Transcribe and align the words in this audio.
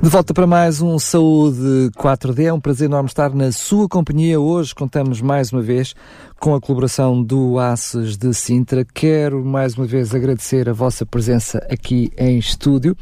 De 0.00 0.08
volta 0.08 0.32
para 0.32 0.46
mais 0.46 0.80
um 0.80 0.96
Saúde 0.96 1.90
4D. 1.96 2.44
É 2.44 2.52
um 2.52 2.60
prazer 2.60 2.86
enorme 2.86 3.08
estar 3.08 3.34
na 3.34 3.50
sua 3.50 3.88
companhia. 3.88 4.38
Hoje 4.38 4.72
contamos 4.72 5.20
mais 5.20 5.52
uma 5.52 5.60
vez 5.60 5.92
com 6.38 6.54
a 6.54 6.60
colaboração 6.60 7.20
do 7.20 7.58
ACES 7.58 8.16
de 8.16 8.32
Sintra. 8.32 8.84
Quero 8.84 9.44
mais 9.44 9.74
uma 9.74 9.86
vez 9.86 10.14
agradecer 10.14 10.68
a 10.68 10.72
vossa 10.72 11.04
presença 11.04 11.58
aqui 11.68 12.12
em 12.16 12.38
estúdio. 12.38 12.96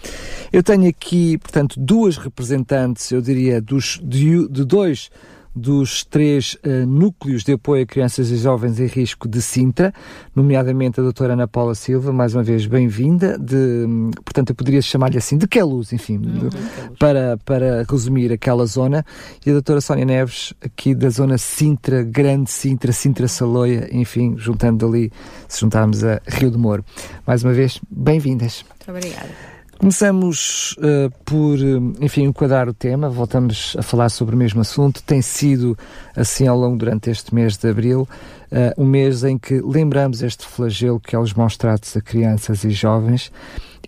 Eu 0.51 0.63
tenho 0.63 0.89
aqui, 0.89 1.37
portanto, 1.37 1.79
duas 1.79 2.17
representantes, 2.17 3.13
eu 3.13 3.21
diria, 3.21 3.61
dos, 3.61 4.01
de, 4.03 4.49
de 4.49 4.65
dois 4.65 5.11
dos 5.57 6.05
três 6.05 6.59
uh, 6.65 6.87
núcleos 6.87 7.43
de 7.43 7.53
apoio 7.53 7.83
a 7.83 7.87
crianças 7.87 8.31
e 8.31 8.37
jovens 8.37 8.79
em 8.79 8.87
risco 8.87 9.27
de 9.27 9.41
Sintra, 9.41 9.93
nomeadamente 10.35 11.01
a 11.01 11.03
doutora 11.03 11.33
Ana 11.33 11.49
Paula 11.49 11.75
Silva, 11.75 12.13
mais 12.13 12.35
uma 12.35 12.43
vez 12.43 12.67
bem-vinda, 12.67 13.39
de, 13.39 13.87
portanto 14.23 14.51
eu 14.51 14.55
poderia 14.55 14.83
chamar-lhe 14.83 15.17
assim, 15.17 15.39
de 15.39 15.49
Queluz, 15.49 15.95
enfim, 15.95 16.19
uhum, 16.19 16.51
de, 16.51 16.97
para, 16.99 17.39
para 17.43 17.87
resumir 17.91 18.31
aquela 18.31 18.67
zona, 18.67 19.03
e 19.47 19.49
a 19.49 19.53
doutora 19.55 19.81
Sónia 19.81 20.05
Neves, 20.05 20.53
aqui 20.61 20.95
da 20.95 21.09
zona 21.09 21.39
Sintra, 21.39 22.03
Grande 22.03 22.51
Sintra, 22.51 22.93
Sintra 22.93 23.27
Saloia, 23.27 23.89
enfim, 23.91 24.35
juntando 24.37 24.87
ali, 24.87 25.11
se 25.49 25.61
juntarmos 25.61 26.05
a 26.05 26.21
Rio 26.29 26.51
de 26.51 26.59
Moro. 26.59 26.85
Mais 27.27 27.43
uma 27.43 27.55
vez, 27.55 27.81
bem-vindas. 27.91 28.63
Muito 28.69 28.91
obrigada. 28.91 29.56
Começamos 29.79 30.75
uh, 30.79 31.11
por, 31.25 31.59
eh, 31.59 32.05
enfim, 32.05 32.23
enquadrar 32.23 32.67
o 32.67 32.73
tema, 32.73 33.11
voltamos 33.11 33.77
a 33.79 33.83
falar 33.83 34.09
sobre 34.09 34.35
o 34.35 34.39
mesmo 34.39 34.63
assunto. 34.63 35.03
Tem 35.03 35.21
sido 35.21 35.77
assim 36.17 36.47
ao 36.47 36.59
longo 36.59 36.79
durante 36.79 37.11
este 37.11 37.35
mês 37.35 37.59
de 37.59 37.69
abril, 37.69 38.09
uh, 38.51 38.83
um 38.83 38.87
mês 38.87 39.23
em 39.23 39.37
que 39.37 39.61
lembramos 39.61 40.23
este 40.23 40.47
flagelo 40.47 40.99
que 40.99 41.15
é 41.15 41.19
os 41.19 41.35
maus 41.35 41.59
tratos 41.59 41.95
a 41.95 42.01
crianças 42.01 42.65
e 42.65 42.71
jovens 42.71 43.31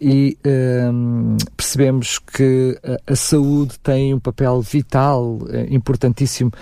e 0.00 0.38
um, 0.92 1.36
percebemos 1.56 2.18
que 2.18 2.78
a, 2.84 3.12
a, 3.12 3.16
saúde 3.16 3.78
tem 3.80 4.14
um 4.14 4.20
papel 4.20 4.60
vital, 4.60 5.40
importantíssimo 5.70 6.52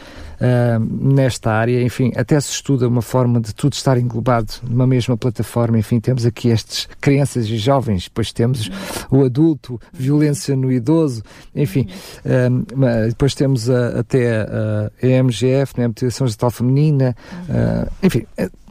uh, 0.41 1.15
nesta 1.15 1.53
área. 1.53 1.83
Enfim, 1.83 2.13
até 2.17 2.39
se 2.41 2.51
estuda 2.51 2.89
uma 2.89 3.03
forma 3.03 3.41
de 3.41 3.55
tudo 3.55 3.73
estar 3.73 3.99
englobado 3.99 4.53
numa 4.69 4.87
mesma 4.87 5.17
plataforma. 5.17 5.79
Enfim, 5.79 6.01
temos 6.01 6.25
aqui 6.25 6.49
estes 6.49 6.89
crianças 7.01 7.47
e 7.47 7.57
jovens, 7.57 8.05
depois 8.05 8.33
temos 8.33 8.71
o 9.11 9.25
adulto, 9.25 9.81
violência 9.93 10.57
no 10.57 10.71
idoso, 10.71 11.23
enfim, 11.55 11.89
uh, 12.25 13.09
depois 13.09 13.35
temos 13.35 13.69
a, 13.71 14.01
até 14.01 14.41
a, 14.41 14.91
a 15.03 15.07
MGF, 15.23 15.75
né, 15.79 15.85
a 15.85 15.89
mutilação 15.89 16.27
genital 16.27 16.51
feminina, 16.51 17.17
uh, 17.49 17.91
enfim 18.03 18.27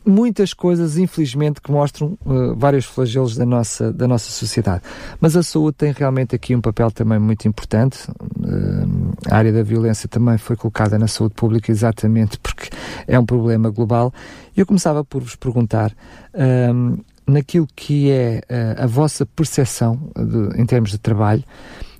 muitas 0.05 0.53
coisas, 0.53 0.97
infelizmente, 0.97 1.59
que 1.59 1.71
mostram 1.71 2.17
uh, 2.25 2.55
vários 2.55 2.85
flagelos 2.85 3.35
da 3.35 3.45
nossa, 3.45 3.91
da 3.91 4.07
nossa 4.07 4.29
sociedade. 4.29 4.83
Mas 5.19 5.35
a 5.35 5.41
saúde 5.41 5.77
tem 5.77 5.91
realmente 5.91 6.35
aqui 6.35 6.55
um 6.55 6.61
papel 6.61 6.91
também 6.91 7.17
muito 7.17 7.47
importante. 7.47 8.09
Uh, 8.11 9.13
a 9.29 9.35
área 9.35 9.51
da 9.51 9.63
violência 9.63 10.07
também 10.07 10.37
foi 10.37 10.55
colocada 10.55 10.99
na 10.99 11.07
saúde 11.07 11.33
pública 11.33 11.54
exatamente 11.71 12.39
porque 12.39 12.69
é 13.07 13.19
um 13.19 13.25
problema 13.25 13.69
global. 13.69 14.13
Eu 14.55 14.65
começava 14.65 15.03
por 15.03 15.21
vos 15.21 15.35
perguntar. 15.35 15.91
Uh, 16.33 17.03
naquilo 17.27 17.67
que 17.75 18.11
é 18.11 18.43
a 18.77 18.85
vossa 18.85 19.25
percepção 19.25 19.99
de, 20.15 20.61
em 20.61 20.65
termos 20.67 20.91
de 20.91 20.99
trabalho, 20.99 21.43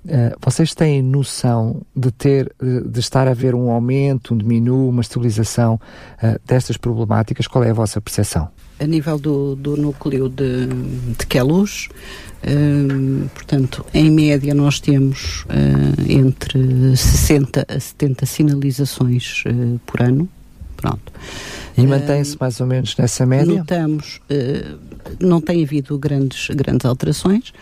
Uh, 0.06 0.38
vocês 0.40 0.72
têm 0.72 1.02
noção 1.02 1.82
de 1.94 2.12
ter, 2.12 2.54
de 2.60 3.00
estar 3.00 3.26
a 3.26 3.34
ver 3.34 3.56
um 3.56 3.72
aumento, 3.72 4.34
um 4.34 4.36
diminuo, 4.36 4.88
uma 4.88 5.00
estabilização 5.00 5.74
uh, 5.74 6.40
destas 6.46 6.76
problemáticas? 6.76 7.48
Qual 7.48 7.64
é 7.64 7.70
a 7.70 7.74
vossa 7.74 8.00
percepção? 8.00 8.48
A 8.78 8.86
nível 8.86 9.18
do, 9.18 9.56
do 9.56 9.76
núcleo 9.76 10.28
de, 10.28 10.66
de 11.18 11.26
Queluz, 11.26 11.88
uh, 12.44 13.28
portanto, 13.30 13.84
em 13.94 14.10
média 14.10 14.54
nós 14.54 14.80
temos 14.80 15.46
entre 16.06 16.96
60 16.96 17.66
a 17.68 17.80
70 17.80 18.26
sinalizações 18.26 19.44
por 19.86 20.02
ano. 20.02 20.28
Pronto. 20.76 21.10
E 21.76 21.86
mantém-se 21.86 22.36
mais 22.38 22.60
ou 22.60 22.66
menos 22.66 22.94
nessa 22.96 23.24
média? 23.24 23.58
Notamos, 23.58 24.20
não 25.18 25.40
tem 25.40 25.64
havido 25.64 25.98
grandes, 25.98 26.48
grandes 26.54 26.84
alterações. 26.84 27.52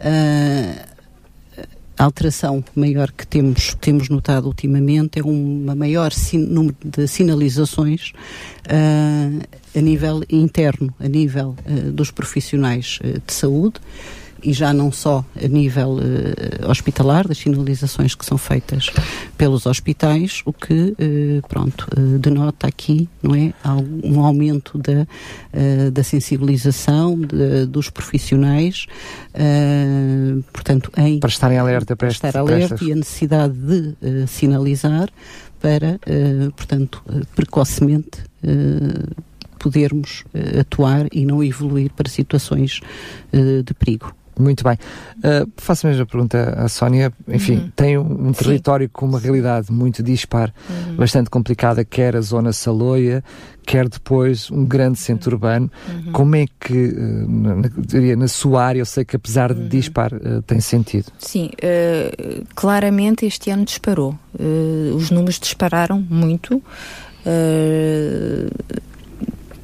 Uh, 0.00 0.90
a 2.00 2.04
alteração 2.04 2.64
maior 2.74 3.12
que 3.12 3.26
temos, 3.26 3.76
temos 3.78 4.08
notado 4.08 4.46
ultimamente 4.46 5.18
é 5.18 5.22
uma 5.22 5.74
maior 5.74 6.10
número 6.32 6.74
de 6.82 7.06
sinalizações 7.06 8.12
uh, 8.64 9.59
a 9.74 9.80
nível 9.80 10.22
interno, 10.28 10.92
a 10.98 11.08
nível 11.08 11.56
uh, 11.66 11.92
dos 11.92 12.10
profissionais 12.10 12.98
uh, 13.04 13.20
de 13.24 13.32
saúde 13.32 13.74
e 14.42 14.54
já 14.54 14.72
não 14.72 14.90
só 14.90 15.22
a 15.36 15.46
nível 15.46 15.98
uh, 15.98 16.70
hospitalar, 16.70 17.28
das 17.28 17.36
sinalizações 17.36 18.14
que 18.14 18.24
são 18.24 18.38
feitas 18.38 18.86
pelos 19.36 19.66
hospitais, 19.66 20.40
o 20.46 20.52
que, 20.52 20.96
pronto, 21.46 21.86
denota 22.18 22.66
aqui, 22.66 23.06
não 23.22 23.34
é, 23.34 23.52
um 24.02 24.20
aumento 24.24 24.78
da, 24.78 25.06
da 25.90 26.02
sensibilização 26.02 27.20
de, 27.20 27.66
dos 27.66 27.90
profissionais, 27.90 28.86
portanto, 30.52 30.90
em... 30.96 31.20
Para 31.20 31.30
estarem 31.30 31.58
alerta 31.58 31.94
para, 31.94 32.08
estar 32.08 32.36
alerta 32.36 32.82
e 32.82 32.92
a 32.92 32.96
necessidade 32.96 33.54
de 33.54 34.26
sinalizar 34.26 35.10
para, 35.60 35.98
portanto, 36.56 37.02
precocemente 37.34 38.22
podermos 39.60 40.24
atuar 40.58 41.06
e 41.12 41.24
não 41.24 41.44
evoluir 41.44 41.92
para 41.92 42.08
situações 42.08 42.80
de 43.32 43.74
perigo. 43.74 44.14
Muito 44.40 44.64
bem. 44.64 44.78
Uh, 45.18 45.50
faço 45.56 45.86
a 45.86 45.90
mesma 45.90 46.06
pergunta 46.06 46.54
à 46.56 46.68
Sónia. 46.68 47.12
Enfim, 47.28 47.56
uhum. 47.56 47.70
tem 47.76 47.98
um, 47.98 48.28
um 48.28 48.32
território 48.32 48.86
Sim. 48.86 48.90
com 48.92 49.06
uma 49.06 49.20
realidade 49.20 49.70
muito 49.70 50.02
dispar, 50.02 50.52
uhum. 50.68 50.96
bastante 50.96 51.28
complicada, 51.28 51.84
quer 51.84 52.16
a 52.16 52.20
zona 52.20 52.52
Saloia, 52.52 53.22
quer 53.66 53.88
depois 53.88 54.50
um 54.50 54.64
grande 54.64 54.98
centro 54.98 55.36
urbano. 55.36 55.70
Uhum. 55.88 56.12
Como 56.12 56.36
é 56.36 56.46
que, 56.58 56.88
uh, 56.88 57.30
na, 57.30 58.16
na, 58.16 58.28
sua 58.28 58.64
área, 58.64 58.80
eu 58.80 58.86
sei 58.86 59.04
que 59.04 59.14
apesar 59.14 59.52
de 59.52 59.60
uhum. 59.60 59.68
dispar, 59.68 60.12
uh, 60.14 60.42
tem 60.42 60.60
sentido? 60.60 61.12
Sim, 61.18 61.50
uh, 61.62 62.44
claramente 62.54 63.26
este 63.26 63.50
ano 63.50 63.64
disparou. 63.64 64.18
os 64.96 65.10
números 65.10 65.38
dispararam 65.38 66.04
muito. 66.08 66.62
Uh, 67.26 68.50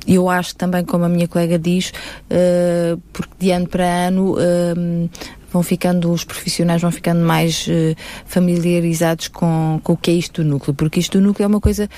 eu 0.06 0.28
acho 0.28 0.54
também, 0.56 0.84
como 0.84 1.04
a 1.04 1.08
minha 1.08 1.26
colega 1.26 1.58
diz, 1.58 1.92
uh, 2.30 3.00
porque 3.12 3.32
de 3.38 3.50
ano 3.50 3.68
para 3.68 3.84
ano 3.84 4.34
uh, 4.34 5.10
vão 5.52 5.62
ficando, 5.62 6.10
os 6.12 6.24
profissionais 6.24 6.82
vão 6.82 6.92
ficando 6.92 7.24
mais 7.24 7.66
uh, 7.66 7.96
familiarizados 8.26 9.28
com, 9.28 9.80
com 9.82 9.94
o 9.94 9.96
que 9.96 10.10
é 10.10 10.14
isto 10.14 10.42
do 10.42 10.48
núcleo, 10.48 10.74
porque 10.74 11.00
isto 11.00 11.18
do 11.18 11.24
núcleo 11.24 11.44
é 11.44 11.46
uma 11.48 11.60
coisa 11.60 11.88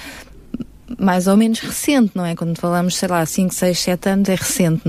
mais 0.96 1.26
ou 1.26 1.36
menos 1.36 1.60
recente, 1.60 2.12
não 2.14 2.24
é? 2.24 2.34
Quando 2.34 2.56
falamos, 2.58 2.96
sei 2.96 3.08
lá, 3.08 3.24
5, 3.24 3.52
6, 3.52 3.78
7 3.78 4.08
anos, 4.08 4.28
é 4.28 4.34
recente 4.34 4.82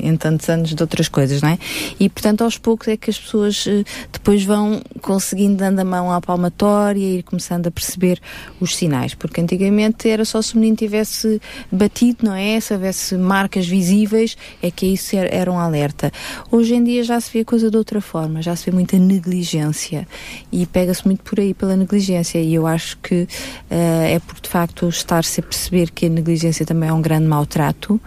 em 0.00 0.16
tantos 0.16 0.48
anos 0.48 0.74
de 0.74 0.82
outras 0.82 1.08
coisas, 1.08 1.42
não 1.42 1.48
é? 1.48 1.58
E, 1.98 2.08
portanto, 2.08 2.44
aos 2.44 2.58
poucos 2.58 2.88
é 2.88 2.96
que 2.96 3.10
as 3.10 3.18
pessoas 3.18 3.66
uh, 3.66 3.84
depois 4.12 4.44
vão 4.44 4.80
conseguindo 5.00 5.56
dando 5.56 5.80
a 5.80 5.84
mão 5.84 6.12
à 6.12 6.20
palmatória 6.20 7.00
e 7.00 7.18
ir 7.18 7.22
começando 7.22 7.66
a 7.66 7.70
perceber 7.70 8.20
os 8.60 8.76
sinais, 8.76 9.14
porque 9.14 9.40
antigamente 9.40 10.08
era 10.08 10.24
só 10.24 10.40
se 10.40 10.54
o 10.54 10.58
menino 10.58 10.76
tivesse 10.76 11.40
batido, 11.70 12.26
não 12.26 12.34
é? 12.34 12.60
Se 12.60 12.72
houvesse 12.72 13.16
marcas 13.16 13.66
visíveis, 13.66 14.36
é 14.62 14.70
que 14.70 14.86
isso 14.86 15.16
era, 15.16 15.50
um 15.50 15.58
alerta. 15.58 16.12
Hoje 16.50 16.74
em 16.74 16.84
dia 16.84 17.02
já 17.02 17.20
se 17.20 17.32
vê 17.32 17.40
a 17.40 17.44
coisa 17.44 17.70
de 17.70 17.76
outra 17.76 18.00
forma, 18.00 18.40
já 18.40 18.54
se 18.54 18.66
vê 18.66 18.70
muita 18.70 18.96
negligência 18.98 20.06
e 20.50 20.64
pega-se 20.66 21.04
muito 21.04 21.22
por 21.22 21.40
aí 21.40 21.52
pela 21.52 21.76
negligência 21.76 22.38
e 22.38 22.54
eu 22.54 22.66
acho 22.66 22.96
que 22.98 23.22
uh, 23.22 23.28
é 23.70 24.18
porque 24.20 24.42
de 24.42 24.48
facto 24.48 24.88
estar 24.88 25.24
a 25.40 25.42
perceber 25.42 25.90
que 25.90 26.06
a 26.06 26.08
negligência 26.08 26.64
também 26.64 26.88
é 26.88 26.92
um 26.92 27.02
grande 27.02 27.26
maltrato, 27.26 28.00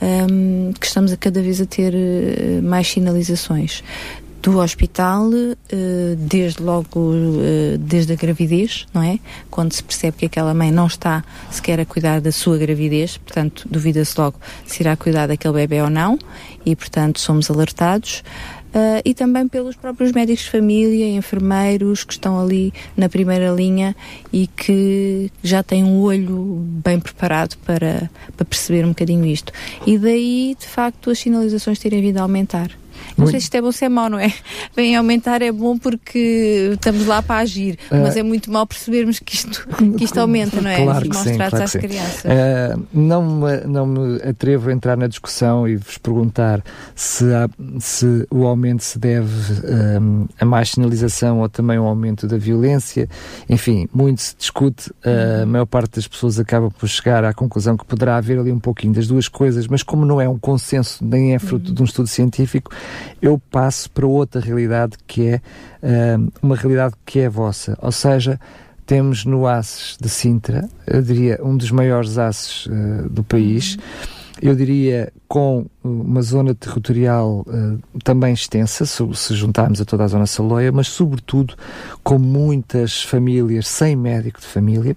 um, 0.00 0.72
que 0.72 0.86
estamos 0.86 1.12
a 1.12 1.16
cada 1.16 1.42
vez 1.42 1.60
a 1.60 1.66
ter 1.66 1.92
uh, 1.94 2.62
mais 2.62 2.88
sinalizações 2.88 3.82
do 4.42 4.58
hospital, 4.58 5.28
uh, 5.28 6.16
desde 6.16 6.62
logo, 6.62 6.98
uh, 6.98 7.78
desde 7.78 8.12
a 8.12 8.16
gravidez, 8.16 8.86
não 8.92 9.02
é? 9.02 9.18
Quando 9.50 9.72
se 9.72 9.82
percebe 9.82 10.16
que 10.18 10.26
aquela 10.26 10.54
mãe 10.54 10.70
não 10.70 10.86
está 10.86 11.22
sequer 11.50 11.80
a 11.80 11.84
cuidar 11.84 12.20
da 12.20 12.32
sua 12.32 12.56
gravidez, 12.56 13.18
portanto, 13.18 13.68
duvida-se 13.70 14.18
logo 14.18 14.38
se 14.66 14.82
irá 14.82 14.96
cuidar 14.96 15.26
daquele 15.26 15.54
bebê 15.54 15.82
ou 15.82 15.90
não, 15.90 16.18
e, 16.64 16.74
portanto, 16.74 17.20
somos 17.20 17.50
alertados. 17.50 18.22
Uh, 18.70 19.02
e 19.04 19.14
também 19.14 19.48
pelos 19.48 19.74
próprios 19.74 20.12
médicos 20.12 20.44
de 20.44 20.50
família, 20.50 21.08
enfermeiros 21.08 22.04
que 22.04 22.12
estão 22.12 22.40
ali 22.40 22.72
na 22.96 23.08
primeira 23.08 23.50
linha 23.50 23.96
e 24.32 24.46
que 24.46 25.30
já 25.42 25.60
têm 25.60 25.82
um 25.82 26.00
olho 26.00 26.64
bem 26.84 27.00
preparado 27.00 27.56
para, 27.66 28.08
para 28.36 28.44
perceber 28.44 28.84
um 28.84 28.90
bocadinho 28.90 29.26
isto. 29.26 29.52
E 29.84 29.98
daí, 29.98 30.56
de 30.58 30.66
facto, 30.66 31.10
as 31.10 31.18
sinalizações 31.18 31.80
terem 31.80 32.00
vindo 32.00 32.18
a 32.18 32.22
aumentar. 32.22 32.79
Não 33.16 33.26
sei 33.26 33.40
se 33.40 33.44
isto 33.44 33.54
é 33.54 33.62
bom 33.62 33.72
se 33.72 33.84
é 33.84 33.88
mau, 33.88 34.08
não 34.08 34.18
é? 34.18 34.32
Vem 34.74 34.96
aumentar 34.96 35.42
é 35.42 35.52
bom 35.52 35.78
porque 35.78 36.70
estamos 36.74 37.06
lá 37.06 37.22
para 37.22 37.40
agir, 37.40 37.78
uh, 37.90 37.96
mas 37.96 38.16
é 38.16 38.22
muito 38.22 38.50
mal 38.50 38.66
percebermos 38.66 39.18
que 39.18 39.34
isto, 39.34 39.68
que 39.96 40.04
isto 40.04 40.18
aumenta, 40.18 40.60
não 40.60 40.70
é? 40.70 40.82
Claro 40.82 41.08
que 41.08 41.16
sim, 41.16 41.36
claro 41.36 41.62
às 41.62 41.72
crianças. 41.72 42.24
Uh, 42.24 42.86
não, 42.92 43.22
me, 43.22 43.60
não 43.66 43.86
me 43.86 44.22
atrevo 44.22 44.70
a 44.70 44.72
entrar 44.72 44.96
na 44.96 45.06
discussão 45.06 45.68
e 45.68 45.76
vos 45.76 45.98
perguntar 45.98 46.62
se, 46.94 47.24
há, 47.32 47.48
se 47.78 48.26
o 48.30 48.46
aumento 48.46 48.82
se 48.82 48.98
deve 48.98 49.30
um, 50.00 50.26
a 50.38 50.44
mais 50.44 50.70
sinalização 50.70 51.40
ou 51.40 51.48
também 51.48 51.76
ao 51.76 51.86
aumento 51.86 52.26
da 52.26 52.36
violência. 52.36 53.08
Enfim, 53.48 53.88
muito 53.92 54.22
se 54.22 54.36
discute, 54.36 54.90
uh, 54.90 55.42
a 55.42 55.46
maior 55.46 55.66
parte 55.66 55.96
das 55.96 56.06
pessoas 56.06 56.38
acaba 56.38 56.70
por 56.70 56.88
chegar 56.88 57.24
à 57.24 57.32
conclusão 57.32 57.76
que 57.76 57.84
poderá 57.84 58.16
haver 58.16 58.38
ali 58.38 58.52
um 58.52 58.58
pouquinho 58.60 58.94
das 58.94 59.06
duas 59.06 59.28
coisas, 59.28 59.66
mas 59.66 59.82
como 59.82 60.04
não 60.04 60.20
é 60.20 60.28
um 60.28 60.38
consenso 60.38 61.04
nem 61.04 61.34
é 61.34 61.38
fruto 61.38 61.68
uhum. 61.68 61.74
de 61.74 61.82
um 61.82 61.84
estudo 61.84 62.08
científico, 62.08 62.70
eu 63.20 63.40
passo 63.50 63.90
para 63.90 64.06
outra 64.06 64.40
realidade 64.40 64.96
que 65.06 65.28
é 65.28 65.36
uh, 65.36 66.32
uma 66.42 66.56
realidade 66.56 66.94
que 67.04 67.20
é 67.20 67.28
vossa. 67.28 67.76
Ou 67.80 67.92
seja, 67.92 68.38
temos 68.86 69.24
no 69.24 69.46
ACES 69.46 69.96
de 70.00 70.08
Sintra, 70.08 70.68
eu 70.86 71.00
diria 71.00 71.38
um 71.42 71.56
dos 71.56 71.70
maiores 71.70 72.18
ACES 72.18 72.66
uh, 72.66 73.08
do 73.08 73.22
país, 73.22 73.76
uhum. 73.76 73.80
eu 74.42 74.56
diria 74.56 75.12
com 75.28 75.66
uma 75.84 76.20
zona 76.22 76.56
territorial 76.56 77.46
uh, 77.46 77.78
também 78.02 78.34
extensa, 78.34 78.84
se, 78.84 79.02
se, 79.14 79.34
juntarmos 79.34 79.80
a 79.80 79.84
toda 79.84 80.02
a 80.02 80.08
zona 80.08 80.26
Saloia, 80.26 80.72
mas 80.72 80.88
sobretudo 80.88 81.54
com 82.02 82.18
muitas 82.18 83.02
famílias 83.04 83.68
sem 83.68 83.94
médico 83.94 84.40
de 84.40 84.46
família, 84.46 84.96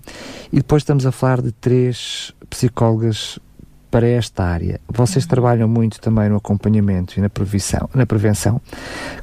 e 0.52 0.56
depois 0.56 0.82
estamos 0.82 1.06
a 1.06 1.12
falar 1.12 1.42
de 1.42 1.52
três 1.52 2.34
psicólogas 2.50 3.38
para 3.94 4.08
esta 4.08 4.44
área. 4.44 4.82
Vocês 4.90 5.24
uhum. 5.24 5.30
trabalham 5.30 5.68
muito 5.68 6.02
também 6.02 6.28
no 6.28 6.38
acompanhamento 6.38 7.20
e 7.20 7.22
na 7.22 7.30
prevenção. 7.30 7.88
Na 7.94 8.08
prevenção. 8.08 8.60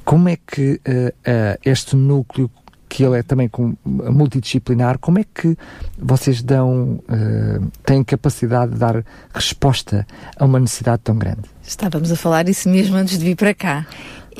Como 0.05 0.29
é 0.29 0.37
que 0.37 0.81
uh, 0.87 1.09
uh, 1.09 1.59
este 1.65 1.97
núcleo, 1.97 2.49
que 2.89 3.03
ele 3.03 3.19
é 3.19 3.23
também 3.25 3.49
com, 3.49 3.75
multidisciplinar, 3.85 4.97
como 5.01 5.19
é 5.19 5.25
que 5.25 5.59
vocês 5.99 6.41
dão, 6.41 7.01
uh, 7.03 7.71
têm 7.85 8.05
capacidade 8.05 8.75
de 8.75 8.79
dar 8.79 9.05
resposta 9.35 10.07
a 10.39 10.45
uma 10.45 10.61
necessidade 10.61 11.03
tão 11.03 11.19
grande? 11.19 11.43
Estávamos 11.67 12.13
a 12.13 12.17
falar 12.17 12.49
isso 12.49 12.69
mesmo 12.69 12.95
antes 12.95 13.19
de 13.19 13.25
vir 13.25 13.35
para 13.35 13.53
cá. 13.53 13.85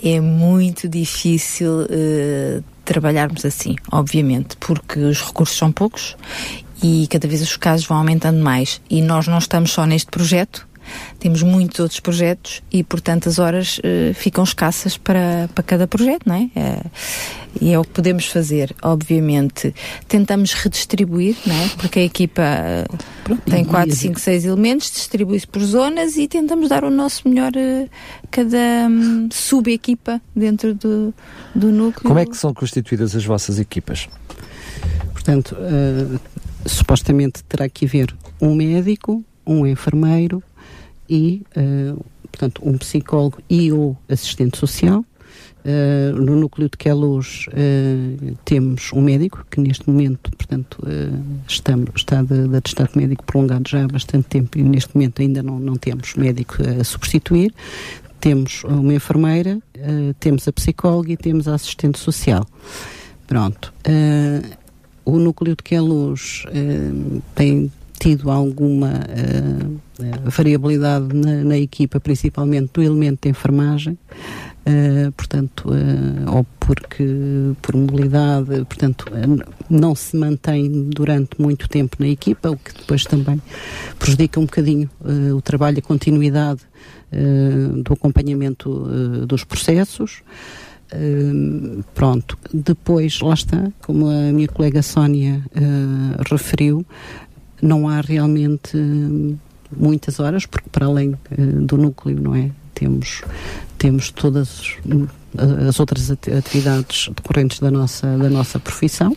É 0.01 0.21
muito 0.21 0.89
difícil 0.89 1.89
trabalharmos 2.85 3.45
assim, 3.45 3.75
obviamente, 3.91 4.57
porque 4.59 5.01
os 5.01 5.21
recursos 5.21 5.59
são 5.59 5.73
poucos 5.73 6.17
e 6.83 7.07
cada 7.09 7.27
vez 7.29 7.43
os 7.43 7.57
casos 7.57 7.87
vão 7.87 7.99
aumentando 7.99 8.43
mais. 8.43 8.81
E 8.89 9.03
nós 9.03 9.27
não 9.27 9.39
estamos 9.39 9.73
só 9.73 9.85
neste 9.87 10.11
projeto, 10.11 10.69
temos 11.19 11.43
muitos 11.43 11.81
outros 11.81 12.01
projetos 12.01 12.63
e, 12.73 12.83
portanto, 12.83 13.29
as 13.29 13.39
horas 13.39 13.79
uh, 13.79 14.15
ficam 14.15 14.45
escassas 14.45 14.97
para, 14.97 15.49
para 15.55 15.63
cada 15.63 15.87
projeto, 15.87 16.27
não 16.27 16.35
é? 16.35 16.51
é? 16.55 16.83
E 17.61 17.73
é 17.73 17.79
o 17.79 17.85
que 17.85 17.91
podemos 17.91 18.27
fazer, 18.27 18.75
obviamente. 18.83 19.75
Tentamos 20.09 20.53
redistribuir, 20.53 21.37
não 21.47 21.55
é? 21.55 21.69
Porque 21.77 21.99
a 21.99 22.05
equipa 22.05 22.43
uh, 22.43 22.99
Pronto, 23.25 23.43
tem 23.43 23.65
4, 23.65 23.95
5, 23.95 24.21
6 24.21 24.45
elementos, 24.45 24.91
distribui-se 24.91 25.47
por 25.47 25.63
zonas 25.63 26.17
e 26.17 26.27
tentamos 26.27 26.69
dar 26.69 26.85
o 26.85 26.91
nosso 26.91 27.29
melhor 27.29 27.53
uh, 27.53 27.89
cada 28.31 28.89
um, 28.89 29.29
sub-equipa 29.31 30.21
dentro 30.35 30.75
do, 30.75 31.15
do 31.55 31.71
núcleo. 31.71 32.09
Como 32.09 32.19
é 32.19 32.27
que 32.27 32.37
são 32.37 32.55
constituídas 32.55 33.15
as 33.15 33.25
vossas 33.25 33.59
equipas? 33.59 34.09
Portanto, 35.13 35.55
supostamente 36.67 37.43
terá 37.45 37.69
que 37.69 37.87
haver 37.87 38.15
um 38.41 38.55
médico, 38.55 39.25
um 39.47 39.67
enfermeiro 39.67 40.43
e, 41.09 41.43
uh, 41.57 42.05
portanto, 42.31 42.63
um 42.65 42.77
psicólogo 42.79 43.39
e 43.49 43.73
ou 43.73 43.97
assistente 44.09 44.57
social. 44.59 45.05
Uh, 45.63 46.17
no 46.19 46.37
núcleo 46.37 46.71
de 46.71 46.77
Queluz 46.79 47.47
uh, 47.49 48.35
temos 48.47 48.91
um 48.95 49.03
médico 49.03 49.45
que 49.51 49.61
neste 49.61 49.89
momento, 49.91 50.31
portanto, 50.31 50.79
uh, 50.83 51.23
estamos, 51.47 51.91
está 51.97 52.23
de, 52.23 52.49
de 52.49 52.99
médico 52.99 53.25
prolongado 53.25 53.69
já 53.69 53.85
há 53.85 53.87
bastante 53.87 54.27
tempo 54.27 54.57
e 54.57 54.63
neste 54.63 54.95
momento 54.95 55.21
ainda 55.21 55.43
não, 55.43 55.61
não 55.61 55.77
temos 55.77 56.15
médico 56.15 56.57
a 56.63 56.83
substituir. 56.83 57.53
Temos 58.19 58.65
uma 58.65 58.93
enfermeira, 58.93 59.59
temos 60.19 60.47
a 60.47 60.53
psicóloga 60.53 61.11
e 61.13 61.17
temos 61.17 61.49
a 61.49 61.55
assistente 61.55 61.99
social. 61.99 62.47
Pronto 63.27 63.73
o 65.05 65.19
núcleo 65.19 65.57
de 65.57 65.63
Queluz 65.63 66.45
uh, 66.47 67.23
tem 67.35 67.71
tido 68.01 68.31
alguma 68.31 68.89
uh, 68.89 69.81
variabilidade 70.31 71.15
na, 71.15 71.45
na, 71.45 71.59
equipa, 71.59 72.01
principalmente 72.01 72.71
do 72.73 72.83
elemento 72.83 73.21
de 73.25 73.29
enfermagem, 73.29 73.93
uh, 73.93 75.13
portanto, 75.13 75.69
uh, 75.69 76.37
ou 76.37 76.47
porque 76.59 77.05
por 77.61 77.77
mobilidade, 77.77 78.65
portanto, 78.65 79.05
não 79.69 79.95
se 79.95 80.17
mantém 80.17 80.89
durante 80.89 81.39
muito 81.39 81.69
tempo 81.69 81.99
na 82.01 82.09
equipa, 82.09 82.51
o 82.51 82.57
que 82.57 82.73
depois 82.73 83.05
também 83.05 83.41
prejudica 83.99 84.41
um 84.41 84.47
bocadinho 84.47 84.89
o 85.37 85.43
trabalho, 85.43 85.79
a 85.79 85.83
continuidade 85.83 86.61
do 87.83 87.93
acompanhamento 87.93 88.89
dos 89.27 89.43
processos. 89.43 90.23
Uh, 90.93 91.85
pronto, 91.95 92.37
depois, 92.53 93.21
lá 93.21 93.35
está, 93.35 93.71
como 93.83 94.09
a 94.09 94.33
minha 94.33 94.49
colega 94.49 94.83
Sónia 94.83 95.43
uh, 95.55 96.23
referiu, 96.31 96.85
não 97.63 97.89
há 97.89 98.01
realmente 98.01 98.77
uh, 98.77 99.39
muitas 99.77 100.19
horas, 100.19 100.47
porque 100.47 100.69
para 100.69 100.87
além 100.87 101.17
do 101.39 101.77
núcleo, 101.77 102.21
não 102.21 102.35
é? 102.35 102.51
Temos, 102.75 103.23
temos 103.79 104.11
todas 104.11 104.77
as 105.69 105.79
outras 105.79 106.11
atividades 106.11 107.09
decorrentes 107.15 107.61
da 107.61 107.71
nossa, 107.71 108.07
da 108.19 108.29
nossa 108.29 108.59
profissão. 108.59 109.17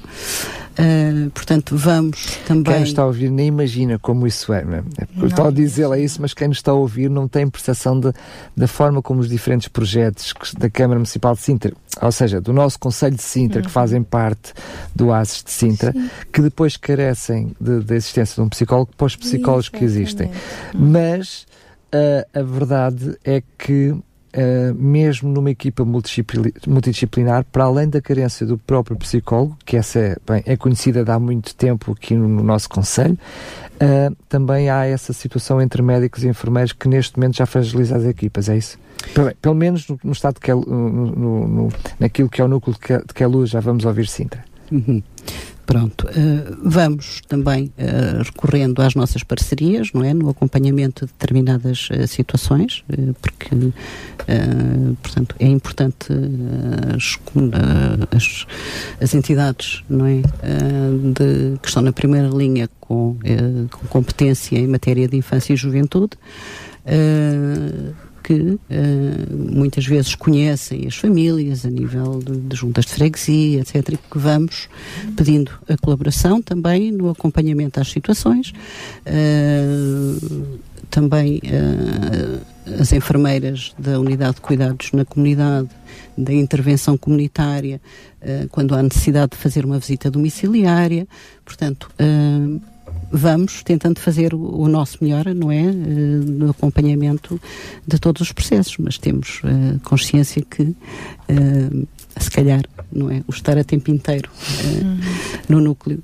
Uh, 0.73 1.29
portanto, 1.29 1.77
vamos 1.77 2.39
também. 2.47 2.73
Quem 2.73 2.79
nos 2.79 2.89
está 2.89 3.03
a 3.03 3.05
ouvir 3.05 3.29
nem 3.29 3.47
imagina 3.47 3.99
como 3.99 4.25
isso 4.25 4.51
é. 4.51 4.65
Não 4.65 4.77
é? 4.77 4.83
é 4.97 5.25
estou 5.25 5.47
a 5.47 5.51
dizer 5.51 5.87
isso, 5.99 6.19
mas 6.19 6.33
quem 6.33 6.47
nos 6.47 6.57
está 6.57 6.71
a 6.71 6.75
ouvir 6.75 7.09
não 7.09 7.27
tem 7.27 7.47
percepção 7.47 7.99
de, 7.99 8.11
da 8.57 8.67
forma 8.67 9.01
como 9.01 9.19
os 9.19 9.29
diferentes 9.29 9.67
projetos 9.67 10.33
da 10.57 10.69
Câmara 10.71 10.99
Municipal 10.99 11.35
de 11.35 11.41
Sintra, 11.41 11.73
ou 12.01 12.11
seja, 12.11 12.41
do 12.41 12.51
nosso 12.51 12.79
Conselho 12.79 13.15
de 13.15 13.21
Sintra, 13.21 13.59
uhum. 13.59 13.65
que 13.65 13.71
fazem 13.71 14.01
parte 14.01 14.53
do 14.95 15.13
ASES 15.13 15.43
de 15.43 15.51
Sintra, 15.51 15.91
Sim. 15.91 16.09
que 16.31 16.41
depois 16.41 16.75
carecem 16.75 17.55
da 17.59 17.95
existência 17.95 18.35
de 18.35 18.41
um 18.41 18.49
psicólogo 18.49 18.91
para 18.97 19.05
os 19.05 19.15
psicólogos 19.15 19.69
que 19.69 19.83
existem. 19.83 20.31
Mas 20.73 21.45
uh, 21.93 22.39
a 22.39 22.41
verdade 22.41 23.15
é 23.23 23.43
que 23.59 23.95
Uh, 24.35 24.73
mesmo 24.73 25.29
numa 25.31 25.51
equipa 25.51 25.85
multidisciplinar, 25.85 27.45
para 27.51 27.65
além 27.65 27.87
da 27.87 28.01
carência 28.01 28.47
do 28.47 28.57
próprio 28.57 28.97
psicólogo, 28.97 29.55
que 29.63 29.77
essa 29.77 29.99
é, 29.99 30.17
bem, 30.27 30.41
é 30.47 30.57
conhecida 30.57 31.05
há 31.13 31.19
muito 31.19 31.53
tempo 31.53 31.91
aqui 31.91 32.15
no, 32.15 32.27
no 32.27 32.41
nosso 32.41 32.67
Conselho, 32.67 33.15
uh, 33.75 34.15
também 34.27 34.71
há 34.71 34.85
essa 34.85 35.13
situação 35.13 35.61
entre 35.61 35.83
médicos 35.83 36.23
e 36.23 36.27
enfermeiros 36.27 36.73
que 36.73 36.87
neste 36.87 37.15
momento 37.15 37.37
já 37.37 37.45
fragiliza 37.45 37.95
as 37.95 38.05
equipas, 38.05 38.49
é 38.49 38.57
isso? 38.57 38.79
Pelo, 39.13 39.35
pelo 39.35 39.53
menos 39.53 39.87
no, 39.87 39.99
no 40.03 40.11
estado 40.13 40.39
que 40.39 40.49
é, 40.49 40.55
no, 40.55 41.47
no, 41.47 41.69
naquilo 41.99 42.27
que 42.27 42.41
é 42.41 42.43
o 42.43 42.47
núcleo 42.47 42.73
de 42.73 42.79
que, 42.79 43.13
que 43.13 43.23
é 43.23 43.27
luz, 43.27 43.51
já 43.51 43.59
vamos 43.59 43.85
ouvir 43.85 44.07
Sintra. 44.07 44.43
Uhum. 44.71 45.03
Pronto, 45.65 46.07
uh, 46.07 46.57
vamos 46.61 47.21
também 47.27 47.71
uh, 47.77 48.23
recorrendo 48.23 48.81
às 48.81 48.95
nossas 48.95 49.23
parcerias, 49.23 49.91
não 49.93 50.03
é? 50.03 50.13
No 50.13 50.29
acompanhamento 50.29 51.05
de 51.05 51.11
determinadas 51.13 51.89
uh, 51.89 52.05
situações, 52.07 52.83
porque, 53.21 53.49
portanto, 55.01 55.35
é 55.39 55.47
importante 55.47 56.07
as, 56.95 57.17
as, 58.15 58.45
as, 59.01 59.13
entidades, 59.13 59.83
não 59.89 60.05
é? 60.05 60.21
De, 60.21 61.57
que 61.59 61.67
estão 61.67 61.81
na 61.81 61.91
primeira 61.91 62.27
linha 62.27 62.69
com, 62.79 63.17
com 63.71 63.87
competência 63.87 64.57
em 64.57 64.67
matéria 64.67 65.07
de 65.07 65.17
infância 65.17 65.53
e 65.53 65.55
juventude 65.55 66.17
que 68.23 68.33
uh, 68.33 68.59
muitas 69.51 69.85
vezes 69.85 70.15
conhecem 70.15 70.87
as 70.87 70.95
famílias 70.95 71.65
a 71.65 71.69
nível 71.69 72.19
de, 72.19 72.37
de, 72.37 72.55
juntas 72.55 72.85
de 72.85 72.93
freguesia, 72.93 73.59
etc., 73.59 73.89
e 73.89 73.97
que 73.97 74.17
vamos 74.17 74.69
pedindo 75.15 75.51
a 75.67 75.77
colaboração 75.77 76.41
também 76.41 76.91
no 76.91 77.09
acompanhamento 77.09 77.79
às 77.79 77.89
situações. 77.89 78.53
Uh, 79.05 80.57
também 80.89 81.41
uh, 81.43 82.79
as 82.79 82.93
enfermeiras 82.93 83.73
da 83.77 83.99
unidade 83.99 84.35
de 84.35 84.41
cuidados 84.41 84.91
na 84.93 85.03
comunidade, 85.03 85.67
da 86.17 86.31
intervenção 86.31 86.95
comunitária, 86.95 87.81
quando 88.51 88.73
há 88.73 88.81
necessidade 88.81 89.31
de 89.31 89.37
fazer 89.37 89.65
uma 89.65 89.77
visita 89.77 90.09
domiciliária. 90.09 91.05
Portanto, 91.43 91.89
vamos 93.13 93.61
tentando 93.61 93.99
fazer 93.99 94.33
o, 94.33 94.39
o 94.39 94.67
nosso 94.67 94.97
melhor, 95.01 95.25
não 95.35 95.51
é? 95.51 95.61
Uh, 95.61 95.73
no 96.25 96.49
acompanhamento 96.49 97.39
de 97.87 97.99
todos 97.99 98.21
os 98.23 98.31
processos, 98.31 98.75
mas 98.79 98.97
temos 98.97 99.39
uh, 99.43 99.79
consciência 99.83 100.41
que, 100.41 100.63
uh, 100.63 101.87
se 102.17 102.31
calhar, 102.31 102.63
não 102.91 103.11
é? 103.11 103.23
O 103.27 103.31
estar 103.31 103.55
a 103.57 103.63
tempo 103.63 103.91
inteiro 103.91 104.29
uhum. 104.65 104.99
no 105.47 105.61
núcleo, 105.61 106.03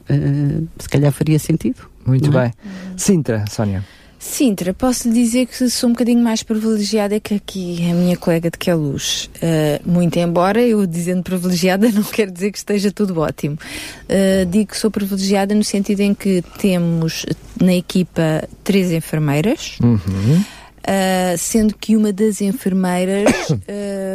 se 0.78 0.88
calhar 0.88 1.12
faria 1.12 1.40
sentido. 1.40 1.90
Muito 2.06 2.30
é? 2.38 2.44
bem. 2.44 2.54
Sintra, 2.96 3.46
Sónia. 3.50 3.84
Sintra, 4.20 4.74
posso 4.74 5.08
lhe 5.08 5.14
dizer 5.14 5.46
que 5.46 5.70
sou 5.70 5.90
um 5.90 5.94
bocadinho 5.94 6.22
mais 6.22 6.44
privilegiada 6.44 7.18
que 7.22 7.34
aqui 7.34 7.90
a 7.90 7.94
minha 7.94 8.18
colega 8.18 8.52
de 8.52 8.58
Queluz. 8.58 9.30
Uh, 9.38 9.90
muito 9.90 10.20
embora 10.20 10.62
eu 10.62 10.86
dizendo 10.86 11.24
privilegiada 11.24 11.88
não 11.94 12.04
quer 12.04 12.30
dizer 12.30 12.52
que 12.52 12.58
esteja 12.58 12.92
tudo 12.92 13.18
ótimo. 13.18 13.58
Uh, 14.10 14.46
digo 14.46 14.72
que 14.72 14.78
sou 14.78 14.92
privilegiada 14.92 15.56
no 15.56 15.64
sentido 15.64 16.02
em 16.02 16.14
que 16.14 16.44
temos 16.58 17.26
na 17.62 17.74
equipa 17.74 18.44
três 18.62 18.92
enfermeiras. 18.92 19.78
Uhum. 19.82 20.44
Uh, 20.90 21.38
sendo 21.38 21.76
que 21.76 21.96
uma 21.96 22.12
das 22.12 22.42
enfermeiras 22.42 23.30
uh, 23.52 23.58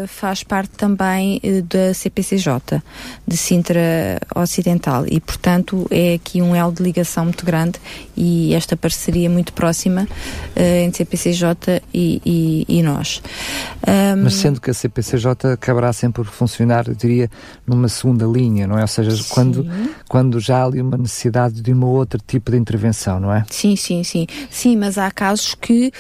faz 0.09 0.43
parte 0.43 0.71
também 0.71 1.41
uh, 1.45 1.63
da 1.63 1.95
CPCJ, 1.95 2.83
de 3.25 3.37
Sintra 3.37 4.19
Ocidental, 4.35 5.05
e 5.07 5.21
portanto 5.21 5.87
é 5.89 6.15
aqui 6.15 6.43
um 6.43 6.53
elo 6.53 6.73
de 6.73 6.83
ligação 6.83 7.27
muito 7.27 7.47
grande 7.47 7.79
e 8.17 8.53
esta 8.55 8.77
parceria 8.77 9.31
muito 9.31 9.53
próxima 9.53 10.09
entre 10.57 10.99
CPCJ 10.99 11.81
e, 11.93 12.21
e, 12.27 12.79
e 12.79 12.83
nós. 12.83 13.23
Um, 13.87 14.25
Mas 14.25 14.35
sendo 14.35 14.61
que 14.61 14.71
a 14.71 14.75
CPCJ 14.75 15.53
acabará 15.53 15.93
sempre 15.93 16.25
por 16.25 16.33
funcionar, 16.33 16.89
eu 16.89 16.95
diria, 16.95 17.31
numa 17.65 17.89
segunda 17.89 18.25
linha, 18.25 18.67
não 18.67 18.79
é? 18.79 18.83
Ou 18.83 18.89
seja, 18.89 19.23
quando, 19.29 19.67
quando 20.09 20.41
já 20.41 20.59
há 20.59 20.65
ali 20.65 20.81
uma 20.81 20.97
necessidade 20.97 21.61
de 21.61 21.73
uma 21.73 21.87
outra 21.87 22.21
tipo 22.27 22.51
de 22.51 22.57
intervenção, 22.57 23.21
não 23.21 23.33
é? 23.33 23.45
Sim, 23.51 23.77
sim, 23.77 24.03
sim. 24.03 24.27
Sim, 24.51 24.77
mas 24.77 24.99
há 24.99 25.11
casos 25.11 25.55
que 25.55 25.93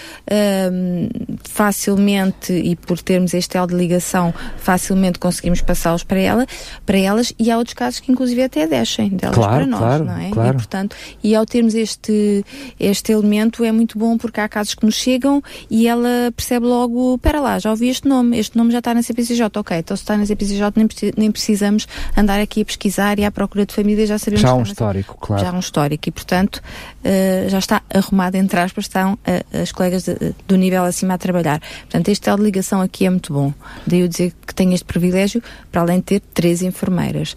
um, 0.73 1.09
facilmente 1.45 2.53
e 2.53 2.77
por 2.77 3.01
termos 3.01 3.35
este 3.35 3.57
elo 3.57 3.69
de 3.69 3.75
ligação 3.75 4.33
facilmente 4.59 5.19
conseguimos 5.19 5.61
passá-los 5.61 6.03
para 6.03 6.19
ela, 6.19 6.47
para 6.85 6.99
elas 6.99 7.33
e 7.39 7.51
há 7.51 7.59
outros 7.59 7.75
casos 7.75 8.01
que 8.01 8.11
inclusive 8.11 8.43
até 8.43 8.67
deixem 8.67 9.11
delas 9.11 9.37
claro, 9.37 9.57
para 9.57 9.67
nós, 9.67 9.81
claro, 9.81 10.05
não 10.05 10.19
é? 10.19 10.31
Claro. 10.31 10.51
E 10.51 10.53
portanto, 10.53 10.97
e 11.23 11.35
ao 11.35 11.47
termos 11.47 11.75
este 11.75 12.45
este 12.79 13.13
elemento 13.13 13.65
é 13.65 13.73
muito 13.73 13.99
bom 13.99 14.17
porque 14.17 14.41
há 14.41 14.49
casos 14.49 14.75
que 14.75 14.85
nos 14.85 14.95
chegam 14.95 15.43
e 15.71 15.87
ela 15.87 16.33
percebe 16.37 16.67
logo, 16.67 17.19
para 17.19 17.41
lá, 17.41 17.59
já 17.59 17.71
ouvi 17.71 17.89
este 17.89 18.09
nome, 18.09 18.39
este 18.39 18.57
nome 18.57 18.73
já 18.73 18.79
está 18.79 18.95
na 18.95 19.03
CPCJ, 19.03 19.43
ok, 19.57 19.79
então 19.79 19.97
se 19.97 20.03
está 20.03 20.17
na 20.17 20.27
CPCJ 20.27 20.73
nem, 20.77 20.89
nem 21.17 21.31
precisamos 21.31 21.87
andar 22.17 22.41
aqui 22.41 22.63
a 22.63 22.65
pesquisar 22.65 23.19
e 23.19 23.25
à 23.25 23.31
procura 23.31 23.67
de 23.67 23.75
família, 23.75 24.07
já 24.07 24.19
sabemos 24.19 24.43
já 24.43 24.51
há 24.51 24.55
um 24.55 24.63
histórico, 24.63 25.17
claro. 25.21 25.43
Já 25.43 25.51
há 25.51 25.53
um 25.53 25.61
histórico 25.61 26.09
e 26.09 26.13
portanto 26.13 26.57
uh, 26.57 27.49
já 27.49 27.59
está 27.59 27.83
arrumado 27.93 28.37
entre 28.37 28.59
aspas, 28.61 28.85
estão 28.85 29.15
uh, 29.15 29.63
as 29.63 29.73
colegas 29.73 30.05
de, 30.05 30.35
do 30.47 30.57
nível 30.57 30.85
acima 30.85 31.15
a 31.15 31.19
trabalhar. 31.19 31.61
Portanto, 31.81 32.09
este 32.09 32.29
elo 32.29 32.39
de 32.39 32.45
ligação 32.45 32.81
aqui 32.81 33.07
é 33.07 33.11
muito 33.11 33.33
bom. 33.33 33.53
Daí 33.87 34.01
eu 34.01 34.09
dizer 34.09 34.33
que 34.47 34.55
tenho 34.55 34.73
este 34.73 34.85
privilégio, 34.85 35.43
para 35.71 35.83
além 35.83 35.99
de 35.99 36.05
ter 36.05 36.21
três 36.33 36.63
enfermeiras. 36.63 37.37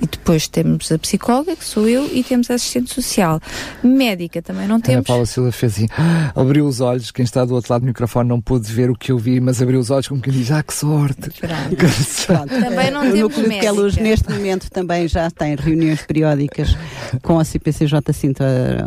E 0.00 0.06
depois 0.06 0.46
temos 0.48 0.90
a 0.92 0.98
psicóloga, 0.98 1.56
que 1.56 1.64
sou 1.64 1.88
eu, 1.88 2.06
e 2.12 2.22
temos 2.22 2.50
a 2.50 2.54
assistente 2.54 2.92
social. 2.92 3.40
Médica 3.82 4.42
também 4.42 4.68
não 4.68 4.80
temos. 4.80 5.00
A 5.00 5.06
Paula 5.06 5.26
Silva 5.26 5.52
fez 5.52 5.74
assim, 5.74 5.88
abriu 6.34 6.66
os 6.66 6.80
olhos, 6.80 7.10
quem 7.10 7.24
está 7.24 7.44
do 7.44 7.54
outro 7.54 7.72
lado 7.72 7.82
do 7.82 7.86
microfone 7.86 8.28
não 8.28 8.40
pôde 8.40 8.70
ver 8.72 8.90
o 8.90 8.94
que 8.94 9.12
eu 9.12 9.18
vi, 9.18 9.40
mas 9.40 9.62
abriu 9.62 9.80
os 9.80 9.90
olhos 9.90 10.08
como 10.08 10.20
quem 10.20 10.32
diz, 10.32 10.50
ah, 10.50 10.62
que 10.62 10.74
sorte. 10.74 11.30
Pronto. 11.40 11.76
Pronto. 12.26 12.48
Também 12.48 12.90
não 12.90 13.02
temos 13.02 13.20
núcleo 13.20 13.48
médica. 13.48 13.72
Luz 13.72 13.96
neste 13.96 14.30
momento 14.30 14.70
também 14.70 15.08
já 15.08 15.30
tem 15.30 15.54
reuniões 15.54 16.02
periódicas 16.02 16.76
com 17.22 17.38
a 17.38 17.44
CPCJ 17.44 18.12
Cinta 18.12 18.44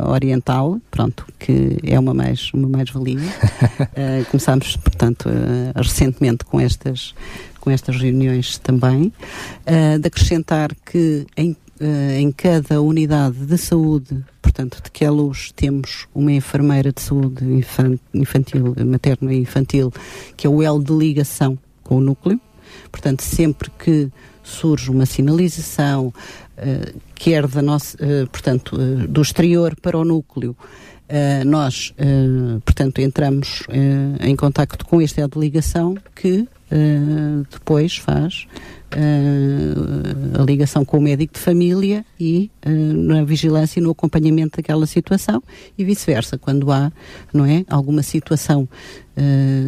Oriental, 0.07 0.79
pronto, 0.89 1.25
que 1.37 1.77
é 1.83 1.99
uma 1.99 2.13
mais 2.13 2.51
uma 2.53 2.67
mais 2.67 2.89
valia. 2.89 3.19
uh, 3.19 4.25
começámos, 4.29 4.75
portanto, 4.77 5.29
uh, 5.29 5.71
recentemente 5.75 6.45
com 6.45 6.59
estas 6.59 7.13
com 7.59 7.69
estas 7.69 7.97
reuniões 7.97 8.57
também, 8.57 9.11
uh, 9.65 9.99
de 9.99 10.07
acrescentar 10.07 10.73
que 10.85 11.25
em, 11.35 11.51
uh, 11.51 12.11
em 12.17 12.31
cada 12.31 12.81
unidade 12.81 13.45
de 13.45 13.57
saúde, 13.57 14.23
portanto, 14.41 14.81
de 14.83 14.89
que 14.91 15.05
a 15.05 15.11
luz 15.11 15.51
temos 15.55 16.07
uma 16.13 16.31
enfermeira 16.31 16.91
de 16.91 17.01
saúde 17.01 17.43
infantil, 18.13 18.75
materna 18.85 19.33
e 19.33 19.39
infantil, 19.39 19.91
que 20.35 20.47
é 20.47 20.49
o 20.49 20.61
elo 20.61 20.83
de 20.83 20.93
ligação 20.93 21.57
com 21.83 21.97
o 21.97 22.01
núcleo. 22.01 22.39
Portanto, 22.91 23.21
sempre 23.21 23.69
que 23.71 24.09
surge 24.43 24.89
uma 24.89 25.05
sinalização, 25.05 26.07
uh, 26.07 26.99
quer 27.15 27.47
da 27.47 27.61
nossa, 27.61 27.97
portanto, 28.31 28.77
do 29.07 29.21
exterior 29.21 29.75
para 29.81 29.97
o 29.97 30.05
núcleo, 30.05 30.55
Uh, 31.09 31.43
nós, 31.43 31.91
uh, 31.97 32.61
portanto, 32.61 32.99
entramos 33.01 33.61
uh, 33.61 34.23
em 34.23 34.35
contacto 34.35 34.85
com 34.85 35.01
este 35.01 35.19
elo 35.19 35.31
de 35.31 35.39
ligação 35.39 35.97
que 36.15 36.47
depois 37.49 37.97
faz 37.97 38.47
a 40.39 40.43
ligação 40.43 40.83
com 40.83 40.97
o 40.97 41.01
médico 41.01 41.33
de 41.33 41.39
família 41.39 42.05
e 42.19 42.49
na 42.65 43.23
vigilância 43.23 43.79
e 43.79 43.83
no 43.83 43.91
acompanhamento 43.91 44.57
daquela 44.57 44.85
situação 44.87 45.43
e 45.77 45.83
vice-versa, 45.83 46.37
quando 46.37 46.71
há 46.71 46.91
não 47.33 47.45
é, 47.45 47.63
alguma 47.69 48.01
situação 48.01 48.67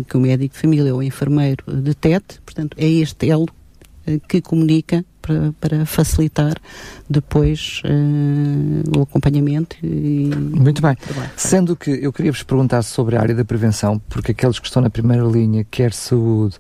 que 0.07 0.17
o 0.17 0.19
médico 0.19 0.55
de 0.55 0.61
família 0.61 0.93
ou 0.93 0.99
o 0.99 1.03
enfermeiro 1.03 1.63
detete, 1.81 2.41
portanto, 2.45 2.75
é 2.79 2.87
este 2.87 3.29
elo 3.29 3.47
que 4.27 4.41
comunica 4.41 5.05
para, 5.21 5.53
para 5.59 5.85
facilitar 5.85 6.55
depois 7.09 7.81
uh, 7.85 8.97
o 8.97 9.03
acompanhamento. 9.03 9.75
E... 9.83 10.31
Muito 10.35 10.81
bem. 10.81 10.97
Sendo 11.37 11.75
que 11.75 11.91
eu 11.91 12.11
queria 12.11 12.31
vos 12.31 12.43
perguntar 12.43 12.81
sobre 12.81 13.15
a 13.15 13.21
área 13.21 13.35
da 13.35 13.45
prevenção, 13.45 14.01
porque 14.09 14.31
aqueles 14.31 14.59
que 14.59 14.67
estão 14.67 14.81
na 14.81 14.89
primeira 14.89 15.23
linha, 15.23 15.65
quer 15.69 15.93
saúde, 15.93 16.57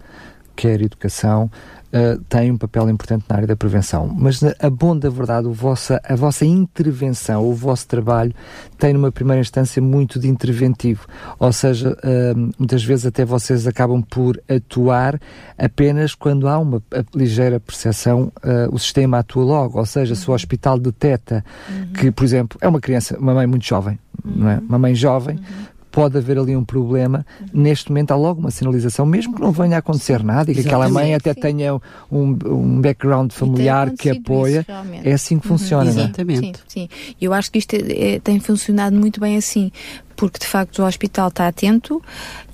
quer 0.55 0.81
educação, 0.81 1.49
uh, 1.91 2.19
têm 2.29 2.51
um 2.51 2.57
papel 2.57 2.89
importante 2.89 3.25
na 3.29 3.35
área 3.35 3.47
da 3.47 3.55
prevenção. 3.55 4.07
Mas, 4.07 4.41
a 4.43 4.69
bom 4.69 4.97
da 4.97 5.09
verdade, 5.09 5.47
o 5.47 5.53
vossa, 5.53 6.01
a 6.03 6.15
vossa 6.15 6.45
intervenção, 6.45 7.45
o 7.45 7.53
vosso 7.53 7.87
trabalho, 7.87 8.33
tem 8.77 8.93
numa 8.93 9.11
primeira 9.11 9.41
instância 9.41 9.81
muito 9.81 10.19
de 10.19 10.27
interventivo. 10.27 11.05
Ou 11.39 11.51
seja, 11.51 11.91
uh, 11.91 12.51
muitas 12.57 12.83
vezes 12.83 13.05
até 13.05 13.25
vocês 13.25 13.67
acabam 13.67 14.01
por 14.01 14.41
atuar 14.49 15.19
apenas 15.57 16.15
quando 16.15 16.47
há 16.47 16.57
uma 16.57 16.81
ligeira 17.13 17.59
percepção, 17.59 18.31
uh, 18.43 18.73
o 18.73 18.79
sistema 18.79 19.19
atua 19.19 19.43
logo. 19.43 19.79
Ou 19.79 19.85
seja, 19.85 20.15
se 20.15 20.29
o 20.29 20.33
hospital 20.33 20.79
detecta 20.79 21.43
uhum. 21.69 21.93
que, 21.93 22.11
por 22.11 22.23
exemplo, 22.23 22.57
é 22.61 22.67
uma 22.67 22.79
criança, 22.79 23.17
uma 23.17 23.33
mãe 23.33 23.47
muito 23.47 23.65
jovem, 23.65 23.99
uhum. 24.23 24.33
não 24.35 24.49
é? 24.49 24.59
Uma 24.59 24.79
mãe 24.79 24.95
jovem. 24.95 25.37
Uhum 25.37 25.71
pode 25.91 26.17
haver 26.17 26.37
ali 26.37 26.55
um 26.55 26.63
problema. 26.63 27.25
Neste 27.53 27.89
momento 27.89 28.11
há 28.11 28.15
logo 28.15 28.39
uma 28.39 28.51
sinalização, 28.51 29.05
mesmo 29.05 29.35
que 29.35 29.41
não 29.41 29.51
venha 29.51 29.75
a 29.75 29.79
acontecer 29.79 30.23
nada 30.23 30.51
e 30.51 30.55
que 30.55 30.61
aquela 30.61 30.89
mãe 30.89 31.13
até 31.13 31.33
sim. 31.33 31.39
tenha 31.39 31.75
um, 31.75 32.37
um 32.45 32.81
background 32.81 33.31
familiar 33.31 33.91
que 33.91 34.09
apoia. 34.09 34.61
Isso, 34.61 35.07
é 35.07 35.11
assim 35.11 35.39
que 35.39 35.47
uhum. 35.47 35.57
funciona, 35.57 35.89
uhum. 35.89 35.95
não 35.95 36.01
é? 36.01 36.05
Exatamente. 36.05 36.59
Sim, 36.67 36.89
sim. 36.89 37.13
Eu 37.19 37.33
acho 37.33 37.51
que 37.51 37.59
isto 37.59 37.75
é, 37.75 38.15
é, 38.15 38.19
tem 38.19 38.39
funcionado 38.39 38.95
muito 38.95 39.19
bem 39.19 39.35
assim, 39.37 39.71
porque 40.15 40.39
de 40.39 40.45
facto 40.45 40.79
o 40.79 40.85
hospital 40.85 41.27
está 41.27 41.47
atento, 41.47 42.01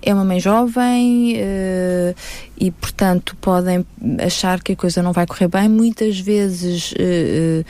é 0.02 0.14
uma 0.14 0.24
mãe 0.24 0.40
jovem 0.40 1.36
uh, 1.36 2.16
e, 2.58 2.72
portanto, 2.72 3.36
podem 3.40 3.86
achar 4.26 4.62
que 4.62 4.72
a 4.72 4.76
coisa 4.76 5.04
não 5.04 5.12
vai 5.12 5.28
correr 5.28 5.48
bem. 5.48 5.70
Muitas 5.70 6.20
vezes. 6.20 6.92
Uh, 6.94 7.66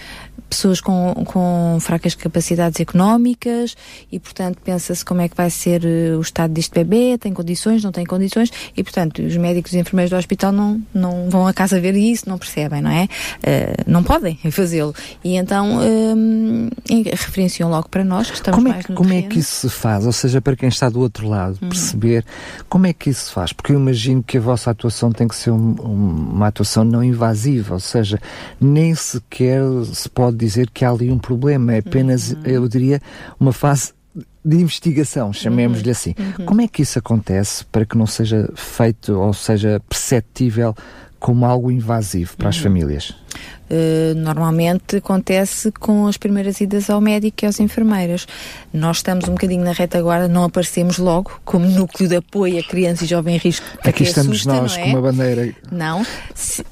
pessoas 0.49 0.81
com, 0.81 1.13
com 1.25 1.77
fracas 1.79 2.15
capacidades 2.15 2.79
económicas 2.79 3.75
e, 4.11 4.19
portanto, 4.19 4.59
pensa-se 4.63 5.03
como 5.03 5.21
é 5.21 5.29
que 5.29 5.35
vai 5.35 5.49
ser 5.49 5.83
uh, 5.83 6.17
o 6.17 6.21
estado 6.21 6.53
deste 6.53 6.73
bebê, 6.73 7.17
tem 7.17 7.33
condições, 7.33 7.83
não 7.83 7.91
tem 7.91 8.05
condições, 8.05 8.51
e, 8.75 8.83
portanto, 8.83 9.21
os 9.21 9.35
médicos 9.37 9.73
e 9.73 9.79
enfermeiros 9.79 10.11
do 10.11 10.17
hospital 10.17 10.51
não, 10.51 10.81
não 10.93 11.29
vão 11.29 11.47
a 11.47 11.53
casa 11.53 11.79
ver 11.79 11.95
isso, 11.95 12.29
não 12.29 12.37
percebem, 12.37 12.81
não 12.81 12.91
é? 12.91 13.03
Uh, 13.03 13.83
não 13.85 14.03
podem 14.03 14.37
fazê-lo. 14.51 14.93
E 15.23 15.35
então 15.35 15.79
um, 15.79 16.69
referenciam 17.05 17.69
logo 17.69 17.89
para 17.89 18.03
nós 18.03 18.29
que 18.29 18.37
estamos 18.37 18.57
como 18.57 18.67
é, 18.69 18.71
mais 18.71 18.85
no 18.87 18.95
Como 18.95 19.09
terreno. 19.09 19.27
é 19.27 19.29
que 19.29 19.39
isso 19.39 19.67
se 19.67 19.69
faz? 19.69 20.05
Ou 20.05 20.11
seja, 20.11 20.41
para 20.41 20.55
quem 20.55 20.69
está 20.69 20.89
do 20.89 20.99
outro 20.99 21.27
lado, 21.27 21.57
uhum. 21.61 21.69
perceber 21.69 22.25
como 22.69 22.87
é 22.87 22.93
que 22.93 23.09
isso 23.09 23.25
se 23.25 23.31
faz? 23.31 23.53
Porque 23.53 23.71
eu 23.71 23.79
imagino 23.79 24.23
que 24.23 24.37
a 24.37 24.41
vossa 24.41 24.71
atuação 24.71 25.11
tem 25.11 25.27
que 25.27 25.35
ser 25.35 25.51
um, 25.51 25.75
um, 25.79 26.31
uma 26.33 26.47
atuação 26.47 26.83
não 26.83 27.03
invasiva, 27.03 27.75
ou 27.75 27.79
seja, 27.79 28.19
nem 28.59 28.93
sequer 28.95 29.61
se 29.93 30.09
pode 30.09 30.26
dizer 30.35 30.69
que 30.69 30.83
há 30.83 30.89
ali 30.89 31.11
um 31.11 31.19
problema, 31.19 31.73
é 31.73 31.79
apenas, 31.79 32.31
uhum. 32.31 32.41
eu 32.45 32.67
diria, 32.67 33.01
uma 33.39 33.53
fase 33.53 33.93
de 34.43 34.57
investigação, 34.57 35.33
chamemos-lhe 35.33 35.89
assim. 35.89 36.15
Uhum. 36.17 36.45
Como 36.45 36.61
é 36.61 36.67
que 36.67 36.81
isso 36.81 36.97
acontece 36.97 37.65
para 37.65 37.85
que 37.85 37.97
não 37.97 38.07
seja 38.07 38.49
feito 38.55 39.13
ou 39.13 39.33
seja 39.33 39.81
perceptível 39.87 40.73
como 41.19 41.45
algo 41.45 41.69
invasivo 41.69 42.37
para 42.37 42.49
as 42.49 42.57
famílias? 42.57 43.13
Uh, 43.69 44.15
normalmente 44.15 44.95
acontece 44.95 45.73
com 45.73 46.07
as 46.07 46.15
primeiras 46.15 46.61
idas 46.61 46.89
ao 46.89 47.01
médico 47.01 47.43
e 47.43 47.45
às 47.45 47.59
enfermeiras. 47.59 48.25
Nós 48.71 48.97
estamos 48.97 49.27
um 49.27 49.33
bocadinho 49.33 49.63
na 49.63 49.73
retaguarda, 49.73 50.27
não 50.29 50.45
aparecemos 50.45 50.97
logo 50.97 51.41
como 51.43 51.67
núcleo 51.67 52.07
de 52.07 52.15
apoio 52.15 52.59
a 52.59 52.63
criança 52.63 53.03
e 53.03 53.07
jovem 53.07 53.35
em 53.35 53.37
risco. 53.37 53.65
Aqui 53.83 54.03
estamos 54.03 54.37
assusta, 54.37 54.53
nós 54.53 54.77
é? 54.77 54.83
com 54.83 54.89
uma 54.91 55.01
bandeira. 55.01 55.53
Não. 55.69 56.05
Se, 56.33 56.63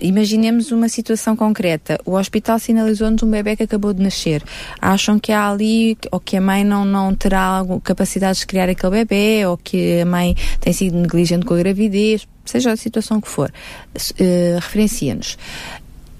imaginemos 0.00 0.72
uma 0.72 0.88
situação 0.88 1.36
concreta. 1.36 2.00
O 2.04 2.14
hospital 2.16 2.58
sinalizou-nos 2.58 3.22
um 3.22 3.30
bebê 3.30 3.54
que 3.54 3.62
acabou 3.62 3.94
de 3.94 4.02
nascer. 4.02 4.42
Acham 4.80 5.20
que 5.20 5.30
há 5.30 5.48
ali, 5.48 5.96
ou 6.10 6.18
que 6.18 6.36
a 6.36 6.40
mãe 6.40 6.64
não, 6.64 6.84
não 6.84 7.14
terá 7.14 7.64
capacidade 7.84 8.40
de 8.40 8.46
criar 8.46 8.68
aquele 8.68 9.04
bebê, 9.04 9.46
ou 9.46 9.56
que 9.56 10.00
a 10.00 10.04
mãe 10.04 10.34
tem 10.60 10.72
sido 10.72 10.96
negligente 10.96 11.46
com 11.46 11.54
a 11.54 11.58
gravidez, 11.58 12.26
seja 12.44 12.72
a 12.72 12.76
situação 12.76 13.20
que 13.20 13.28
for. 13.28 13.52
Uh, 13.94 14.56
Referencia-nos 14.56 15.38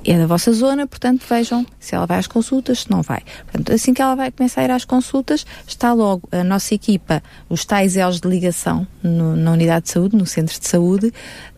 é 0.05 0.19
da 0.19 0.27
vossa 0.27 0.53
zona, 0.53 0.87
portanto 0.87 1.25
vejam 1.29 1.67
se 1.79 1.95
ela 1.95 2.07
vai 2.07 2.19
às 2.19 2.27
consultas, 2.27 2.81
se 2.81 2.91
não 2.91 3.03
vai. 3.03 3.23
Portanto, 3.45 3.73
assim 3.73 3.95
que 3.95 4.03
ela 4.03 4.15
vai 4.15 4.31
começar 4.31 4.61
a 4.61 4.65
ir 4.65 4.71
às 4.71 4.85
consultas, 4.85 5.47
está 5.67 5.93
logo 5.93 6.29
a 6.31 6.45
nossa 6.45 6.75
equipa, 6.75 7.23
os 7.49 7.65
tais 7.65 7.97
elos 7.97 8.21
de 8.21 8.29
ligação 8.29 8.87
no, 9.03 9.37
na 9.37 9.53
unidade 9.53 9.85
de 9.87 9.91
saúde, 9.91 10.17
no 10.17 10.27
centro 10.27 10.59
de 10.59 10.67
saúde, 10.69 11.13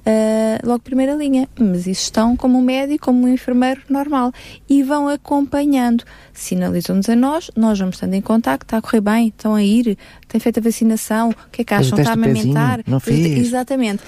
uh, 0.07 0.67
logo 0.67 0.81
primeira 0.81 1.15
linha. 1.15 1.49
Mas 1.59 1.87
isso 1.87 2.03
estão 2.03 2.37
como 2.37 2.59
um 2.59 2.63
médico, 2.63 3.07
como 3.07 3.27
um 3.27 3.29
enfermeiro 3.29 3.83
normal. 3.89 4.33
E 4.69 4.83
vão 4.83 5.09
acompanhando. 5.09 6.05
Sinalizam-nos 6.33 7.09
a 7.09 7.17
nós, 7.17 7.51
nós 7.57 7.79
vamos 7.79 7.97
estando 7.97 8.15
em 8.15 8.21
contacto, 8.21 8.67
está 8.67 8.79
a 8.79 8.83
correr 8.83 9.01
bem, 9.01 9.29
estão 9.29 9.55
a 9.55 9.63
ir, 9.63 9.97
têm 10.29 10.41
feito 10.41 10.61
a 10.61 10.63
vacinação, 10.63 11.31
o 11.31 11.51
que 11.51 11.63
é 11.63 11.65
que 11.65 11.75
acham, 11.75 11.99
está 11.99 12.11
a 12.11 12.15
amamentar? 12.15 12.81
Não 12.87 13.01
fiz. 13.01 13.17
Exatamente. 13.47 14.03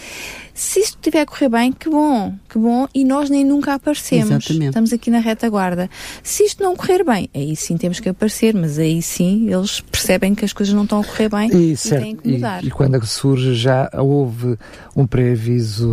Se 0.53 0.81
isto 0.81 0.97
estiver 0.97 1.21
a 1.21 1.27
correr 1.27 1.49
bem, 1.49 1.73
que 1.73 1.89
bom, 1.89 2.35
que 2.49 2.59
bom, 2.59 2.89
e 2.93 3.05
nós 3.05 3.31
nem 3.31 3.45
nunca 3.45 3.75
aparecemos. 3.75 4.45
Exatamente. 4.45 4.67
Estamos 4.67 4.93
aqui 4.93 5.09
na 5.09 5.21
retaguarda. 5.21 5.89
Se 6.21 6.43
isto 6.43 6.63
não 6.65 6.75
correr 6.75 7.05
bem, 7.05 7.31
aí 7.33 7.55
sim 7.55 7.77
temos 7.77 8.01
que 8.01 8.09
aparecer, 8.09 8.55
mas 8.55 8.77
aí 8.77 9.01
sim 9.01 9.49
eles 9.49 9.81
percebem 9.81 10.35
que 10.35 10.45
as 10.45 10.53
coisas 10.53 10.75
não 10.75 10.83
estão 10.83 11.01
a 11.01 11.05
correr 11.05 11.29
bem 11.29 11.49
E, 11.53 11.73
e, 11.73 11.77
certo, 11.77 12.03
têm 12.03 12.17
que 12.17 12.29
e, 12.29 12.33
mudar. 12.33 12.65
e 12.65 12.71
quando 12.73 13.07
surge 13.07 13.55
já 13.55 13.89
houve 13.95 14.59
um 14.97 15.07
pré-aviso 15.07 15.88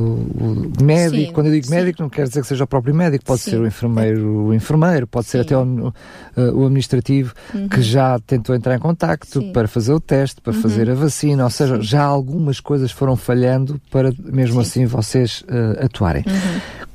médico, 0.82 1.26
Sim, 1.28 1.32
quando 1.34 1.48
eu 1.48 1.54
digo 1.54 1.66
sim. 1.66 1.76
médico 1.76 2.02
não 2.02 2.10
quer 2.10 2.28
dizer 2.28 2.42
que 2.42 2.48
seja 2.48 2.64
o 2.64 2.68
próprio 2.68 2.94
médico, 2.94 3.26
pode 3.26 3.42
Sim. 3.42 3.52
ser 3.52 3.60
o 3.60 3.68
enfermeiro, 3.68 4.46
o 4.46 4.54
enfermeiro, 4.54 5.08
pode 5.08 5.28
ser 5.28 5.42
até 5.42 5.58
o, 5.58 5.64
uh, 5.64 5.94
o 6.38 6.66
administrativo 6.66 7.34
que 7.70 7.82
já 7.82 8.20
tentou 8.20 8.56
entrar 8.56 8.76
em 8.76 8.80
contacto 8.80 9.42
para 9.52 9.68
fazer 9.68 9.94
o 9.94 10.00
teste, 10.00 10.42
para 10.42 10.54
fazer 10.54 10.90
a 10.90 10.94
vacina, 10.94 11.44
ou 11.44 11.50
seja, 11.50 11.82
já 11.82 12.04
algumas 12.04 12.60
coisas 12.60 12.92
foram 12.92 13.16
falhando 13.16 13.80
para 13.92 14.14
mesmo 14.18 14.62
assim 14.62 14.86
vocês 14.86 15.42
uh, 15.44 15.86
atuarem. 15.86 16.24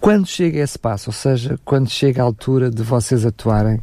Quando 0.00 0.26
chega 0.26 0.60
esse 0.60 0.78
passo, 0.78 1.10
ou 1.10 1.14
seja, 1.14 1.58
quando 1.62 1.90
chega 1.90 2.22
a 2.22 2.24
altura 2.24 2.70
de 2.70 2.82
vocês 2.82 3.26
atuarem, 3.26 3.80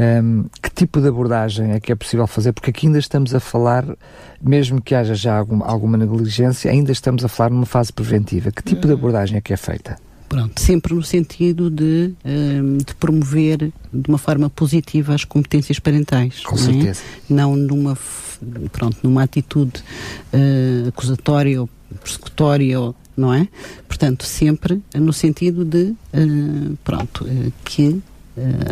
um, 0.00 0.44
que 0.59 0.59
tipo 0.80 0.98
de 0.98 1.08
abordagem 1.08 1.72
é 1.72 1.80
que 1.80 1.92
é 1.92 1.94
possível 1.94 2.26
fazer? 2.26 2.52
Porque 2.52 2.70
aqui 2.70 2.86
ainda 2.86 2.98
estamos 2.98 3.34
a 3.34 3.40
falar, 3.40 3.84
mesmo 4.40 4.80
que 4.80 4.94
haja 4.94 5.14
já 5.14 5.36
algum, 5.36 5.62
alguma 5.62 5.98
negligência, 5.98 6.70
ainda 6.70 6.90
estamos 6.90 7.22
a 7.22 7.28
falar 7.28 7.50
numa 7.50 7.66
fase 7.66 7.92
preventiva. 7.92 8.50
Que 8.50 8.62
tipo 8.62 8.86
de 8.86 8.94
abordagem 8.94 9.36
é 9.36 9.40
que 9.42 9.52
é 9.52 9.58
feita? 9.58 9.98
Pronto, 10.26 10.58
sempre 10.58 10.94
no 10.94 11.02
sentido 11.02 11.68
de, 11.68 12.14
hum, 12.24 12.78
de 12.78 12.94
promover 12.94 13.70
de 13.92 14.08
uma 14.08 14.16
forma 14.16 14.48
positiva 14.48 15.14
as 15.14 15.24
competências 15.24 15.78
parentais. 15.78 16.40
Com 16.40 16.56
não 16.56 16.62
é? 16.62 16.64
certeza. 16.64 17.02
Não 17.28 17.56
numa, 17.56 17.98
pronto, 18.72 18.96
numa 19.02 19.22
atitude 19.22 19.82
eh, 20.32 20.84
acusatória 20.88 21.60
ou 21.60 21.68
persecutória, 22.02 22.78
não 23.14 23.34
é? 23.34 23.48
Portanto, 23.86 24.24
sempre 24.24 24.80
no 24.94 25.12
sentido 25.12 25.62
de, 25.62 25.94
eh, 26.12 26.72
pronto, 26.84 27.26
eh, 27.28 27.50
que 27.64 28.00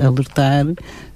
alertar 0.04 0.66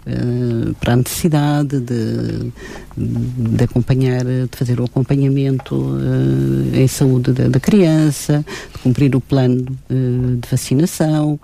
eh, 0.07 0.73
para 0.81 0.95
a 0.95 0.97
necessidade 0.97 1.81
de, 1.81 2.53
de 2.97 3.65
acompanhar, 3.65 4.25
de 4.25 4.49
fazer 4.51 4.81
o 4.81 4.85
acompanhamento 4.85 5.97
eh, 6.75 6.83
em 6.83 6.89
saúde 6.89 7.33
da, 7.33 7.49
da 7.49 7.61
criança, 7.61 8.45
de 8.73 8.79
cumprir 8.81 9.15
o 9.15 9.21
plano 9.21 9.65
eh, 9.89 9.95
de 10.41 10.49
vacinação, 10.51 11.39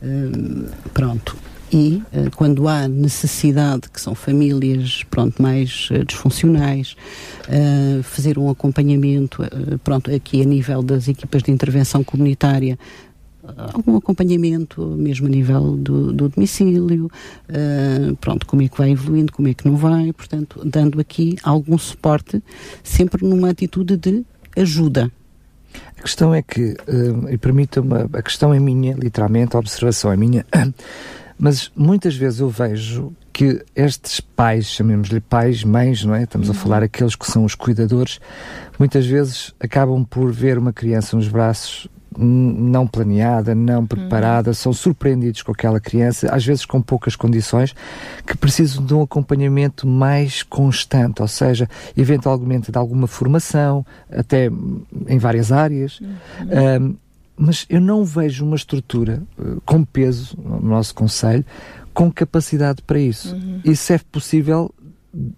eh, 0.00 0.68
pronto. 0.94 1.36
E 1.70 2.02
eh, 2.12 2.30
quando 2.34 2.66
há 2.66 2.88
necessidade, 2.88 3.90
que 3.92 4.00
são 4.00 4.14
famílias 4.14 5.04
pronto, 5.10 5.42
mais 5.42 5.90
eh, 5.92 6.02
disfuncionais, 6.02 6.96
eh, 7.46 8.00
fazer 8.02 8.38
um 8.38 8.48
acompanhamento, 8.48 9.42
eh, 9.42 9.48
pronto, 9.84 10.10
aqui 10.10 10.40
a 10.40 10.46
nível 10.46 10.82
das 10.82 11.08
equipas 11.08 11.42
de 11.42 11.50
intervenção 11.50 12.02
comunitária, 12.02 12.78
algum 13.56 13.96
acompanhamento, 13.96 14.84
mesmo 14.96 15.26
a 15.26 15.30
nível 15.30 15.76
do, 15.76 16.12
do 16.12 16.28
domicílio, 16.28 17.10
eh, 17.48 18.12
pronto, 18.20 18.46
como 18.46 18.62
é 18.62 18.68
que 18.68 18.76
vai 18.76 18.90
evoluindo, 18.90 19.32
como 19.32 19.48
é 19.48 19.54
que 19.54 19.66
não 19.66 19.76
vai, 19.76 20.12
portanto, 20.12 20.60
dando 20.64 21.00
aqui 21.00 21.36
algum 21.42 21.78
suporte, 21.78 22.42
sempre 22.82 23.24
numa 23.26 23.50
atitude 23.50 23.96
de 23.96 24.24
ajuda. 24.56 25.10
A 25.98 26.02
questão 26.02 26.34
é 26.34 26.42
que, 26.42 26.76
hum, 26.88 27.28
e 27.28 27.36
permita-me, 27.36 28.08
a 28.12 28.22
questão 28.22 28.52
é 28.54 28.60
minha, 28.60 28.94
literalmente, 28.94 29.56
a 29.56 29.58
observação 29.58 30.12
é 30.12 30.16
minha, 30.16 30.46
mas 31.38 31.70
muitas 31.76 32.16
vezes 32.16 32.40
eu 32.40 32.48
vejo 32.48 33.12
que 33.32 33.64
estes 33.76 34.20
pais, 34.20 34.66
chamemos-lhe 34.66 35.20
pais, 35.20 35.62
mães, 35.62 36.04
não 36.04 36.12
é? 36.14 36.24
Estamos 36.24 36.50
a 36.50 36.54
falar 36.54 36.82
aqueles 36.82 37.14
que 37.14 37.30
são 37.30 37.44
os 37.44 37.54
cuidadores, 37.54 38.18
muitas 38.78 39.06
vezes 39.06 39.54
acabam 39.60 40.04
por 40.04 40.32
ver 40.32 40.58
uma 40.58 40.72
criança 40.72 41.16
nos 41.16 41.28
braços 41.28 41.88
não 42.18 42.86
planeada, 42.86 43.54
não 43.54 43.86
preparada, 43.86 44.52
são 44.52 44.72
surpreendidos 44.72 45.42
com 45.42 45.52
aquela 45.52 45.78
criança, 45.78 46.28
às 46.32 46.44
vezes 46.44 46.64
com 46.64 46.82
poucas 46.82 47.14
condições, 47.14 47.74
que 48.26 48.36
precisam 48.36 48.84
de 48.84 48.92
um 48.94 49.02
acompanhamento 49.02 49.86
mais 49.86 50.42
constante, 50.42 51.22
ou 51.22 51.28
seja, 51.28 51.68
eventualmente 51.96 52.72
de 52.72 52.78
alguma 52.78 53.06
formação, 53.06 53.86
até 54.10 54.50
em 55.06 55.18
várias 55.18 55.52
áreas. 55.52 56.00
Hum, 56.00 56.96
mas 57.38 57.64
eu 57.70 57.80
não 57.80 58.04
vejo 58.04 58.44
uma 58.44 58.56
estrutura 58.56 59.22
eh, 59.38 59.42
com 59.64 59.84
peso 59.84 60.36
no 60.36 60.60
nosso 60.60 60.92
Conselho 60.92 61.44
com 61.94 62.12
capacidade 62.12 62.80
para 62.82 63.00
isso. 63.00 63.36
Isso 63.64 63.92
é 63.92 63.98
possível, 63.98 64.72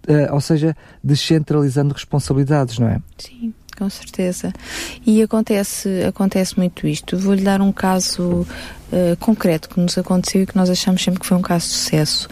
eh, 0.07 0.31
ou 0.31 0.39
seja, 0.39 0.75
descentralizando 1.03 1.91
responsabilidades, 1.91 2.77
não 2.77 2.87
é? 2.87 3.01
Sim, 3.17 3.51
com 3.81 3.89
certeza. 3.89 4.53
E 5.03 5.23
acontece, 5.23 6.03
acontece 6.07 6.55
muito 6.55 6.85
isto. 6.85 7.17
Vou-lhe 7.17 7.41
dar 7.41 7.61
um 7.61 7.71
caso 7.71 8.45
eh, 8.91 9.17
concreto 9.19 9.67
que 9.67 9.79
nos 9.79 9.97
aconteceu 9.97 10.43
e 10.43 10.45
que 10.45 10.55
nós 10.55 10.69
achamos 10.69 11.03
sempre 11.03 11.19
que 11.19 11.25
foi 11.25 11.35
um 11.35 11.41
caso 11.41 11.65
de 11.65 11.73
sucesso. 11.73 12.29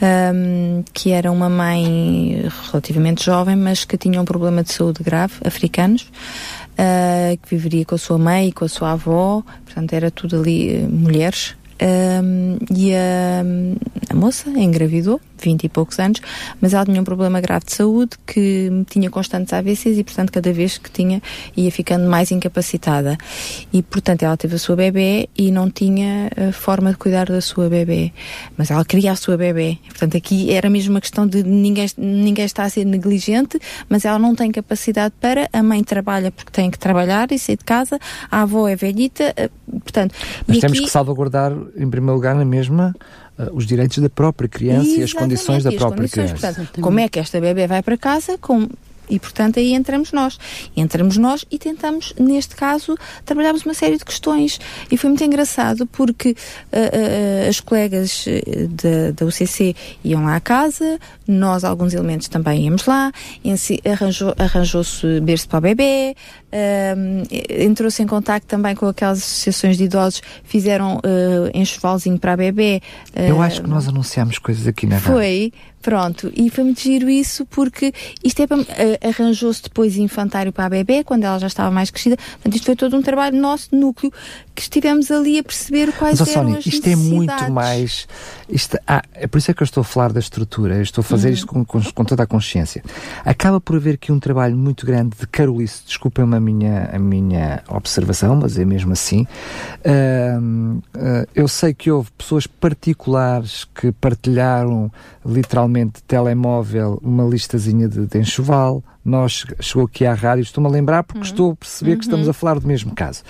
Ahm, 0.00 0.84
que 0.92 1.10
era 1.10 1.32
uma 1.32 1.48
mãe 1.48 2.48
relativamente 2.70 3.24
jovem, 3.24 3.56
mas 3.56 3.84
que 3.84 3.96
tinha 3.96 4.20
um 4.20 4.24
problema 4.24 4.62
de 4.62 4.72
saúde 4.72 5.02
grave, 5.02 5.34
africanos. 5.44 6.08
ah, 6.78 7.36
que 7.42 7.48
viveria 7.50 7.84
com 7.84 7.96
a 7.96 7.98
sua 7.98 8.16
mãe 8.16 8.48
e 8.48 8.52
com 8.52 8.64
a 8.64 8.68
sua 8.68 8.92
avó, 8.92 9.42
portanto 9.64 9.92
era 9.92 10.08
tudo 10.10 10.36
ali 10.36 10.76
eh, 10.76 10.86
mulheres. 10.88 11.56
Ahm, 11.80 12.58
e 12.70 12.94
a, 12.94 13.42
a 14.08 14.14
moça 14.14 14.48
engravidou, 14.50 15.20
20 15.42 15.64
e 15.64 15.68
poucos 15.68 15.98
anos, 15.98 16.20
mas 16.60 16.74
ela 16.74 16.84
tinha 16.84 17.00
um 17.00 17.04
problema 17.04 17.40
grave 17.40 17.64
de 17.66 17.74
saúde 17.74 18.12
que 18.26 18.70
tinha 18.88 19.10
constantes 19.10 19.52
AVCs 19.52 19.98
e, 19.98 20.04
portanto, 20.04 20.30
cada 20.32 20.52
vez 20.52 20.78
que 20.78 20.90
tinha 20.90 21.20
ia 21.56 21.70
ficando 21.70 22.08
mais 22.08 22.30
incapacitada. 22.30 23.16
E, 23.72 23.82
portanto, 23.82 24.22
ela 24.22 24.36
teve 24.36 24.54
a 24.54 24.58
sua 24.58 24.76
bebê 24.76 25.28
e 25.36 25.50
não 25.50 25.70
tinha 25.70 26.30
eh, 26.36 26.52
forma 26.52 26.90
de 26.90 26.96
cuidar 26.96 27.26
da 27.26 27.40
sua 27.40 27.68
bebê. 27.68 28.12
Mas 28.56 28.70
ela 28.70 28.84
queria 28.84 29.12
a 29.12 29.16
sua 29.16 29.36
bebê. 29.36 29.78
Portanto, 29.88 30.16
aqui 30.16 30.52
era 30.52 30.68
mesmo 30.70 30.94
uma 30.94 31.00
questão 31.00 31.26
de 31.26 31.42
ninguém, 31.42 31.86
ninguém 31.96 32.44
está 32.44 32.64
a 32.64 32.70
ser 32.70 32.84
negligente, 32.84 33.58
mas 33.88 34.04
ela 34.04 34.18
não 34.18 34.34
tem 34.34 34.50
capacidade 34.52 35.14
para. 35.20 35.48
A 35.52 35.62
mãe 35.62 35.82
trabalha 35.82 36.30
porque 36.30 36.50
tem 36.52 36.70
que 36.70 36.78
trabalhar 36.78 37.30
e 37.32 37.38
sair 37.38 37.56
de 37.56 37.64
casa, 37.64 37.98
a 38.30 38.42
avó 38.42 38.68
é 38.68 38.76
velhita, 38.76 39.32
eh, 39.36 39.50
portanto. 39.80 40.14
Mas 40.46 40.58
temos 40.58 40.76
aqui- 40.78 40.86
que 40.86 40.90
salvaguardar, 40.92 41.52
em 41.76 41.88
primeiro 41.88 42.14
lugar, 42.14 42.34
na 42.34 42.44
mesma, 42.44 42.94
os 43.52 43.66
direitos 43.66 43.98
da 43.98 44.10
própria 44.10 44.48
criança 44.48 44.88
e 44.88 45.02
as 45.02 45.10
Exatamente, 45.10 45.16
condições 45.16 45.64
da 45.64 45.72
própria 45.72 46.08
condições. 46.08 46.32
criança. 46.32 46.54
Portanto, 46.54 46.80
como 46.80 47.00
é 47.00 47.08
que 47.08 47.18
esta 47.18 47.40
bebê 47.40 47.66
vai 47.66 47.82
para 47.82 47.96
casa? 47.96 48.38
Com... 48.38 48.68
E, 49.12 49.18
portanto, 49.18 49.58
aí 49.58 49.74
entramos 49.74 50.10
nós. 50.12 50.38
Entramos 50.76 51.16
nós 51.18 51.44
e 51.50 51.58
tentamos, 51.58 52.14
neste 52.18 52.56
caso, 52.56 52.96
trabalharmos 53.24 53.64
uma 53.64 53.74
série 53.74 53.98
de 53.98 54.04
questões. 54.04 54.58
E 54.90 54.96
foi 54.96 55.10
muito 55.10 55.22
engraçado 55.22 55.86
porque 55.86 56.34
ah, 56.72 56.76
ah, 56.76 57.48
as 57.48 57.60
colegas 57.60 58.24
eh, 58.26 58.66
da, 58.68 59.10
da 59.14 59.26
UCC 59.26 59.76
iam 60.02 60.24
lá 60.24 60.36
à 60.36 60.40
casa, 60.40 60.98
nós, 61.28 61.62
alguns 61.64 61.92
elementos, 61.94 62.28
também 62.28 62.64
íamos 62.64 62.86
lá, 62.86 63.12
si- 63.56 63.80
arranjou- 63.84 64.34
arranjou-se 64.38 65.20
berço 65.20 65.48
para 65.48 65.58
o 65.58 65.60
bebê, 65.60 66.16
ahm, 66.52 67.22
entrou-se 67.50 68.02
em 68.02 68.06
contacto 68.06 68.46
também 68.46 68.74
com 68.74 68.86
aquelas 68.86 69.18
associações 69.18 69.76
de 69.76 69.84
idosos, 69.84 70.22
fizeram 70.44 70.96
uh, 70.96 71.50
enxovalzinho 71.54 72.18
para 72.18 72.32
a 72.32 72.36
bebê. 72.36 72.80
Eu 73.14 73.40
acho 73.42 73.62
que 73.62 73.68
nós 73.68 73.86
anunciámos 73.88 74.38
coisas 74.38 74.66
aqui 74.66 74.86
na 74.86 74.96
rádio. 74.96 75.12
Pronto, 75.82 76.32
e 76.34 76.48
foi 76.48 76.64
muito 76.64 76.80
giro 76.80 77.10
isso 77.10 77.44
porque 77.46 77.92
isto 78.24 78.40
é 78.40 78.46
para, 78.46 78.62
eh, 78.68 78.98
arranjou-se 79.08 79.62
depois 79.62 79.96
infantário 79.96 80.52
para 80.52 80.66
a 80.66 80.68
bebê 80.70 81.02
quando 81.04 81.24
ela 81.24 81.38
já 81.38 81.46
estava 81.48 81.70
mais 81.70 81.90
crescida. 81.90 82.16
Portanto, 82.16 82.54
isto 82.54 82.64
foi 82.66 82.76
todo 82.76 82.96
um 82.96 83.02
trabalho 83.02 83.36
nosso 83.36 83.74
núcleo 83.74 84.12
que 84.54 84.62
estivemos 84.62 85.10
ali 85.10 85.38
a 85.38 85.42
perceber 85.42 85.92
quais 85.92 86.20
Mas, 86.20 86.28
eram 86.28 86.42
Sónia, 86.42 86.58
as 86.58 86.66
isto 86.66 86.86
é 86.86 86.96
muito 86.96 87.50
mais. 87.52 88.06
Isto, 88.48 88.78
ah, 88.86 89.02
é 89.14 89.26
por 89.26 89.38
isso 89.38 89.50
é 89.50 89.54
que 89.54 89.62
eu 89.62 89.64
estou 89.64 89.80
a 89.80 89.84
falar 89.84 90.12
da 90.12 90.20
estrutura, 90.20 90.76
eu 90.76 90.82
estou 90.82 91.02
a 91.02 91.04
fazer 91.04 91.28
Uhum. 91.28 91.34
isto 91.34 91.46
com, 91.46 91.64
com, 91.64 91.82
com 91.82 92.04
toda 92.04 92.22
a 92.22 92.26
consciência. 92.26 92.82
Acaba 93.24 93.60
por 93.60 93.76
haver 93.76 93.94
aqui 93.94 94.12
um 94.12 94.20
trabalho 94.20 94.56
muito 94.56 94.84
grande 94.86 95.16
de 95.18 95.26
carolice, 95.26 95.82
desculpem-me 95.86 96.36
a 96.36 96.40
minha, 96.40 96.90
a 96.92 96.98
minha 96.98 97.62
observação, 97.68 98.36
mas 98.36 98.58
é 98.58 98.64
mesmo 98.64 98.92
assim. 98.92 99.26
Ahm, 99.84 100.80
ah, 100.94 101.26
eu 101.34 101.48
sei 101.48 101.72
que 101.74 101.90
houve 101.90 102.10
pessoas 102.12 102.46
particulares 102.46 103.66
que 103.74 103.90
partilharam 103.92 104.90
eventualmente 105.72 106.02
telemóvel, 106.02 107.00
uma 107.02 107.24
listazinha 107.24 107.88
de, 107.88 108.06
de 108.06 108.18
enxoval. 108.18 108.82
Nós 109.04 109.44
chegou 109.60 109.86
aqui 109.86 110.06
à 110.06 110.14
rádio, 110.14 110.42
estou-me 110.42 110.68
a 110.68 110.70
lembrar 110.70 111.02
porque 111.02 111.20
uhum. 111.20 111.24
estou 111.24 111.52
a 111.52 111.56
perceber 111.56 111.96
que 111.96 112.04
estamos 112.04 112.26
uhum. 112.26 112.30
a 112.30 112.34
falar 112.34 112.60
do 112.60 112.66
mesmo 112.66 112.94
caso. 112.94 113.22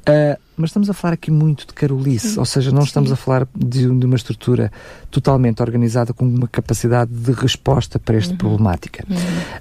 Uh, 0.00 0.40
mas 0.56 0.70
estamos 0.70 0.88
a 0.88 0.94
falar 0.94 1.14
aqui 1.14 1.30
muito 1.30 1.66
de 1.66 1.74
carolice, 1.74 2.38
ou 2.38 2.44
seja, 2.44 2.70
não 2.70 2.82
estamos 2.82 3.10
Sim. 3.10 3.14
a 3.14 3.16
falar 3.16 3.48
de, 3.54 3.86
de, 3.86 4.06
uma 4.06 4.16
estrutura 4.16 4.70
totalmente 5.10 5.62
organizada 5.62 6.12
com 6.12 6.24
uma 6.24 6.48
capacidade 6.48 7.10
de 7.12 7.32
resposta 7.32 7.98
para 7.98 8.16
esta 8.16 8.32
uhum. 8.32 8.38
problemática. 8.38 9.04
Uhum. 9.08 9.16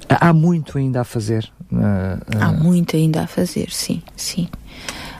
Há 0.10 0.34
muito 0.34 0.78
ainda 0.78 1.02
a 1.02 1.04
fazer. 1.04 1.50
Uh, 1.72 1.76
uh... 1.76 2.42
Há 2.42 2.52
muito 2.52 2.96
ainda 2.96 3.24
a 3.24 3.28
fazer, 3.28 3.70
sim, 3.72 4.02
sim 4.15 4.48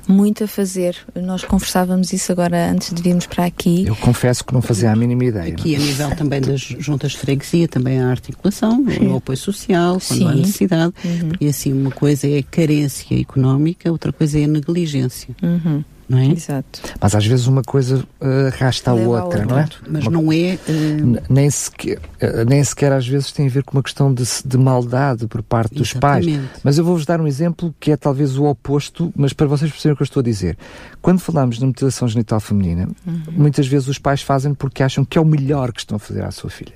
muito 0.10 0.44
a 0.44 0.48
fazer. 0.48 0.98
Nós 1.16 1.44
conversávamos 1.44 2.12
isso 2.12 2.32
agora 2.32 2.72
antes 2.72 2.92
de 2.94 3.02
virmos 3.02 3.28
para 3.28 3.46
aqui. 3.46 3.86
Eu 3.86 3.96
confesso 3.96 4.44
que 4.44 4.54
não 4.54 4.62
fazia 4.62 4.92
a 4.92 4.96
mínima 4.96 5.24
ideia. 5.26 5.54
Aqui 5.54 5.78
não? 5.78 5.84
a 5.84 5.86
nível 5.86 6.16
também 6.16 6.42
das 6.42 6.60
juntas 6.60 7.12
de 7.12 7.20
freguesia, 7.20 7.68
também 7.68 8.00
a 8.00 8.10
articulação, 8.10 8.84
Sim. 8.90 9.08
o 9.08 9.18
apoio 9.18 9.38
social, 9.38 10.02
quando 10.06 10.20
Sim. 10.20 10.28
há 10.28 10.34
necessidade. 10.34 10.94
Uhum. 11.06 11.32
E 11.40 11.48
assim, 11.48 11.72
uma 11.72 11.92
coisa 11.92 12.28
é 12.28 12.40
a 12.40 12.44
carência 12.44 13.20
económica, 13.20 13.92
outra 13.92 14.12
coisa 14.12 14.40
é 14.40 14.46
a 14.46 14.48
negligência. 14.48 15.36
Uhum 15.44 15.84
não 16.10 16.18
é? 16.18 16.26
Exato. 16.32 16.82
Mas 17.00 17.14
às 17.14 17.26
vezes 17.26 17.46
uma 17.46 17.62
coisa 17.62 18.00
uh, 18.00 18.48
arrasta 18.48 18.90
a 18.90 18.94
outra, 18.96 19.46
não 19.46 19.60
é? 19.60 19.70
Mas 19.88 20.08
uma, 20.08 20.12
não 20.12 20.34
é. 20.34 20.58
Uh... 20.68 21.22
Nem, 21.30 21.50
sequer, 21.50 22.00
uh, 22.00 22.46
nem 22.48 22.64
sequer 22.64 22.92
às 22.92 23.08
vezes 23.08 23.32
tem 23.32 23.46
a 23.46 23.50
ver 23.50 23.64
com 23.64 23.78
uma 23.78 23.84
questão 23.84 24.12
de, 24.12 24.24
de 24.44 24.58
maldade 24.58 25.28
por 25.28 25.44
parte 25.44 25.76
dos 25.76 25.92
Exatamente. 25.92 26.38
pais. 26.38 26.50
Mas 26.64 26.78
eu 26.80 26.84
vou-vos 26.84 27.06
dar 27.06 27.22
um 27.22 27.28
exemplo 27.28 27.74
que 27.80 27.92
é 27.92 27.98
talvez 27.98 28.38
o 28.38 28.46
oposto, 28.46 29.14
mas 29.16 29.34
para 29.34 29.46
vocês 29.46 29.70
perceberem 29.70 29.94
o 29.94 29.98
que 29.98 30.02
eu 30.02 30.06
estou 30.06 30.22
a 30.22 30.24
dizer. 30.24 30.58
Quando 31.02 31.20
falamos 31.20 31.60
de 31.60 31.66
mutilação 31.66 32.08
genital 32.08 32.40
feminina, 32.40 32.90
uhum. 33.06 33.22
muitas 33.32 33.68
vezes 33.68 33.88
os 33.88 34.00
pais 34.00 34.24
fazem 34.24 34.54
porque 34.54 34.82
acham 34.82 35.06
que 35.06 35.18
é 35.18 35.22
o 35.22 35.26
melhor 35.26 35.72
que 35.72 35.80
estão 35.80 35.98
a 35.98 36.00
fazer 36.00 36.24
à 36.24 36.32
sua 36.32 36.50
filha. 36.50 36.74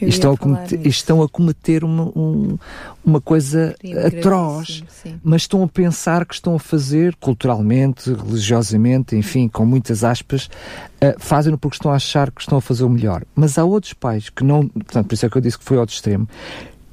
E 0.00 0.08
estão, 0.08 0.32
a 0.32 0.36
cometer, 0.36 0.86
estão 0.86 1.22
a 1.22 1.28
cometer 1.28 1.84
uma, 1.84 2.04
um, 2.16 2.58
uma 3.04 3.20
coisa 3.20 3.74
atroz, 4.06 4.82
mas 5.22 5.42
estão 5.42 5.62
a 5.62 5.68
pensar 5.68 6.24
que 6.24 6.34
estão 6.34 6.54
a 6.54 6.58
fazer 6.58 7.14
culturalmente, 7.16 8.10
religiosamente, 8.12 9.14
enfim, 9.14 9.46
com 9.46 9.66
muitas 9.66 10.02
aspas, 10.02 10.46
uh, 10.46 11.18
fazem-no 11.18 11.58
porque 11.58 11.76
estão 11.76 11.92
a 11.92 11.96
achar 11.96 12.30
que 12.30 12.40
estão 12.40 12.56
a 12.56 12.62
fazer 12.62 12.84
o 12.84 12.88
melhor. 12.88 13.24
Mas 13.34 13.58
há 13.58 13.64
outros 13.64 13.92
pais 13.92 14.30
que 14.30 14.42
não, 14.42 14.66
portanto, 14.66 15.06
por 15.06 15.14
isso 15.14 15.26
é 15.26 15.28
que 15.28 15.36
eu 15.36 15.42
disse 15.42 15.58
que 15.58 15.64
foi 15.64 15.76
ao 15.76 15.84
extremo, 15.84 16.26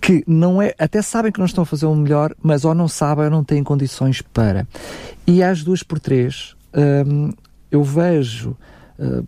que 0.01 0.23
não 0.27 0.61
é, 0.61 0.73
até 0.77 1.01
sabem 1.01 1.31
que 1.31 1.39
não 1.39 1.45
estão 1.45 1.63
a 1.63 1.65
fazer 1.65 1.85
o 1.85 1.95
melhor, 1.95 2.33
mas 2.41 2.65
ou 2.65 2.73
não 2.73 2.87
sabem 2.87 3.25
ou 3.25 3.31
não 3.31 3.43
têm 3.43 3.63
condições 3.63 4.21
para. 4.21 4.67
E 5.25 5.41
às 5.43 5.63
duas 5.63 5.83
por 5.83 5.99
três, 5.99 6.55
um, 7.05 7.31
eu 7.71 7.83
vejo 7.83 8.55
uh, 8.99 9.25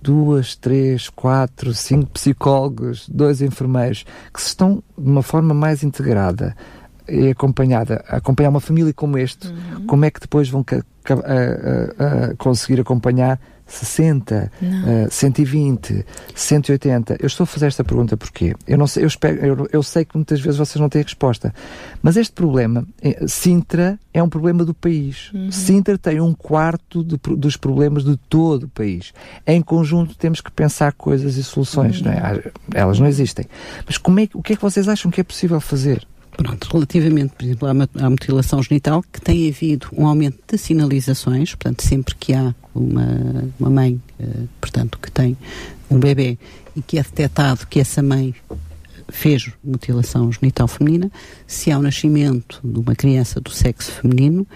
duas, 0.00 0.54
três, 0.56 1.08
quatro, 1.08 1.74
cinco 1.74 2.10
psicólogos, 2.10 3.08
dois 3.08 3.42
enfermeiros 3.42 4.04
que 4.32 4.40
se 4.40 4.48
estão 4.48 4.82
de 4.96 5.08
uma 5.10 5.22
forma 5.22 5.52
mais 5.54 5.82
integrada 5.82 6.56
e 7.08 7.30
acompanhada, 7.30 8.04
acompanhar 8.08 8.50
uma 8.50 8.60
família 8.60 8.92
como 8.92 9.16
este, 9.16 9.48
uhum. 9.48 9.86
como 9.86 10.04
é 10.04 10.10
que 10.10 10.20
depois 10.20 10.48
vão 10.48 10.64
conseguir 12.36 12.80
acompanhar 12.80 13.40
60, 13.68 14.50
uh, 14.62 15.10
120, 15.10 16.04
180. 16.34 17.16
Eu 17.20 17.26
estou 17.26 17.44
a 17.44 17.46
fazer 17.46 17.66
esta 17.66 17.84
pergunta 17.84 18.16
porque 18.16 18.54
eu 18.66 18.78
não 18.78 18.86
sei, 18.86 19.04
eu, 19.04 19.06
espero, 19.06 19.44
eu, 19.44 19.68
eu, 19.70 19.82
sei 19.82 20.04
que 20.04 20.16
muitas 20.16 20.40
vezes 20.40 20.58
vocês 20.58 20.80
não 20.80 20.88
têm 20.88 21.02
resposta, 21.02 21.54
mas 22.02 22.16
este 22.16 22.32
problema, 22.32 22.86
eh, 23.02 23.26
Sintra 23.26 23.98
é 24.12 24.22
um 24.22 24.28
problema 24.28 24.64
do 24.64 24.72
país. 24.72 25.30
Uhum. 25.32 25.52
Sintra 25.52 25.98
tem 25.98 26.20
um 26.20 26.32
quarto 26.34 27.04
de, 27.04 27.16
dos 27.36 27.56
problemas 27.56 28.04
de 28.04 28.16
todo 28.16 28.64
o 28.64 28.68
país. 28.68 29.12
Em 29.46 29.60
conjunto 29.60 30.16
temos 30.16 30.40
que 30.40 30.50
pensar 30.50 30.92
coisas 30.94 31.36
e 31.36 31.44
soluções, 31.44 32.00
uhum. 32.00 32.06
não 32.06 32.12
é? 32.12 32.52
Elas 32.74 32.98
não 32.98 33.06
existem. 33.06 33.44
Mas 33.84 33.98
como 33.98 34.18
é, 34.20 34.28
o 34.32 34.42
que 34.42 34.54
é 34.54 34.56
que 34.56 34.62
vocês 34.62 34.88
acham 34.88 35.10
que 35.10 35.20
é 35.20 35.24
possível 35.24 35.60
fazer? 35.60 36.06
Pronto, 36.38 36.68
relativamente, 36.72 37.32
por 37.34 37.44
exemplo, 37.44 37.66
à, 37.66 38.06
à 38.06 38.10
mutilação 38.10 38.62
genital, 38.62 39.02
que 39.12 39.20
tem 39.20 39.48
havido 39.48 39.88
um 39.92 40.06
aumento 40.06 40.38
de 40.46 40.56
sinalizações, 40.56 41.52
portanto, 41.56 41.82
sempre 41.82 42.14
que 42.14 42.32
há 42.32 42.54
uma, 42.72 43.50
uma 43.58 43.68
mãe, 43.68 44.00
uh, 44.20 44.48
portanto, 44.60 45.00
que 45.02 45.10
tem 45.10 45.36
um 45.90 45.98
bebê 45.98 46.38
e 46.76 46.80
que 46.80 46.96
é 46.96 47.02
detectado 47.02 47.66
que 47.66 47.80
essa 47.80 48.04
mãe 48.04 48.32
fez 49.08 49.50
mutilação 49.64 50.30
genital 50.30 50.68
feminina, 50.68 51.10
se 51.44 51.72
há 51.72 51.78
o 51.78 51.82
nascimento 51.82 52.60
de 52.62 52.78
uma 52.78 52.94
criança 52.94 53.40
do 53.40 53.50
sexo 53.50 53.90
feminino, 53.90 54.46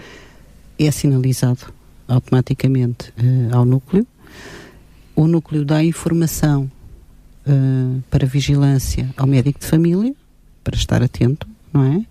é 0.79 0.89
sinalizado 0.89 1.65
automaticamente 2.07 3.09
uh, 3.09 3.57
ao 3.57 3.65
núcleo. 3.65 4.07
O 5.17 5.27
núcleo 5.27 5.65
dá 5.65 5.83
informação 5.83 6.71
uh, 7.45 8.01
para 8.09 8.25
vigilância 8.25 9.13
ao 9.17 9.27
médico 9.27 9.59
de 9.59 9.65
família, 9.65 10.15
para 10.63 10.77
estar 10.77 11.03
atento 11.03 11.51
não 11.73 11.83
é? 11.83 12.05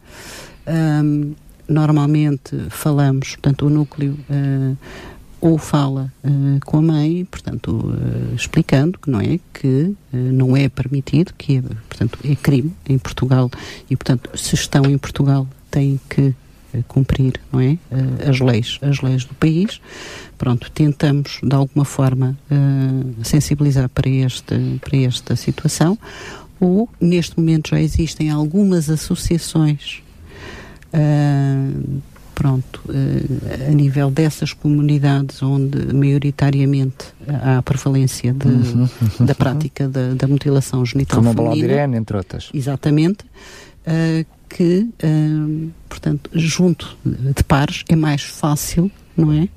Um, 0.67 1.35
normalmente 1.69 2.57
falamos, 2.71 3.31
portanto, 3.31 3.67
o 3.67 3.71
núcleo 3.71 4.19
uh, 4.31 4.77
ou 5.41 5.59
fala 5.59 6.13
uh, 6.23 6.61
com 6.65 6.79
a 6.79 6.83
mãe, 6.83 7.25
portanto, 7.25 7.69
uh, 7.69 8.35
explicando 8.35 8.99
que 8.99 9.11
não 9.11 9.21
é 9.21 9.41
que 9.53 9.95
não 10.13 10.57
é 10.57 10.69
permitido, 10.69 11.33
que 11.37 11.57
é, 11.57 11.63
portanto, 11.63 12.19
é 12.25 12.35
crime 12.35 12.73
em 12.89 12.99
Portugal 12.99 13.51
e, 13.89 13.97
portanto, 13.97 14.31
se 14.37 14.55
estão 14.55 14.85
em 14.85 14.99
Portugal 14.99 15.47
têm 15.71 15.99
que 16.09 16.35
cumprir, 16.89 17.35
não 17.53 17.61
é, 17.61 17.77
as 18.27 18.41
leis, 18.41 18.79
as 18.81 19.03
leis 19.03 19.27
do 19.27 19.35
país. 19.35 19.79
Pronto, 20.39 20.71
tentamos 20.71 21.39
de 21.43 21.55
alguma 21.55 21.85
forma 21.85 22.37
sensibilizar 23.23 23.91
para 23.91 24.09
este 24.09 24.81
para 24.81 24.99
esta 24.99 25.37
situação 25.37 25.99
ou 26.63 26.89
neste 27.01 27.37
momento 27.37 27.71
já 27.71 27.81
existem 27.81 28.31
algumas 28.31 28.89
associações 28.89 30.01
uh, 30.95 32.01
pronto, 32.37 32.81
uh, 32.89 33.69
a 33.69 33.75
nível 33.75 34.13
dessas 34.13 34.53
comunidades 34.53 35.43
onde 35.43 35.93
maioritariamente 35.93 37.07
há 37.27 37.59
a 37.59 37.63
prevalência 37.63 38.33
de, 38.33 38.47
uhum, 38.47 38.89
da 39.21 39.35
prática 39.35 39.89
da, 39.89 40.15
da, 40.15 40.29
mutilação 40.29 40.87
genital 40.87 41.21
Como 41.21 41.35
feminina. 41.35 41.83
Como 41.83 41.97
entre 41.97 42.17
outras. 42.17 42.49
Exatamente. 42.55 43.25
Uh, 43.85 44.25
que, 44.49 44.87
portanto, 45.89 46.31
junto 46.35 46.95
de 47.07 47.43
pares 47.43 47.85
é 47.89 47.97
mais 47.97 48.21
fácil, 48.21 48.91
não 49.17 49.33
é? 49.33 49.49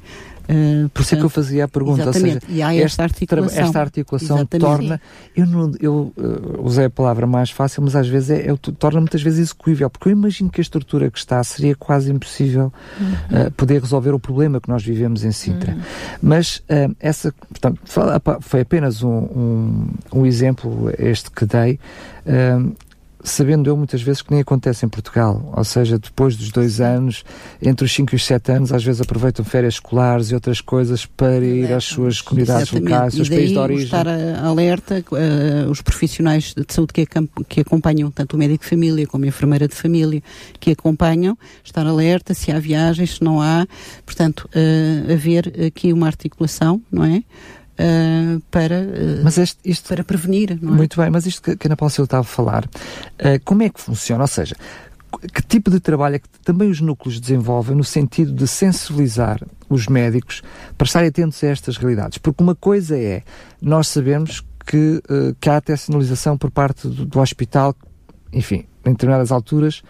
Uh, 0.50 0.90
Por 0.90 1.02
isso 1.02 1.16
é 1.16 1.18
que 1.18 1.24
eu 1.24 1.30
fazia 1.30 1.66
a 1.66 1.68
pergunta. 1.68 2.04
Exatamente. 2.04 2.46
Seja, 2.46 2.58
e 2.58 2.62
há 2.62 2.76
esta 2.76 3.04
articulação. 3.04 3.64
Esta 3.64 3.80
articulação 3.80 4.38
exatamente. 4.38 4.66
torna. 4.66 5.02
Eu, 5.36 5.46
não, 5.46 5.72
eu 5.80 6.14
uh, 6.16 6.62
usei 6.64 6.86
a 6.86 6.90
palavra 6.90 7.26
mais 7.26 7.50
fácil, 7.50 7.82
mas 7.84 7.96
às 7.96 8.08
vezes 8.08 8.30
é, 8.30 8.52
é, 8.52 8.56
torna 8.78 9.00
muitas 9.00 9.22
vezes 9.22 9.40
execuível, 9.40 9.90
porque 9.90 10.10
eu 10.10 10.12
imagino 10.12 10.50
que 10.50 10.62
a 10.62 10.64
estrutura 10.64 11.10
que 11.10 11.18
está 11.18 11.44
seria 11.44 11.76
quase 11.76 12.12
impossível 12.12 12.72
uhum. 13.00 13.48
uh, 13.48 13.52
poder 13.52 13.82
resolver 13.82 14.14
o 14.14 14.20
problema 14.20 14.62
que 14.62 14.70
nós 14.70 14.84
vivemos 14.84 15.24
em 15.24 15.32
Sintra. 15.32 15.74
Uhum. 15.74 15.82
Mas 16.22 16.64
essa, 17.00 17.34
portanto, 17.34 17.80
foi 18.42 18.62
apenas 18.62 19.04
um, 19.04 19.10
um, 19.10 19.88
um, 20.14 20.26
exemplo 20.26 20.92
este 20.98 21.30
que 21.32 21.46
dei 21.46 21.80
sabendo 23.26 23.70
eu 23.70 23.76
muitas 23.76 24.02
vezes 24.02 24.22
que 24.22 24.32
nem 24.32 24.42
acontece 24.42 24.86
em 24.86 24.90
Portugal, 24.90 25.52
ou 25.56 25.64
seja, 25.64 25.98
depois 25.98 26.36
dos 26.36 26.52
dois 26.52 26.80
anos, 26.80 27.26
entre 27.62 27.86
os 27.86 27.94
5 27.94 28.14
e 28.14 28.16
os 28.16 28.26
7 28.26 28.52
anos, 28.52 28.72
às 28.72 28.84
vezes 28.84 29.02
aproveitam 29.02 29.44
férias 29.44 29.76
escolares 29.76 30.30
e 30.30 30.36
outras 30.36 30.62
coisas 30.62 31.06
para 31.06 31.44
ir 31.44 31.74
às 31.74 31.84
suas 31.84 32.22
comunidades 32.22 32.70
Exatamente. 32.70 32.92
locais, 32.92 33.14
seus 33.14 33.30
países 33.30 33.52
de 33.52 33.58
origem. 33.58 33.86
estar 33.86 34.08
alerta, 34.08 35.04
uh, 35.12 35.70
os 35.70 35.82
profissionais 35.82 36.54
de 36.54 36.74
saúde 36.74 36.94
que, 36.94 37.08
que 37.50 37.62
acompanham, 37.62 38.12
tanto 38.12 38.36
o 38.36 38.40
médico 38.40 38.64
de 38.64 38.70
família 38.70 39.08
como 39.08 39.26
a 39.26 39.28
enfermeira 39.28 39.68
de 39.68 39.76
família, 39.76 40.22
que 40.60 40.72
acompanham, 40.72 41.38
estar 41.64 41.86
alerta 41.86 42.34
se 42.34 42.52
há 42.52 42.60
viagens, 42.60 43.16
se 43.16 43.24
não 43.24 43.42
há, 43.42 43.68
portanto, 44.06 44.48
uh, 44.56 45.12
haver 45.12 45.52
aqui 45.66 45.92
uma 45.92 46.06
articulação, 46.06 46.82
não 46.92 47.04
é? 47.04 47.24
Uh, 47.78 48.40
para, 48.50 48.80
uh, 48.80 49.24
mas 49.24 49.38
este, 49.38 49.60
isto, 49.66 49.90
para 49.90 50.04
prevenir. 50.04 50.58
Não 50.62 50.74
é? 50.74 50.78
Muito 50.78 51.00
bem, 51.00 51.10
mas 51.10 51.26
isto 51.26 51.42
que, 51.42 51.58
que 51.58 51.68
a 51.68 51.70
Ana 51.70 51.76
Paula 51.76 51.90
Silva 51.90 52.06
estava 52.06 52.22
a 52.22 52.24
falar, 52.24 52.66
uh, 52.66 53.42
como 53.44 53.64
é 53.64 53.70
que 53.70 53.82
funciona? 53.82 54.24
Ou 54.24 54.28
seja, 54.28 54.56
que 55.34 55.42
tipo 55.42 55.70
de 55.70 55.80
trabalho 55.80 56.16
é 56.16 56.20
que 56.20 56.28
também 56.44 56.70
os 56.70 56.80
núcleos 56.80 57.20
desenvolvem 57.20 57.76
no 57.76 57.84
sentido 57.84 58.32
de 58.32 58.48
sensibilizar 58.48 59.42
os 59.70 59.88
médicos 59.88 60.42
para 60.78 60.86
estarem 60.86 61.10
atentos 61.10 61.44
a 61.44 61.48
estas 61.48 61.78
realidades? 61.78 62.18
Porque 62.18 62.42
uma 62.42 62.56
coisa 62.56 62.98
é, 62.98 63.24
nós 63.62 63.90
sabemos 63.90 64.44
que, 64.66 65.02
que 65.40 65.50
há 65.50 65.58
até 65.58 65.76
sinalização 65.76 66.38
por 66.38 66.50
parte 66.50 66.88
do, 66.88 67.06
do 67.06 67.20
hospital, 67.20 67.76
enfim, 68.34 68.66
em 68.86 68.92
determinadas 68.92 69.32
alturas, 69.32 69.84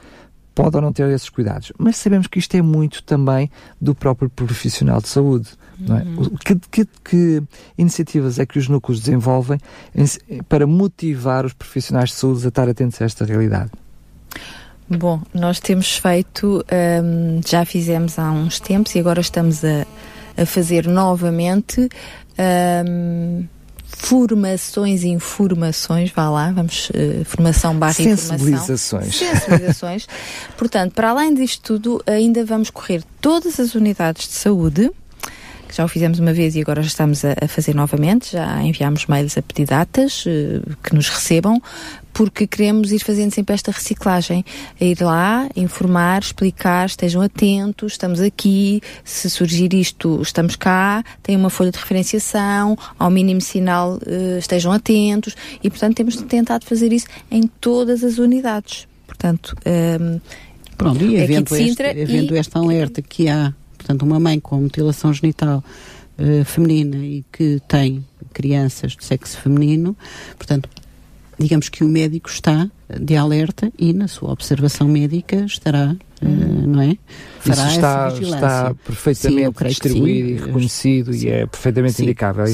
pode 0.56 0.76
ou 0.76 0.82
não 0.82 0.94
ter 0.94 1.08
esses 1.10 1.30
cuidados. 1.30 1.72
Mas 1.78 1.98
sabemos 1.98 2.28
que 2.28 2.40
isto 2.40 2.56
é 2.56 2.62
muito 2.62 3.04
também 3.04 3.52
do 3.80 3.94
próprio 3.94 4.30
profissional 4.30 5.02
de 5.02 5.10
saúde. 5.10 5.50
É? 5.90 6.04
Uhum. 6.04 6.30
que, 6.38 6.56
que, 6.72 6.86
que, 7.04 7.44
iniciativas 7.78 8.40
é 8.40 8.46
que 8.46 8.58
os 8.58 8.68
núcleos 8.68 9.02
desenvolvem 9.02 9.60
em, 9.94 10.44
para 10.44 10.66
motivar 10.66 11.46
os 11.46 11.54
profissionais 11.54 12.10
de 12.10 12.16
saúde 12.16 12.46
a 12.46 12.50
estar 12.50 12.70
atentos 12.70 13.02
a 13.02 13.06
esta 13.06 13.26
realidade? 13.26 13.72
Bom, 14.88 15.22
nós 15.34 15.60
temos 15.60 15.98
feito, 15.98 16.64
um, 17.04 17.42
já 17.46 17.66
fizemos 17.66 18.20
há 18.20 18.32
uns 18.32 18.60
tempos 18.60 18.94
e 18.94 19.00
agora 19.00 19.20
estamos 19.20 19.64
a, 19.66 19.86
a 20.38 20.46
fazer 20.46 20.88
novamente 20.88 21.90
um, 22.88 23.46
formações 23.84 25.04
e 25.04 25.08
informações, 25.08 26.12
vá 26.12 26.30
lá, 26.30 26.52
vamos, 26.52 26.90
uh, 26.90 27.26
formação 27.26 27.78
barra 27.78 27.94
Sensibilizações. 27.94 29.16
informação. 29.16 29.40
Sensibilizações. 29.40 30.08
Portanto, 30.56 30.94
para 30.94 31.10
além 31.10 31.34
disto 31.34 31.80
tudo, 31.80 32.04
ainda 32.06 32.46
vamos 32.46 32.70
correr 32.70 33.04
todas 33.20 33.60
as 33.60 33.74
unidades 33.74 34.28
de 34.28 34.34
saúde, 34.34 34.92
que 35.68 35.76
já 35.76 35.84
o 35.84 35.88
fizemos 35.88 36.20
uma 36.20 36.34
vez 36.34 36.56
e 36.56 36.62
agora 36.62 36.82
já 36.82 36.88
estamos 36.88 37.24
a, 37.26 37.36
a 37.42 37.48
fazer 37.48 37.76
novamente, 37.76 38.34
já 38.34 38.62
enviámos 38.62 39.06
mails 39.08 39.38
a 39.38 39.42
pedir 39.42 39.66
datas 39.66 40.26
uh, 40.26 40.76
que 40.84 40.94
nos 40.94 41.10
recebam, 41.10 41.62
porque 42.14 42.48
queremos 42.48 42.92
ir 42.92 43.00
fazendo 43.00 43.34
sempre 43.34 43.54
esta 43.54 43.72
reciclagem, 43.72 44.46
a 44.80 44.84
ir 44.84 45.02
lá, 45.02 45.50
informar, 45.56 46.22
explicar, 46.22 46.86
estejam 46.86 47.22
atentos, 47.22 47.94
estamos 47.94 48.22
aqui, 48.22 48.82
se 49.04 49.30
surgir 49.30 49.74
isto, 49.74 50.22
estamos 50.22 50.56
cá, 50.56 51.04
tem 51.22 51.36
uma 51.36 51.50
folha 51.50 51.72
de 51.72 51.78
referenciação, 51.78 52.78
ao 52.98 53.10
mínimo 53.10 53.42
sinal, 53.42 53.96
uh, 53.96 54.38
estejam 54.38 54.72
atentos, 54.72 55.36
e 55.64 55.70
portanto 55.70 55.96
temos 55.96 56.16
tentado 56.16 56.66
fazer 56.66 56.94
isso 56.94 57.08
em 57.30 57.48
todas 57.48 58.04
as 58.04 58.18
unidades. 58.18 58.88
Portanto, 59.08 59.56
um, 59.66 59.70
ehm, 59.70 60.22
Pronto, 60.78 61.04
e 61.06 61.22
havendo, 61.22 61.56
este, 61.56 61.84
havendo 61.84 62.36
e... 62.36 62.38
esta 62.38 62.60
alerta 62.60 63.02
que 63.02 63.30
há, 63.30 63.54
portanto, 63.86 64.02
uma 64.02 64.20
mãe 64.20 64.40
com 64.40 64.60
mutilação 64.62 65.14
genital 65.14 65.64
uh, 66.18 66.44
feminina 66.44 66.98
e 66.98 67.24
que 67.32 67.62
tem 67.68 68.04
crianças 68.34 68.94
de 68.94 69.06
sexo 69.06 69.38
feminino, 69.38 69.96
portanto, 70.38 70.68
digamos 71.38 71.70
que 71.70 71.84
o 71.84 71.88
médico 71.88 72.30
está 72.30 72.70
de 73.00 73.16
alerta 73.16 73.72
e 73.78 73.94
na 73.94 74.08
sua 74.08 74.32
observação 74.32 74.88
médica 74.88 75.46
estará, 75.46 75.96
uh, 76.22 76.68
não 76.68 76.82
é? 76.82 76.98
Fará 77.40 77.68
Isso 77.68 77.76
está, 77.76 78.14
está 78.20 78.76
perfeitamente 78.84 79.60
sim, 79.60 79.68
distribuído 79.68 80.30
e 80.30 80.34
reconhecido 80.38 81.14
sim. 81.14 81.28
e 81.28 81.30
é 81.30 81.46
perfeitamente 81.46 81.94
sim, 81.94 82.04
indicável. 82.04 82.46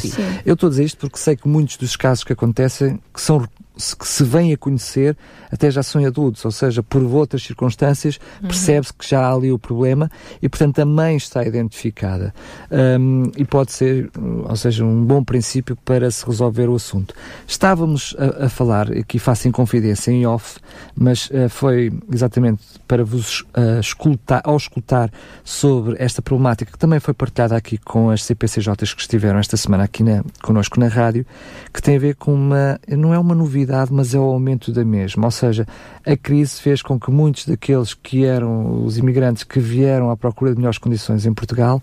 Eu 0.45 0.55
estou 0.55 0.67
a 0.67 0.69
dizer 0.69 0.83
isto 0.83 0.97
porque 0.97 1.17
sei 1.17 1.37
que 1.37 1.47
muitos 1.47 1.77
dos 1.77 1.95
casos 1.95 2.25
que 2.25 2.33
acontecem 2.33 2.99
que 3.13 3.21
são 3.21 3.47
que 3.97 4.07
se 4.07 4.23
vem 4.23 4.53
a 4.53 4.57
conhecer 4.57 5.17
até 5.51 5.69
já 5.69 5.83
são 5.83 6.05
adultos, 6.05 6.43
ou 6.45 6.51
seja, 6.51 6.81
por 6.81 7.01
outras 7.03 7.43
circunstâncias 7.43 8.19
uhum. 8.41 8.47
percebe-se 8.47 8.93
que 8.93 9.07
já 9.07 9.21
há 9.21 9.33
ali 9.33 9.51
o 9.51 9.59
problema 9.59 10.09
e, 10.41 10.47
portanto, 10.47 10.79
a 10.79 10.85
mãe 10.85 11.17
está 11.17 11.43
identificada. 11.45 12.33
Um, 12.71 13.23
e 13.35 13.43
pode 13.43 13.71
ser, 13.71 14.09
ou 14.17 14.55
seja, 14.55 14.85
um 14.85 15.03
bom 15.03 15.23
princípio 15.23 15.75
para 15.75 16.09
se 16.11 16.25
resolver 16.25 16.69
o 16.69 16.75
assunto. 16.75 17.13
Estávamos 17.47 18.15
a, 18.17 18.45
a 18.45 18.49
falar, 18.49 18.91
aqui 18.91 19.19
faço 19.19 19.47
em 19.47 19.51
confidência, 19.51 20.11
em 20.11 20.25
off, 20.25 20.59
mas 20.95 21.29
uh, 21.29 21.49
foi 21.49 21.91
exatamente 22.13 22.61
para 22.87 23.03
vos 23.03 23.41
uh, 23.41 23.79
escutar, 23.79 24.41
ao 24.43 24.55
escutar 24.55 25.11
sobre 25.43 25.95
esta 25.99 26.21
problemática 26.21 26.71
que 26.71 26.77
também 26.77 26.99
foi 26.99 27.13
partilhada 27.13 27.55
aqui 27.55 27.77
com 27.77 28.09
as 28.09 28.23
CPCJs 28.23 28.93
que 28.93 29.01
estiveram 29.01 29.39
esta 29.39 29.57
semana 29.57 29.83
aqui 29.83 30.03
na, 30.03 30.23
connosco 30.41 30.79
na 30.79 30.87
rádio, 30.87 31.25
que 31.73 31.81
tem 31.81 31.95
a 31.95 31.99
ver 31.99 32.15
com 32.15 32.33
uma, 32.33 32.79
não 32.87 33.13
é 33.13 33.19
uma 33.19 33.35
novidade, 33.35 33.60
mas 33.91 34.13
é 34.13 34.19
o 34.19 34.23
aumento 34.23 34.71
da 34.71 34.83
mesma. 34.83 35.25
Ou 35.25 35.31
seja, 35.31 35.67
a 36.05 36.15
crise 36.15 36.61
fez 36.61 36.81
com 36.81 36.99
que 36.99 37.11
muitos 37.11 37.45
daqueles 37.45 37.93
que 37.93 38.25
eram 38.25 38.83
os 38.83 38.97
imigrantes 38.97 39.43
que 39.43 39.59
vieram 39.59 40.09
à 40.09 40.17
procura 40.17 40.51
de 40.51 40.57
melhores 40.57 40.77
condições 40.77 41.25
em 41.25 41.33
Portugal, 41.33 41.81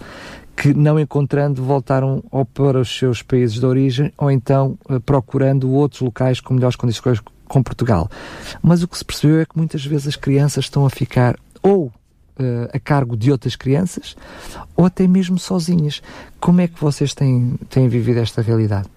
que 0.56 0.74
não 0.74 0.98
encontrando 0.98 1.62
voltaram 1.62 2.22
ou 2.30 2.44
para 2.44 2.80
os 2.80 2.98
seus 2.98 3.22
países 3.22 3.60
de 3.60 3.66
origem 3.66 4.12
ou 4.18 4.30
então 4.30 4.76
eh, 4.88 4.98
procurando 4.98 5.70
outros 5.70 6.00
locais 6.00 6.40
com 6.40 6.54
melhores 6.54 6.74
condições 6.74 7.20
com 7.46 7.62
Portugal. 7.62 8.10
Mas 8.60 8.82
o 8.82 8.88
que 8.88 8.98
se 8.98 9.04
percebeu 9.04 9.40
é 9.40 9.44
que 9.44 9.56
muitas 9.56 9.84
vezes 9.84 10.08
as 10.08 10.16
crianças 10.16 10.64
estão 10.64 10.84
a 10.84 10.90
ficar 10.90 11.36
ou 11.62 11.92
Uh, 12.40 12.70
a 12.72 12.78
cargo 12.78 13.16
de 13.16 13.32
outras 13.32 13.56
crianças 13.56 14.16
ou 14.76 14.86
até 14.86 15.08
mesmo 15.08 15.40
sozinhas. 15.40 16.00
Como 16.38 16.60
é 16.60 16.68
que 16.68 16.80
vocês 16.80 17.12
têm, 17.12 17.58
têm 17.68 17.88
vivido 17.88 18.20
esta 18.20 18.40
realidade? 18.40 18.88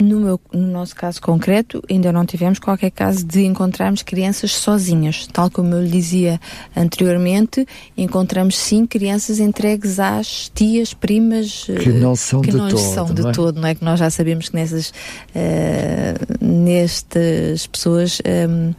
No, 0.00 0.18
meu, 0.18 0.40
no 0.52 0.66
nosso 0.66 0.94
caso 0.94 1.22
concreto, 1.22 1.80
ainda 1.88 2.12
não 2.12 2.26
tivemos 2.26 2.58
qualquer 2.58 2.90
caso 2.90 3.24
de 3.24 3.44
encontrarmos 3.44 4.02
crianças 4.02 4.50
sozinhas. 4.50 5.28
Tal 5.32 5.48
como 5.48 5.72
eu 5.74 5.82
lhe 5.82 5.90
dizia 5.90 6.40
anteriormente, 6.76 7.64
encontramos 7.96 8.56
sim 8.56 8.86
crianças 8.86 9.38
entregues 9.38 10.00
às 10.00 10.50
tias, 10.52 10.92
primas. 10.92 11.66
Que 11.66 11.90
não 11.90 12.16
são 12.16 12.40
que 12.40 12.50
de 12.50 12.56
não 12.56 12.68
todo. 12.68 12.80
são 12.80 13.06
de 13.06 13.22
não 13.22 13.30
é? 13.30 13.32
todo, 13.32 13.60
não 13.60 13.68
é? 13.68 13.74
Que 13.74 13.84
nós 13.84 14.00
já 14.00 14.10
sabemos 14.10 14.48
que 14.48 14.56
nessas, 14.56 14.90
uh, 14.90 16.44
nestas 16.44 17.66
pessoas. 17.68 18.20
Um, 18.26 18.70
ehm, 18.70 18.74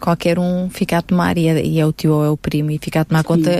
qualquer 0.00 0.38
um 0.38 0.68
fica 0.70 0.98
a 0.98 1.02
tomar, 1.02 1.36
e 1.38 1.48
é, 1.48 1.64
e 1.64 1.78
é 1.78 1.86
o 1.86 1.92
tio 1.92 2.12
ou 2.12 2.24
é 2.24 2.30
o 2.30 2.36
primo, 2.36 2.70
e 2.70 2.78
fica 2.78 3.02
a 3.02 3.04
tomar 3.04 3.20
Sim. 3.20 3.28
conta. 3.28 3.50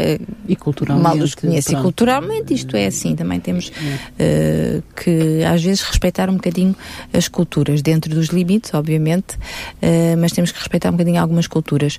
E 0.48 0.56
culturalmente. 0.56 1.04
Mal 1.04 1.16
os 1.18 1.34
conhece. 1.34 1.72
E 1.72 1.76
culturalmente 1.76 2.54
isto 2.54 2.76
é 2.76 2.86
assim. 2.86 3.14
Também 3.14 3.38
temos 3.38 3.68
uh, 3.68 4.82
que, 4.96 5.44
às 5.44 5.62
vezes, 5.62 5.82
respeitar 5.82 6.28
um 6.28 6.34
bocadinho 6.34 6.74
as 7.12 7.28
culturas, 7.28 7.82
dentro 7.82 8.12
dos 8.12 8.28
limites, 8.28 8.72
obviamente, 8.74 9.36
uh, 9.36 10.16
mas 10.18 10.32
temos 10.32 10.50
que 10.50 10.58
respeitar 10.58 10.88
um 10.88 10.92
bocadinho 10.92 11.20
algumas 11.20 11.46
culturas. 11.46 11.98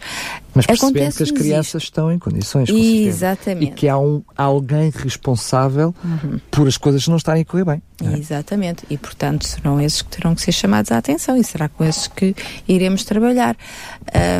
Mas 0.53 0.65
percebendo 0.65 1.15
que 1.15 1.23
as 1.23 1.31
crianças 1.31 1.83
estão 1.83 2.11
em 2.11 2.19
condições, 2.19 2.69
com 2.69 2.77
Exatamente. 2.77 3.71
E 3.71 3.71
que 3.71 3.87
há 3.87 3.97
um, 3.97 4.21
alguém 4.35 4.91
responsável 4.93 5.95
uhum. 6.03 6.39
por 6.49 6.67
as 6.67 6.77
coisas 6.77 7.07
não 7.07 7.15
estarem 7.15 7.43
a 7.43 7.45
correr 7.45 7.63
bem. 7.63 7.81
É? 8.03 8.17
Exatamente. 8.17 8.83
E, 8.89 8.97
portanto, 8.97 9.47
serão 9.47 9.79
esses 9.79 10.01
que 10.01 10.09
terão 10.09 10.35
que 10.35 10.41
ser 10.41 10.51
chamados 10.51 10.91
à 10.91 10.97
atenção 10.97 11.37
e 11.37 11.43
será 11.43 11.69
com 11.69 11.83
esses 11.85 12.07
que 12.07 12.35
iremos 12.67 13.03
trabalhar. 13.05 13.55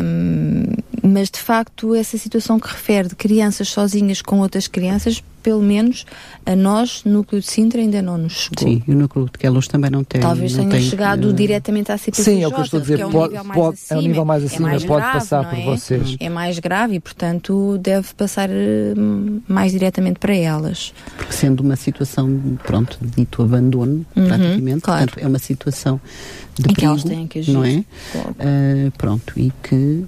Um, 0.02 0.66
mas, 1.02 1.30
de 1.30 1.40
facto, 1.40 1.94
essa 1.94 2.16
situação 2.16 2.60
que 2.60 2.68
refere 2.68 3.08
de 3.08 3.16
crianças 3.16 3.68
sozinhas 3.68 4.22
com 4.22 4.40
outras 4.40 4.68
crianças 4.68 5.22
pelo 5.42 5.60
menos 5.60 6.06
a 6.46 6.54
nós, 6.54 7.02
Núcleo 7.04 7.40
de 7.40 7.46
Sintra, 7.48 7.80
ainda 7.80 8.00
não 8.00 8.16
nos 8.16 8.32
chegou. 8.32 8.68
Sim, 8.68 8.82
e 8.86 8.92
o 8.92 8.94
Núcleo 8.94 9.26
de 9.26 9.38
Queluz 9.38 9.66
também 9.66 9.90
não 9.90 10.04
tem. 10.04 10.20
Talvez 10.20 10.54
tenha 10.54 10.68
tem, 10.68 10.80
chegado 10.82 11.28
uh... 11.28 11.32
diretamente 11.32 11.90
à 11.90 11.98
CPCJ. 11.98 12.24
Sim, 12.24 12.42
é 12.42 12.48
o 12.48 12.52
que 12.52 12.60
eu 12.60 12.64
estou 12.64 12.78
a 12.78 12.80
dizer, 12.80 13.00
é 13.00 13.06
um 13.06 13.10
pode, 13.10 13.34
pode, 13.52 13.78
é 13.90 13.96
um 13.96 14.00
nível 14.00 14.24
mais 14.24 14.44
acima, 14.44 14.68
é 14.68 14.70
mais 14.72 14.84
pode 14.84 15.00
grave, 15.00 15.18
passar 15.18 15.50
por 15.50 15.58
é? 15.58 15.64
vocês. 15.64 16.16
É 16.20 16.28
mais 16.28 16.58
grave 16.58 16.94
e, 16.94 17.00
portanto, 17.00 17.78
deve 17.78 18.14
passar 18.14 18.48
uh, 18.48 19.42
mais 19.48 19.72
diretamente 19.72 20.20
para 20.20 20.34
elas. 20.34 20.94
Porque 21.16 21.32
sendo 21.32 21.60
uma 21.60 21.76
situação, 21.76 22.58
pronto, 22.62 22.98
dito 23.02 23.42
abandono, 23.42 24.06
uhum, 24.14 24.26
praticamente, 24.26 24.80
claro. 24.80 25.06
portanto, 25.06 25.24
é 25.24 25.28
uma 25.28 25.38
situação 25.38 26.00
de 26.54 26.70
em 26.70 26.74
perigo, 26.74 26.96
que 26.96 27.08
têm 27.08 27.26
que 27.26 27.38
agir. 27.40 27.52
não 27.52 27.64
é? 27.64 27.78
Uh, 27.78 28.90
pronto, 28.96 29.32
e 29.36 29.52
que 29.62 30.04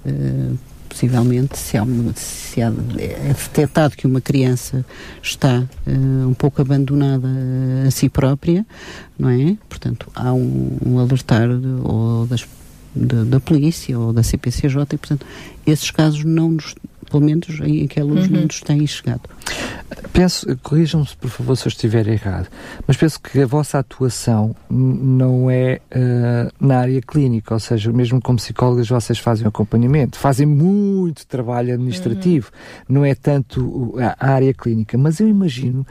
possivelmente, 0.95 1.57
se, 1.57 1.77
há, 1.77 1.85
se 2.15 2.61
há, 2.61 2.71
é 2.97 3.33
detectado 3.33 3.97
que 3.97 4.07
uma 4.07 4.21
criança 4.21 4.85
está 5.21 5.65
uh, 5.85 6.27
um 6.27 6.33
pouco 6.33 6.61
abandonada 6.61 7.27
a 7.85 7.91
si 7.91 8.07
própria, 8.07 8.65
não 9.19 9.29
é? 9.29 9.57
Portanto, 9.67 10.09
há 10.15 10.33
um, 10.33 10.77
um 10.85 10.97
alertar 10.97 11.49
ou 11.83 12.25
das, 12.25 12.47
de, 12.95 13.25
da 13.25 13.41
polícia 13.41 13.99
ou 13.99 14.13
da 14.13 14.23
CPCJ 14.23 14.83
e, 14.93 14.97
portanto, 14.97 15.25
esses 15.67 15.91
casos 15.91 16.23
não 16.23 16.51
nos, 16.51 16.73
pelo 17.15 17.21
menos 17.21 17.47
em 17.61 17.85
aqueles 17.85 18.25
uhum. 18.25 18.31
não 18.31 18.41
nos 18.43 18.59
têm 18.59 18.85
chegado. 18.85 19.21
Penso, 20.11 20.45
corrijam-me 20.61 21.07
por 21.19 21.29
favor 21.29 21.55
se 21.55 21.67
eu 21.67 21.69
estiver 21.69 22.07
errado, 22.07 22.47
mas 22.85 22.97
penso 22.97 23.19
que 23.21 23.39
a 23.41 23.45
vossa 23.45 23.79
atuação 23.79 24.55
não 24.69 25.49
é 25.49 25.79
uh, 25.91 26.51
na 26.59 26.79
área 26.79 27.01
clínica, 27.01 27.53
ou 27.53 27.59
seja, 27.59 27.91
mesmo 27.91 28.21
como 28.21 28.37
psicólogas 28.37 28.89
vocês 28.89 29.19
fazem 29.19 29.47
acompanhamento, 29.47 30.17
fazem 30.17 30.45
muito 30.45 31.25
trabalho 31.27 31.73
administrativo, 31.73 32.49
uhum. 32.89 32.95
não 32.95 33.05
é 33.05 33.15
tanto 33.15 33.93
a 33.97 34.27
área 34.27 34.53
clínica, 34.53 34.97
mas 34.97 35.19
eu 35.19 35.27
imagino 35.27 35.85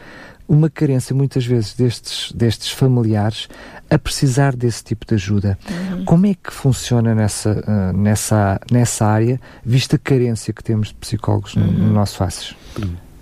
uma 0.49 0.69
carência 0.69 1.15
muitas 1.15 1.47
vezes 1.47 1.75
destes, 1.75 2.33
destes 2.33 2.71
familiares 2.71 3.49
a 3.89 3.99
precisar 3.99 4.55
desse 4.55 4.83
tipo 4.83 5.07
de 5.07 5.15
ajuda. 5.15 5.59
Uhum. 5.69 6.05
Como 6.05 6.27
é 6.27 6.35
que 6.35 6.53
funciona 6.53 7.15
nessa, 7.15 7.53
uh, 7.53 7.97
nessa, 7.97 8.61
nessa 8.71 9.07
área, 9.07 9.41
vista 9.65 9.97
a 9.97 9.99
carência 9.99 10.53
que 10.53 10.63
temos 10.63 10.89
de 10.89 10.95
psicólogos 10.95 11.55
uhum. 11.55 11.67
no, 11.67 11.73
no, 11.73 11.93
nosso 11.95 12.17
Faces? 12.17 12.55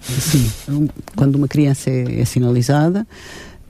Sim, 0.01 0.89
quando 1.17 1.37
uma 1.37 1.47
criança 1.47 1.89
é, 1.89 2.21
é 2.21 2.25
sinalizada, 2.25 3.07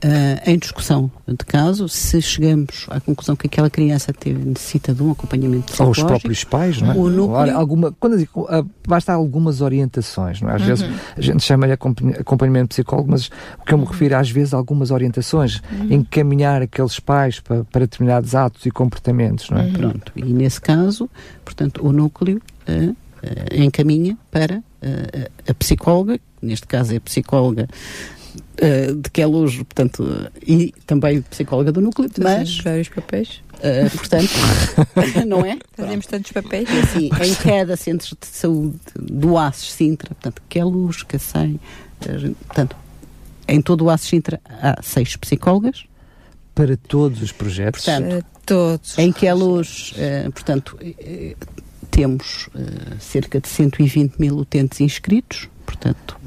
uh, 0.03 0.49
em 0.49 0.57
discussão 0.57 1.11
de 1.27 1.45
caso, 1.45 1.87
se 1.87 2.21
chegamos 2.21 2.85
à 2.89 2.99
conclusão 2.99 3.35
que 3.35 3.47
aquela 3.47 3.69
criança 3.69 4.13
teve, 4.13 4.43
necessita 4.43 4.93
de 4.93 5.01
um 5.01 5.11
acompanhamento 5.11 5.65
psicológico... 5.65 6.01
Ou 6.01 6.05
os 6.05 6.11
próprios 6.11 6.43
pais, 6.43 6.81
não 6.81 6.91
é? 6.91 6.95
O 6.95 7.09
núcleo... 7.09 7.57
alguma, 7.57 7.91
quando 7.99 8.17
digo, 8.17 8.41
uh, 8.41 8.67
basta 8.87 9.13
algumas 9.13 9.61
orientações, 9.61 10.41
não 10.41 10.49
é? 10.49 10.55
Às 10.55 10.61
uhum. 10.61 10.67
vezes 10.67 10.89
a 11.17 11.21
gente 11.21 11.43
chama-lhe 11.43 11.73
acompanhamento 11.73 12.69
psicólogo, 12.69 13.11
mas 13.11 13.27
o 13.59 13.65
que 13.65 13.73
eu 13.73 13.77
me 13.77 13.85
refiro 13.85 14.17
às 14.17 14.29
vezes 14.29 14.53
algumas 14.53 14.91
orientações, 14.91 15.61
uhum. 15.71 15.93
encaminhar 15.93 16.61
aqueles 16.61 16.99
pais 16.99 17.39
para, 17.39 17.63
para 17.65 17.81
determinados 17.81 18.35
atos 18.35 18.65
e 18.65 18.71
comportamentos, 18.71 19.49
não 19.49 19.59
é? 19.59 19.63
Uhum. 19.63 19.73
Pronto, 19.73 20.11
e 20.15 20.25
nesse 20.25 20.59
caso, 20.59 21.09
portanto, 21.43 21.85
o 21.85 21.91
núcleo 21.91 22.41
uh, 22.67 22.89
uh, 22.89 22.95
encaminha 23.53 24.17
para 24.31 24.57
uh, 24.57 25.31
a 25.49 25.53
psicóloga, 25.53 26.19
neste 26.41 26.67
caso 26.67 26.93
é 26.93 26.97
a 26.97 27.01
psicóloga 27.01 27.67
uh, 28.35 28.95
de 28.95 29.09
que 29.09 29.21
é 29.21 29.25
luz, 29.25 29.55
portanto, 29.55 30.05
e 30.45 30.73
também 30.85 31.21
psicóloga 31.21 31.71
do 31.71 31.81
núcleo, 31.81 32.09
mas... 32.19 32.57
vários 32.59 32.89
papéis. 32.89 33.41
Uh, 33.55 33.97
portanto, 33.97 34.31
não 35.27 35.45
é? 35.45 35.57
Fazemos 35.75 36.05
tantos 36.05 36.31
papéis. 36.31 36.67
E 36.69 36.79
assim, 36.79 37.09
em 37.23 37.35
cada 37.35 37.77
centro 37.77 38.17
de 38.19 38.27
saúde 38.27 38.79
do 38.95 39.37
ACES 39.37 39.71
Sintra, 39.71 40.09
portanto, 40.15 40.41
que 40.49 40.59
é 40.59 40.63
luz, 40.63 41.03
que 41.03 41.15
é 41.15 41.19
sem, 41.19 41.59
portanto, 42.47 42.75
em 43.47 43.61
todo 43.61 43.85
o 43.85 43.89
ACES 43.89 44.07
Sintra 44.09 44.41
há 44.45 44.81
seis 44.81 45.15
psicólogas, 45.15 45.85
para 46.53 46.77
todos 46.77 47.21
os 47.21 47.31
projetos? 47.31 47.85
Portanto, 47.85 48.25
todos. 48.45 48.97
Em 48.97 49.11
que 49.11 49.27
a 49.27 49.33
luz, 49.33 49.93
uh, 49.93 50.31
portanto, 50.31 50.77
uh, 50.81 51.35
temos 51.89 52.47
uh, 52.47 52.99
cerca 52.99 53.39
de 53.39 53.47
120 53.47 54.17
mil 54.17 54.37
utentes 54.37 54.79
inscritos, 54.81 55.49
portanto, 55.65 56.17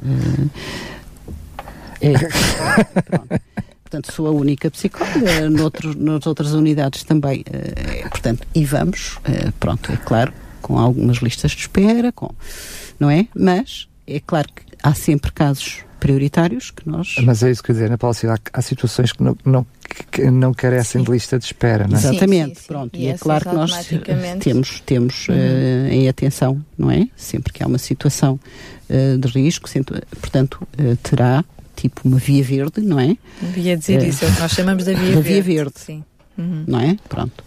é, 2.01 2.13
portanto, 3.85 4.13
sou 4.13 4.27
a 4.27 4.31
única 4.31 4.71
psicóloga, 4.71 5.49
noutro, 5.51 5.97
nas 5.97 6.27
outras 6.27 6.53
unidades 6.53 7.05
também, 7.05 7.45
é, 7.51 8.09
portanto, 8.09 8.47
e 8.55 8.65
vamos, 8.65 9.19
pronto, 9.59 9.93
é 9.93 9.97
claro, 9.97 10.33
com 10.61 10.79
algumas 10.79 11.19
listas 11.19 11.53
de 11.53 11.61
espera, 11.61 12.11
com, 12.13 12.31
não 12.99 13.11
é? 13.11 13.29
Mas 13.35 13.89
é 14.07 14.21
claro 14.21 14.49
que 14.55 14.63
há 14.83 14.95
sempre 14.95 15.33
casos 15.33 15.85
prioritários 15.99 16.71
que 16.71 16.89
nós. 16.89 17.17
Mas 17.23 17.43
é 17.43 17.51
isso 17.51 17.63
que 17.63 17.71
eu 17.71 17.75
dizer, 17.75 17.91
na 17.91 17.99
policy 17.99 18.27
há, 18.27 18.39
há 18.53 18.63
situações 18.63 19.13
que 19.13 19.23
não, 19.23 19.37
não, 19.45 19.67
que 20.11 20.31
não 20.31 20.53
carecem 20.53 21.01
sim. 21.01 21.05
de 21.05 21.11
lista 21.11 21.39
de 21.39 21.45
espera, 21.45 21.87
não 21.89 21.97
é? 21.97 21.99
Exatamente, 21.99 22.57
sim, 22.57 22.61
sim, 22.63 22.67
pronto. 22.69 22.97
E, 22.97 23.05
e 23.05 23.09
é 23.09 23.19
claro 23.19 23.49
que 23.49 23.55
nós 23.55 23.73
temos, 24.41 24.81
temos 24.81 25.29
uhum. 25.29 25.35
uh, 25.35 25.89
em 25.89 26.09
atenção, 26.09 26.65
não 26.77 26.91
é? 26.91 27.09
Sempre 27.17 27.53
que 27.53 27.63
há 27.63 27.67
uma 27.67 27.79
situação 27.79 28.39
uh, 28.89 29.19
de 29.19 29.29
risco, 29.29 29.69
portanto, 30.21 30.67
uh, 30.79 30.97
terá 30.97 31.45
tipo 31.77 32.01
uma 32.05 32.19
via 32.19 32.43
verde, 32.43 32.81
não 32.81 32.99
é? 32.99 33.17
Via 33.41 33.77
dizer 33.77 34.03
isso, 34.03 34.25
é 34.25 34.29
o 34.29 34.35
que 34.35 34.41
nós 34.41 34.53
chamamos 34.53 34.85
da 34.85 34.93
via 34.93 35.15
da 35.15 35.21
verde. 35.21 35.29
via 35.29 35.43
verde. 35.43 35.75
Sim. 35.77 36.05
Uhum. 36.37 36.65
Não 36.67 36.81
é? 36.81 36.97
Pronto 37.09 37.45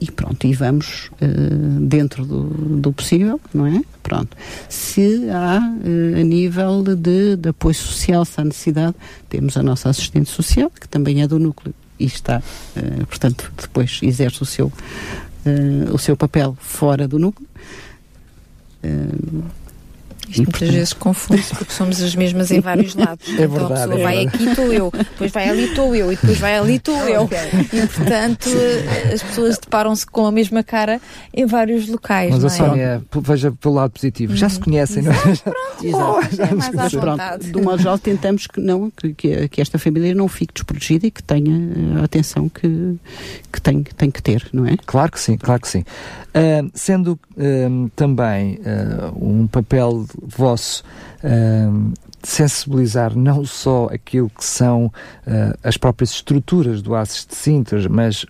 e 0.00 0.10
pronto, 0.10 0.46
e 0.46 0.54
vamos 0.54 1.10
uh, 1.20 1.80
dentro 1.80 2.24
do, 2.24 2.44
do, 2.80 2.92
possível, 2.92 3.40
não 3.52 3.66
é? 3.66 3.82
Pronto. 4.02 4.36
Se 4.68 5.28
há 5.28 5.58
uh, 5.58 6.20
a 6.20 6.22
nível 6.22 6.84
de, 6.84 7.36
de, 7.36 7.48
apoio 7.48 7.74
social, 7.74 8.24
se 8.24 8.40
há 8.40 8.44
necessidade, 8.44 8.94
temos 9.28 9.56
a 9.56 9.62
nossa 9.62 9.90
assistente 9.90 10.30
social, 10.30 10.70
que 10.70 10.88
também 10.88 11.20
é 11.22 11.26
do 11.26 11.38
núcleo 11.38 11.74
e 11.98 12.04
está, 12.04 12.38
uh, 12.38 13.06
portanto, 13.06 13.50
depois 13.60 13.98
exerce 14.00 14.40
o 14.40 14.46
seu, 14.46 14.72
o 15.92 15.98
seu 15.98 16.16
papel 16.16 16.56
fora 16.60 17.08
do 17.08 17.18
núcleo. 17.18 17.48
Isto 20.28 20.42
muitas 20.42 20.68
vezes 20.68 20.92
confunde 20.92 21.42
porque 21.56 21.72
somos 21.72 22.02
as 22.02 22.14
mesmas 22.14 22.50
em 22.50 22.60
vários 22.60 22.94
lados. 22.96 23.26
É 23.28 23.32
então 23.32 23.48
verdade, 23.48 23.72
a 23.72 23.76
pessoa 23.76 24.00
é 24.00 24.02
vai 24.02 24.16
verdade. 24.16 24.36
aqui 24.36 24.48
estou 24.50 24.72
eu, 24.72 24.90
depois 24.90 25.32
vai 25.32 25.48
ali 25.48 25.64
estou 25.64 25.94
eu 25.94 26.12
e 26.12 26.16
depois 26.16 26.38
vai 26.38 26.58
ali 26.58 26.74
estou 26.76 27.08
eu. 27.08 27.28
E 27.72 27.86
portanto 27.86 28.48
as 29.12 29.22
pessoas 29.22 29.58
deparam-se 29.58 30.06
com 30.06 30.26
a 30.26 30.32
mesma 30.32 30.62
cara 30.62 31.00
em 31.32 31.46
vários 31.46 31.88
locais. 31.88 32.30
Mas 32.30 32.44
a 32.44 32.46
é? 32.46 32.50
Sónia, 32.50 33.02
veja 33.22 33.52
pelo 33.52 33.74
lado 33.74 33.90
positivo, 33.90 34.36
já 34.36 34.48
se 34.48 34.60
conhecem, 34.60 35.02
não 35.02 35.12
é? 35.12 35.18
Pronto, 35.18 35.86
Exato. 35.86 36.36
já 36.36 36.44
é 36.44 36.54
mais 36.54 36.94
à 36.94 37.00
pronto, 37.00 37.52
do 37.52 37.62
modo 37.62 37.78
geral 37.78 37.98
tentamos 37.98 38.46
que 38.46 38.60
não, 38.60 38.90
que, 38.90 39.48
que, 39.48 39.60
esta 39.60 39.78
família 39.78 40.14
não 40.14 40.28
fique 40.28 40.54
desprotegida 40.54 41.06
e 41.06 41.10
que 41.10 41.22
tenha 41.22 42.00
a 42.00 42.04
atenção 42.04 42.48
que, 42.48 42.96
que 43.52 43.60
tem, 43.60 43.82
tem 43.82 44.10
que 44.10 44.22
ter, 44.22 44.48
não 44.52 44.66
é? 44.66 44.76
Claro 44.84 45.12
que 45.12 45.20
sim, 45.20 45.36
claro 45.36 45.60
que 45.60 45.68
sim. 45.68 45.84
Uh, 46.38 46.70
sendo 46.72 47.18
uh, 47.36 47.90
também 47.96 48.60
uh, 48.60 49.12
um 49.20 49.48
papel 49.48 50.06
vosso 50.22 50.84
sensibilizar 52.22 53.16
não 53.18 53.44
só 53.44 53.88
aquilo 53.90 54.30
que 54.30 54.44
são 54.44 54.92
as 55.64 55.76
próprias 55.76 56.10
estruturas 56.10 56.80
do 56.80 56.94
ACES 56.94 57.26
de 57.26 57.34
Sintas, 57.34 57.86
mas 57.88 58.24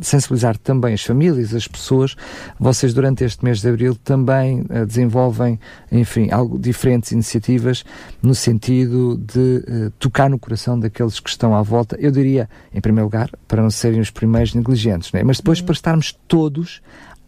sensibilizar 0.00 0.58
também 0.58 0.94
as 0.94 1.02
famílias, 1.02 1.54
as 1.54 1.68
pessoas. 1.68 2.16
Vocês, 2.58 2.92
durante 2.92 3.22
este 3.22 3.44
mês 3.44 3.60
de 3.60 3.68
abril, 3.68 3.94
também 3.94 4.64
desenvolvem, 4.88 5.60
enfim, 5.90 6.32
algo 6.32 6.58
diferentes 6.58 7.12
iniciativas 7.12 7.84
no 8.20 8.34
sentido 8.34 9.16
de 9.16 9.92
tocar 10.00 10.28
no 10.28 10.38
coração 10.38 10.78
daqueles 10.78 11.20
que 11.20 11.30
estão 11.30 11.54
à 11.54 11.62
volta. 11.62 11.96
Eu 12.00 12.10
diria, 12.10 12.48
em 12.74 12.80
primeiro 12.80 13.06
lugar, 13.06 13.30
para 13.46 13.62
não 13.62 13.70
serem 13.70 14.00
os 14.00 14.10
primeiros 14.10 14.52
negligentes, 14.52 15.12
né? 15.12 15.22
mas 15.22 15.36
depois 15.36 15.60
uhum. 15.60 15.66
para 15.66 15.74
estarmos 15.74 16.18
todos 16.26 16.80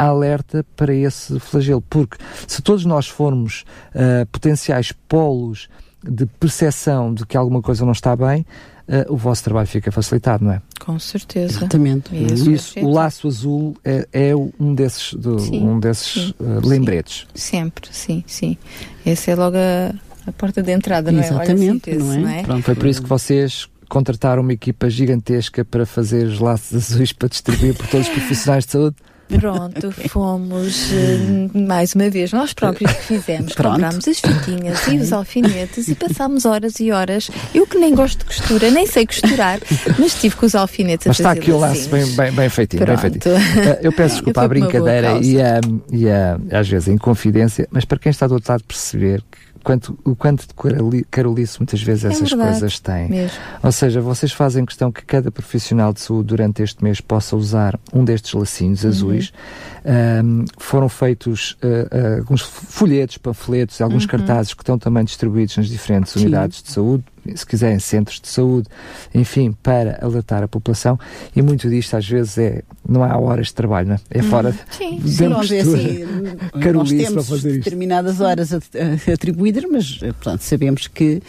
alerta 0.07 0.65
para 0.77 0.95
esse 0.95 1.39
flagelo, 1.41 1.83
porque 1.83 2.17
se 2.47 2.63
todos 2.63 2.85
nós 2.85 3.09
formos 3.09 3.65
uh, 3.95 4.27
potenciais 4.27 4.93
polos 5.09 5.69
de 6.03 6.27
percepção 6.27 7.13
de 7.13 7.25
que 7.27 7.37
alguma 7.37 7.63
coisa 7.63 7.85
não 7.85 7.93
está 7.93 8.15
bem, 8.15 8.45
uh, 8.89 9.13
o 9.13 9.17
vosso 9.17 9.45
trabalho 9.45 9.67
fica 9.67 9.91
facilitado, 9.91 10.45
não 10.45 10.53
é? 10.53 10.63
Com 10.81 10.99
certeza. 10.99 11.59
Exatamente. 11.59 12.15
Isso, 12.15 12.51
Isso 12.51 12.81
o 12.81 12.93
laço 12.93 13.27
azul 13.27 13.77
é, 13.85 14.07
é 14.13 14.37
um 14.37 14.75
desses, 14.75 15.15
do, 15.15 15.39
sim, 15.39 15.63
um 15.63 15.81
desses 15.81 16.31
uh, 16.31 16.61
lembretes. 16.63 17.27
Sempre, 17.35 17.89
sim, 17.93 18.23
sim. 18.27 18.57
Essa 19.05 19.31
é 19.31 19.35
logo 19.35 19.57
a, 19.57 19.95
a 20.29 20.33
porta 20.33 20.63
de 20.63 20.73
entrada, 20.73 21.11
não 21.11 21.23
é? 21.23 21.27
Exatamente, 21.27 21.95
não 21.95 22.13
é? 22.13 22.19
Não 22.19 22.29
é? 22.29 22.43
Pronto, 22.43 22.63
foi 22.63 22.75
por 22.75 22.87
isso 22.87 23.03
que 23.03 23.09
vocês 23.09 23.69
contrataram 23.89 24.43
uma 24.43 24.53
equipa 24.53 24.89
gigantesca 24.91 25.65
para 25.65 25.87
fazer 25.87 26.27
os 26.27 26.39
laços 26.39 26.75
azuis 26.93 27.13
para 27.13 27.29
distribuir 27.29 27.75
por 27.75 27.87
todos 27.87 28.09
os 28.09 28.13
profissionais 28.13 28.67
de 28.67 28.73
saúde. 28.73 28.97
Pronto, 29.29 29.93
fomos 30.09 30.91
uh, 30.93 31.59
mais 31.59 31.95
uma 31.95 32.11
vez 32.11 32.33
nós 32.33 32.53
próprios 32.53 32.93
que 32.93 33.03
fizemos. 33.03 33.55
Pronto. 33.55 33.73
Comprámos 33.73 34.09
as 34.09 34.21
fitinhas 34.21 34.87
e 34.87 34.99
os 34.99 35.13
alfinetes 35.13 35.89
e 35.89 35.95
passámos 35.95 36.45
horas 36.45 36.79
e 36.81 36.91
horas. 36.91 37.31
Eu 37.55 37.67
que 37.67 37.79
nem 37.79 37.95
gosto 37.95 38.19
de 38.19 38.25
costura, 38.27 38.71
nem 38.71 38.87
sei 38.87 39.07
costurar, 39.07 39.59
mas 39.99 40.15
tive 40.15 40.37
com 40.37 40.47
os 40.47 40.55
alfinetes 40.55 41.07
mas 41.07 41.21
a 41.21 41.23
fazer. 41.23 41.29
Mas 41.29 41.39
está 41.39 41.53
aqui 41.53 41.53
o 41.53 41.59
laço 41.59 41.89
bem, 41.89 42.07
bem, 42.17 42.33
bem 42.33 42.49
feitinho. 42.49 42.87
Bem 42.87 42.97
feitinho. 42.97 43.37
Uh, 43.37 43.79
eu 43.83 43.93
peço 43.93 44.17
desculpa 44.17 44.43
à 44.43 44.49
brincadeira 44.49 45.19
e, 45.21 45.37
e 45.93 46.09
às 46.55 46.69
vezes 46.69 46.89
em 46.89 46.99
confidência, 46.99 47.67
mas 47.71 47.85
para 47.85 47.99
quem 47.99 48.11
está 48.11 48.27
do 48.27 48.35
outro 48.35 48.53
lado 48.53 48.65
perceber 48.65 49.23
que 49.23 49.54
quanto, 49.65 49.99
o 50.05 50.15
quanto 50.15 50.47
de 50.91 51.05
carolice 51.05 51.59
muitas 51.59 51.83
vezes 51.83 52.05
é 52.05 52.09
essas 52.09 52.31
verdade, 52.31 52.51
coisas 52.51 52.79
têm. 52.79 53.09
Mesmo. 53.09 53.39
Ou 53.63 53.73
seja, 53.73 54.01
vocês 54.01 54.31
fazem 54.33 54.65
questão 54.65 54.93
que 54.93 55.05
cada 55.05 55.31
profissional 55.31 55.93
de 55.93 56.01
saúde 56.01 56.29
durante 56.29 56.63
este 56.63 56.85
mês 56.85 57.01
possa 57.01 57.35
usar 57.35 57.79
um 57.93 58.05
destes 58.05 58.33
lacinhos 58.35 58.85
uhum. 58.85 58.91
azuis. 58.91 59.33
Um, 59.85 60.45
foram 60.59 60.89
feitos 60.89 61.57
uh, 61.63 61.67
uh, 61.67 62.19
alguns 62.19 62.43
folhetos, 62.43 63.19
panfletos, 63.19 63.81
alguns 63.81 64.05
uhum. 64.05 64.11
cartazes 64.11 64.55
que 64.55 64.63
estão 64.63 64.79
também 64.79 65.05
distribuídos 65.05 65.57
nas 65.57 65.69
diferentes 65.69 66.13
Sim. 66.13 66.21
unidades 66.21 66.63
de 66.63 66.71
saúde 66.71 67.05
se 67.35 67.47
quiserem, 67.47 67.79
centros 67.79 68.21
de 68.21 68.29
saúde, 68.29 68.69
enfim, 69.15 69.53
para 69.63 69.99
alertar 70.03 70.43
a 70.43 70.49
população. 70.49 70.99
E 71.35 71.43
muito 71.43 71.69
disto, 71.69 71.97
às 71.97 72.09
vezes, 72.09 72.39
é 72.39 72.63
não 72.89 73.03
há 73.03 73.17
horas 73.19 73.49
de 73.49 73.55
trabalho, 73.55 73.89
não 73.89 73.95
é? 73.95 74.01
É 74.11 74.23
fora 74.23 74.51
hum, 74.51 74.55
sim, 74.71 75.01
sim. 75.07 75.29
Nós, 75.29 75.51
é 75.51 75.61
assim, 75.61 76.05
nós 76.73 76.91
temos 76.91 77.43
determinadas 77.43 78.21
horas 78.21 78.51
atribuídas, 79.13 79.65
mas 79.71 79.99
portanto, 79.99 80.41
sabemos 80.41 80.87
que 80.87 81.23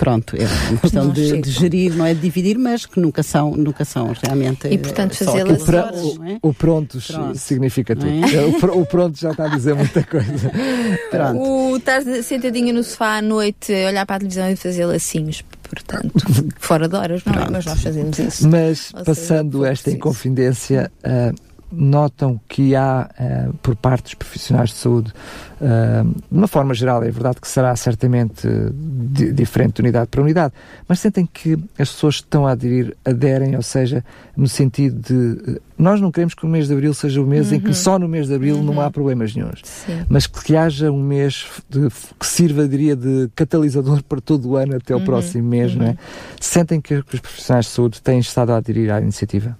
pronto, 0.00 0.34
é 0.34 0.46
uma 0.70 0.80
questão 0.80 1.10
de, 1.10 1.42
de, 1.42 1.50
gerir, 1.50 1.94
não 1.94 2.06
é 2.06 2.14
de 2.14 2.20
dividir, 2.20 2.56
mas 2.56 2.86
que 2.86 2.98
nunca 2.98 3.22
são, 3.22 3.50
nunca 3.50 3.84
são 3.84 4.10
realmente. 4.24 4.66
E 4.66 4.78
portanto 4.78 5.14
fazê-las 5.14 5.62
o, 5.62 6.24
é? 6.24 6.38
o 6.40 6.54
prontos 6.54 7.08
pronto. 7.08 7.36
significa 7.36 7.94
tudo. 7.94 8.08
É? 8.08 8.40
O, 8.70 8.80
o, 8.80 8.86
pronto 8.86 9.18
já 9.18 9.32
está 9.32 9.44
a 9.44 9.48
dizer 9.48 9.74
muita 9.74 10.02
coisa. 10.02 10.50
Pronto. 11.10 11.40
O 11.40 11.76
estar 11.76 12.02
sentadinha 12.22 12.72
no 12.72 12.82
sofá 12.82 13.18
à 13.18 13.22
noite, 13.22 13.72
olhar 13.72 14.06
para 14.06 14.16
a 14.16 14.18
televisão 14.20 14.50
e 14.50 14.56
fazer 14.56 14.86
lacinhos 14.86 15.42
portanto, 15.70 16.12
fora 16.58 16.88
de 16.88 16.96
horas, 16.96 17.22
não 17.24 17.32
é? 17.34 17.50
Mas 17.50 17.64
nós 17.64 17.82
fazemos 17.82 18.18
isso. 18.18 18.48
Mas, 18.48 18.92
Ou 18.94 19.04
passando 19.04 19.58
seja, 19.60 19.72
esta 19.72 19.90
inconfidência, 19.90 20.90
uh, 21.04 21.34
notam 21.72 22.40
que 22.48 22.74
há, 22.74 23.08
uh, 23.18 23.54
por 23.58 23.76
parte 23.76 24.04
dos 24.04 24.14
profissionais 24.14 24.70
de 24.70 24.76
saúde, 24.76 25.12
uh, 25.60 26.04
de 26.04 26.38
uma 26.38 26.48
forma 26.48 26.74
geral, 26.74 27.02
é 27.02 27.10
verdade 27.10 27.40
que 27.40 27.48
será 27.48 27.74
certamente 27.76 28.48
di 28.72 29.32
diferente 29.32 29.74
de 29.74 29.82
unidade 29.82 30.08
para 30.08 30.20
unidade, 30.22 30.52
mas 30.88 31.00
sentem 31.00 31.26
que 31.26 31.52
as 31.78 31.90
pessoas 31.90 32.16
que 32.16 32.26
estão 32.26 32.46
a 32.46 32.52
aderir 32.52 32.96
aderem, 33.04 33.56
ou 33.56 33.62
seja, 33.62 34.04
no 34.36 34.48
sentido 34.48 35.00
de. 35.00 35.60
Nós 35.78 36.00
não 36.00 36.10
queremos 36.10 36.34
que 36.34 36.44
o 36.44 36.48
mês 36.48 36.66
de 36.66 36.74
abril 36.74 36.92
seja 36.92 37.22
o 37.22 37.26
mês 37.26 37.50
uhum. 37.50 37.56
em 37.56 37.60
que 37.60 37.68
uhum. 37.68 37.74
só 37.74 37.98
no 37.98 38.08
mês 38.08 38.26
de 38.26 38.34
abril 38.34 38.56
uhum. 38.56 38.64
não 38.64 38.80
há 38.80 38.86
uhum. 38.86 38.90
problemas 38.90 39.34
nenhums, 39.34 39.60
Sim. 39.64 40.04
mas 40.08 40.26
que, 40.26 40.42
que, 40.44 40.56
haja 40.56 40.90
um 40.90 41.02
mês 41.02 41.46
de, 41.68 41.88
que 42.18 42.26
sirva, 42.26 42.68
diria, 42.68 42.94
de 42.96 43.30
catalisador 43.34 44.02
para 44.04 44.20
todo 44.20 44.50
o 44.50 44.56
ano 44.56 44.76
até 44.76 44.94
o 44.94 44.98
uhum. 44.98 45.04
próximo 45.04 45.48
mês, 45.48 45.74
não 45.74 45.86
é? 45.86 45.90
Uhum. 45.90 45.96
Sentem 46.40 46.80
que, 46.80 47.02
que 47.02 47.14
os 47.14 47.20
profissionais 47.20 47.66
de 47.66 47.72
saúde 47.72 48.02
têm 48.02 48.18
estado 48.18 48.50
a 48.50 48.56
aderir 48.56 48.92
à 48.92 49.00
iniciativa? 49.00 49.56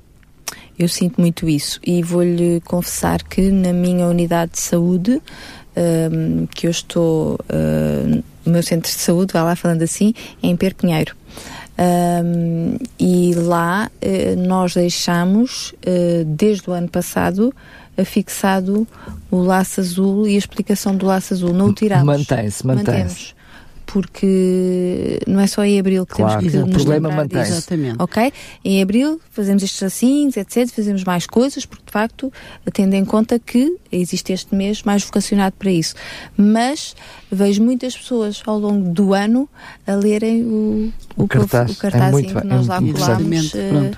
Eu 0.80 0.88
sinto 0.88 1.20
muito 1.20 1.46
isso 1.46 1.78
e 1.86 2.02
vou-lhe 2.02 2.62
confessar 2.64 3.22
que 3.22 3.50
na 3.50 3.70
minha 3.70 4.06
unidade 4.06 4.52
de 4.52 4.60
saúde, 4.62 5.20
um, 5.76 6.46
que 6.46 6.66
eu 6.66 6.70
estou 6.70 7.34
uh, 7.34 8.24
no 8.46 8.52
meu 8.52 8.62
centro 8.62 8.90
de 8.90 8.96
saúde, 8.96 9.34
vai 9.34 9.42
lá 9.42 9.54
falando 9.54 9.82
assim, 9.82 10.14
é 10.42 10.46
em 10.46 10.56
Perpinheiro. 10.56 11.14
Um, 11.78 12.78
e 12.98 13.34
lá 13.34 13.90
uh, 14.02 14.40
nós 14.40 14.72
deixamos, 14.72 15.74
uh, 15.86 16.24
desde 16.24 16.70
o 16.70 16.72
ano 16.72 16.88
passado, 16.88 17.54
fixado 18.02 18.88
o 19.30 19.36
laço 19.36 19.82
azul 19.82 20.26
e 20.26 20.34
a 20.34 20.38
explicação 20.38 20.96
do 20.96 21.04
laço 21.04 21.34
azul. 21.34 21.52
Não 21.52 21.66
o 21.66 21.74
tiramos. 21.74 22.06
Mantém-se, 22.06 22.66
mantém-se 22.66 23.34
porque 23.92 25.18
não 25.26 25.40
é 25.40 25.46
só 25.48 25.64
em 25.64 25.78
abril 25.78 26.06
que 26.06 26.14
claro, 26.14 26.40
temos 26.48 26.52
que 26.52 26.58
o 26.58 26.72
problema 26.72 27.10
mantém-se. 27.10 27.50
Exatamente. 27.50 27.96
Ok? 27.98 28.32
Em 28.64 28.80
abril 28.80 29.20
fazemos 29.30 29.64
estes 29.64 29.82
assim, 29.82 30.28
etc, 30.28 30.68
fazemos 30.68 31.02
mais 31.02 31.26
coisas, 31.26 31.66
porque 31.66 31.86
de 31.86 31.92
facto, 31.92 32.32
tendo 32.72 32.94
em 32.94 33.04
conta 33.04 33.38
que 33.38 33.76
existe 33.90 34.32
este 34.32 34.54
mês 34.54 34.84
mais 34.84 35.02
vocacionado 35.02 35.56
para 35.58 35.72
isso. 35.72 35.94
Mas 36.36 36.94
vejo 37.30 37.62
muitas 37.64 37.96
pessoas 37.96 38.40
ao 38.46 38.58
longo 38.58 38.90
do 38.90 39.12
ano 39.12 39.48
a 39.84 39.94
lerem 39.94 40.44
o, 40.44 40.92
o, 41.16 41.24
o 41.24 41.28
cartaz, 41.28 41.72
o 41.72 41.76
cartaz 41.76 42.04
é 42.04 42.10
muito, 42.12 42.40
que 42.40 42.46
nós 42.46 42.66
é 42.66 42.70
lá 42.70 42.80
colámos. 42.80 43.54
Uh, 43.54 43.96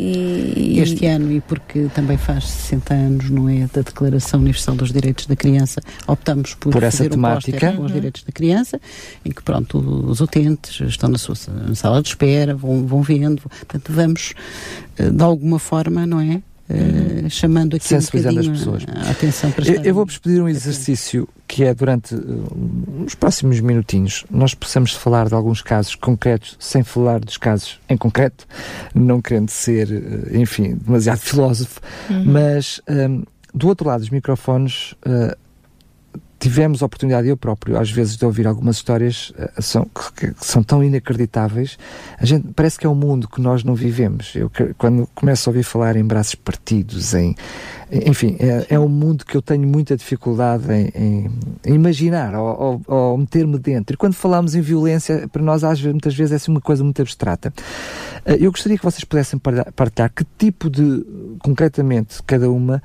e, 0.00 0.78
este 0.80 1.06
ano, 1.06 1.32
e 1.32 1.40
porque 1.40 1.88
também 1.94 2.16
faz 2.16 2.44
60 2.44 2.94
anos, 2.94 3.30
não 3.30 3.48
é, 3.48 3.68
da 3.72 3.82
Declaração 3.82 4.38
Universal 4.40 4.76
dos 4.76 4.92
Direitos 4.92 5.26
da 5.26 5.34
Criança, 5.34 5.80
optamos 6.06 6.54
por, 6.54 6.72
por 6.72 6.82
essa 6.82 6.98
fazer 6.98 7.10
temática. 7.10 7.70
um 7.70 7.76
com 7.76 7.82
os 7.84 7.92
direitos 7.92 8.22
da 8.22 8.30
criança, 8.30 8.80
em 9.24 9.30
que 9.30 9.42
pronto, 9.42 9.78
os 9.78 10.20
utentes 10.20 10.80
estão 10.80 11.08
na 11.08 11.18
sua 11.18 11.34
sala 11.74 12.00
de 12.00 12.08
espera, 12.08 12.54
vão, 12.54 12.86
vão 12.86 13.02
vendo, 13.02 13.42
portanto 13.42 13.92
vamos 13.92 14.34
eh, 14.96 15.10
de 15.10 15.22
alguma 15.22 15.58
forma, 15.58 16.06
não 16.06 16.20
é, 16.20 16.42
Uh, 16.70 17.30
chamando 17.30 17.76
aqui 17.76 17.94
um 17.94 17.98
as 17.98 18.10
pessoas. 18.10 18.84
A, 18.86 19.10
atenção 19.10 19.50
para 19.50 19.66
Eu, 19.66 19.82
eu 19.84 19.94
vou-vos 19.94 20.18
pedir 20.18 20.42
um 20.42 20.48
exercício 20.48 21.26
que 21.46 21.64
é 21.64 21.72
durante 21.72 22.14
uh, 22.14 23.04
os 23.06 23.14
próximos 23.14 23.58
minutinhos 23.60 24.26
nós 24.30 24.52
possamos 24.52 24.92
falar 24.92 25.28
de 25.28 25.34
alguns 25.34 25.62
casos 25.62 25.94
concretos 25.94 26.56
sem 26.60 26.82
falar 26.82 27.20
dos 27.20 27.38
casos 27.38 27.80
em 27.88 27.96
concreto, 27.96 28.46
não 28.94 29.22
querendo 29.22 29.48
ser, 29.48 29.88
uh, 29.88 30.36
enfim, 30.36 30.74
demasiado 30.74 31.20
filósofo, 31.24 31.80
uhum. 32.10 32.24
mas 32.26 32.82
um, 32.86 33.24
do 33.54 33.68
outro 33.68 33.88
lado 33.88 34.00
dos 34.00 34.10
microfones 34.10 34.94
tivemos 36.38 36.82
a 36.82 36.86
oportunidade, 36.86 37.28
eu 37.28 37.36
próprio, 37.36 37.78
às 37.78 37.90
vezes, 37.90 38.16
de 38.16 38.24
ouvir 38.24 38.46
algumas 38.46 38.76
histórias 38.76 39.30
uh, 39.30 39.62
são, 39.62 39.84
que, 39.84 40.32
que, 40.32 40.44
são 40.44 40.62
tão 40.62 40.82
inacreditáveis. 40.82 41.78
A 42.18 42.24
gente, 42.24 42.48
parece 42.54 42.78
que 42.78 42.86
é 42.86 42.88
um 42.88 42.94
mundo 42.94 43.28
que 43.28 43.40
nós 43.40 43.64
não 43.64 43.74
vivemos. 43.74 44.34
Eu, 44.34 44.50
quando 44.76 45.08
começo 45.14 45.48
a 45.48 45.50
ouvir 45.50 45.64
falar 45.64 45.96
em 45.96 46.04
braços 46.04 46.36
partidos, 46.36 47.12
em, 47.14 47.34
enfim, 47.90 48.36
é, 48.38 48.74
é 48.74 48.78
um 48.78 48.88
mundo 48.88 49.24
que 49.24 49.36
eu 49.36 49.42
tenho 49.42 49.66
muita 49.66 49.96
dificuldade 49.96 50.72
em, 50.72 51.30
em, 51.64 51.74
imaginar 51.74 52.34
ou, 52.34 52.82
ou, 52.86 52.96
ou 52.96 53.18
meter-me 53.18 53.58
dentro. 53.58 53.94
E 53.94 53.96
quando 53.96 54.14
falamos 54.14 54.54
em 54.54 54.60
violência, 54.60 55.26
para 55.28 55.42
nós, 55.42 55.64
às 55.64 55.80
vezes, 55.80 55.92
muitas 55.92 56.14
vezes, 56.14 56.32
é 56.32 56.36
assim 56.36 56.50
uma 56.50 56.60
coisa 56.60 56.84
muito 56.84 57.02
abstrata. 57.02 57.52
Uh, 58.24 58.32
eu 58.38 58.50
gostaria 58.52 58.78
que 58.78 58.84
vocês 58.84 59.04
pudessem 59.04 59.40
partilhar 59.74 60.12
que 60.14 60.24
tipo 60.38 60.70
de, 60.70 61.04
concretamente, 61.40 62.22
cada 62.24 62.50
uma 62.50 62.82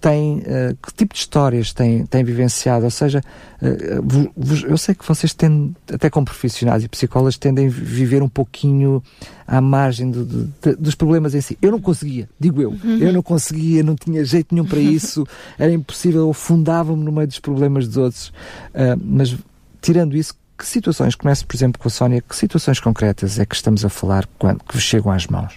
tem, 0.00 0.38
uh, 0.38 0.76
que 0.82 0.94
tipo 0.94 1.14
de 1.14 1.20
histórias 1.20 1.72
têm, 1.72 2.06
têm 2.06 2.24
vivenciado? 2.24 2.84
Ou 2.84 2.90
seja, 2.90 3.20
uh, 3.60 4.30
vos, 4.34 4.62
eu 4.62 4.78
sei 4.78 4.94
que 4.94 5.06
vocês 5.06 5.34
têm, 5.34 5.74
até 5.92 6.08
como 6.08 6.24
profissionais 6.24 6.82
e 6.82 6.88
psicólogos, 6.88 7.36
tendem 7.36 7.66
a 7.66 7.70
viver 7.70 8.22
um 8.22 8.28
pouquinho 8.28 9.02
à 9.46 9.60
margem 9.60 10.10
do, 10.10 10.24
do, 10.24 10.52
de, 10.62 10.76
dos 10.76 10.94
problemas 10.94 11.34
em 11.34 11.40
si. 11.40 11.58
Eu 11.60 11.70
não 11.70 11.80
conseguia, 11.80 12.28
digo 12.38 12.62
eu, 12.62 12.70
uhum. 12.70 12.98
eu 12.98 13.12
não 13.12 13.22
conseguia, 13.22 13.82
não 13.82 13.94
tinha 13.94 14.24
jeito 14.24 14.54
nenhum 14.54 14.66
para 14.66 14.80
isso, 14.80 15.26
era 15.58 15.72
impossível, 15.72 16.22
eu 16.22 16.32
fundava-me 16.32 17.04
no 17.04 17.12
meio 17.12 17.26
dos 17.26 17.38
problemas 17.38 17.86
dos 17.86 17.96
outros. 17.96 18.28
Uh, 18.74 18.98
mas, 19.04 19.36
tirando 19.82 20.16
isso, 20.16 20.34
que 20.56 20.66
situações, 20.66 21.14
começo 21.14 21.46
por 21.46 21.56
exemplo 21.56 21.80
com 21.80 21.88
a 21.88 21.90
Sónia, 21.90 22.22
que 22.22 22.34
situações 22.34 22.80
concretas 22.80 23.38
é 23.38 23.46
que 23.46 23.54
estamos 23.54 23.84
a 23.84 23.88
falar 23.88 24.28
quando, 24.38 24.62
que 24.64 24.74
vos 24.74 24.82
chegam 24.82 25.12
às 25.12 25.26
mãos? 25.26 25.54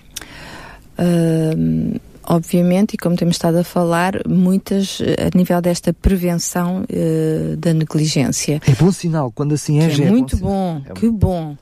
Uh 0.97 1.99
obviamente, 2.25 2.93
e 2.93 2.97
como 2.97 3.15
temos 3.15 3.35
estado 3.35 3.57
a 3.57 3.63
falar, 3.63 4.21
muitas 4.27 4.99
eh, 5.01 5.29
a 5.33 5.37
nível 5.37 5.61
desta 5.61 5.93
prevenção 5.93 6.83
uh, 6.83 7.57
da 7.57 7.73
negligência. 7.73 8.61
É 8.67 8.71
bom 8.73 8.91
sinal, 8.91 9.31
quando 9.31 9.53
assim 9.53 9.79
é, 9.79 9.87
é, 9.87 9.93
é 9.93 10.09
muito 10.09 10.37
bom, 10.37 10.81
bom 10.81 10.91
é 10.91 10.93
que 10.93 11.09
bom. 11.09 11.55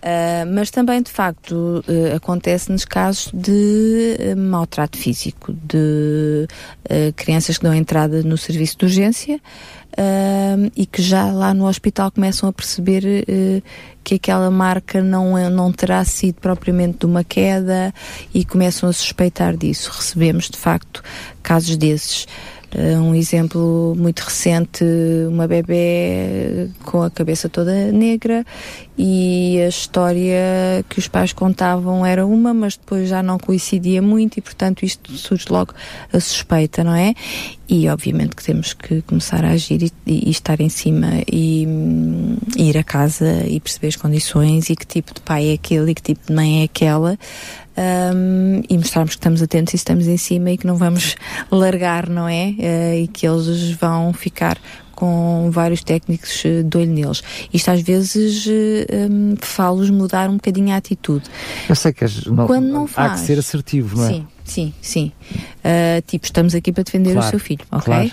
Uh, 0.00 0.48
mas 0.54 0.70
também, 0.70 1.02
de 1.02 1.10
facto, 1.10 1.84
uh, 1.86 2.16
acontece 2.16 2.72
nos 2.72 2.86
casos 2.86 3.30
de 3.34 4.16
uh, 4.18 4.36
maltrato 4.36 4.96
físico, 4.96 5.52
de 5.52 6.48
crianças 7.14 7.58
que 7.58 7.64
dão 7.64 7.74
entrada 7.74 8.22
no 8.22 8.36
serviço 8.36 8.78
de 8.78 8.84
urgência 8.86 9.40
e 10.74 10.86
que 10.86 11.00
já 11.00 11.30
lá 11.30 11.54
no 11.54 11.68
hospital 11.68 12.10
começam 12.10 12.48
a 12.48 12.52
perceber 12.52 13.22
que 14.02 14.14
aquela 14.16 14.50
marca 14.50 15.00
não, 15.00 15.38
é, 15.38 15.48
não 15.48 15.70
terá 15.70 16.04
sido 16.04 16.40
propriamente 16.40 16.98
de 16.98 17.06
uma 17.06 17.22
queda 17.22 17.94
e 18.34 18.44
começam 18.44 18.88
a 18.88 18.92
suspeitar 18.92 19.56
disso. 19.56 19.90
Recebemos, 19.94 20.48
de 20.50 20.58
facto, 20.58 21.02
casos 21.42 21.76
desses. 21.76 22.26
Uh, 22.74 23.00
um 23.00 23.14
exemplo 23.16 23.94
muito 23.98 24.20
recente, 24.20 24.84
uma 25.28 25.48
bebê 25.48 26.68
com 26.84 27.02
a 27.02 27.10
cabeça 27.10 27.48
toda 27.48 27.90
negra 27.90 28.44
e 28.96 29.60
a 29.60 29.68
história 29.68 30.84
que 30.88 30.98
os 30.98 31.08
pais 31.08 31.32
contavam 31.32 32.04
era 32.06 32.24
uma, 32.24 32.54
mas 32.54 32.76
depois 32.76 33.08
já 33.08 33.22
não 33.22 33.38
coincidia 33.38 34.00
muito 34.00 34.36
e, 34.36 34.40
portanto, 34.40 34.84
isto 34.84 35.12
surge 35.16 35.46
logo 35.50 35.74
a 36.12 36.20
suspeita, 36.20 36.84
não 36.84 36.94
é? 36.94 37.14
E, 37.68 37.88
obviamente, 37.88 38.36
que 38.36 38.44
temos 38.44 38.72
que 38.72 39.00
começar 39.02 39.44
a 39.44 39.50
agir 39.50 39.82
e, 39.82 39.92
e 40.06 40.30
estar 40.30 40.60
em 40.60 40.68
cima 40.68 41.22
e, 41.32 41.66
e, 42.56 42.68
ir 42.68 42.76
a 42.76 42.84
casa 42.84 43.46
e 43.48 43.58
perceber 43.58 43.88
as 43.88 43.96
condições 43.96 44.68
e 44.70 44.76
que 44.76 44.86
tipo 44.86 45.14
de 45.14 45.20
pai 45.22 45.48
é 45.48 45.54
aquele 45.54 45.92
e 45.92 45.94
que 45.94 46.02
tipo 46.02 46.26
de 46.26 46.32
mãe 46.32 46.60
é 46.60 46.64
aquela 46.64 47.18
um, 47.80 48.62
e 48.68 48.76
mostrarmos 48.76 49.14
que 49.14 49.20
estamos 49.20 49.42
atentos 49.42 49.72
e 49.72 49.76
estamos 49.76 50.06
em 50.06 50.16
cima 50.16 50.50
e 50.50 50.58
que 50.58 50.66
não 50.66 50.76
vamos 50.76 51.16
largar, 51.50 52.08
não 52.08 52.28
é? 52.28 52.54
Uh, 52.58 52.94
e 53.04 53.08
que 53.08 53.26
eles 53.26 53.72
vão 53.72 54.12
ficar 54.12 54.58
com 54.94 55.48
vários 55.50 55.82
técnicos 55.82 56.44
eh, 56.44 56.62
de 56.62 56.76
olho 56.76 56.90
neles. 56.90 57.22
Isto 57.54 57.70
às 57.70 57.80
vezes 57.80 58.46
um, 58.46 59.34
falo-os 59.40 59.88
mudar 59.88 60.28
um 60.28 60.34
bocadinho 60.34 60.74
a 60.74 60.76
atitude. 60.76 61.24
Eu 61.66 61.74
sei 61.74 61.94
que 61.94 62.04
não, 62.30 62.46
Quando 62.46 62.66
não 62.66 62.86
faz, 62.86 63.12
há 63.12 63.14
que 63.14 63.20
ser 63.20 63.38
assertivo, 63.38 63.96
não 63.96 64.04
é? 64.04 64.08
Sim, 64.08 64.26
sim, 64.50 64.74
sim. 64.82 65.12
Uh, 65.58 66.02
tipo, 66.06 66.24
estamos 66.24 66.54
aqui 66.54 66.72
para 66.72 66.82
defender 66.82 67.12
claro, 67.12 67.26
o 67.26 67.30
seu 67.30 67.38
filho, 67.38 67.64
ok? 67.70 67.84
Claro. 67.84 68.10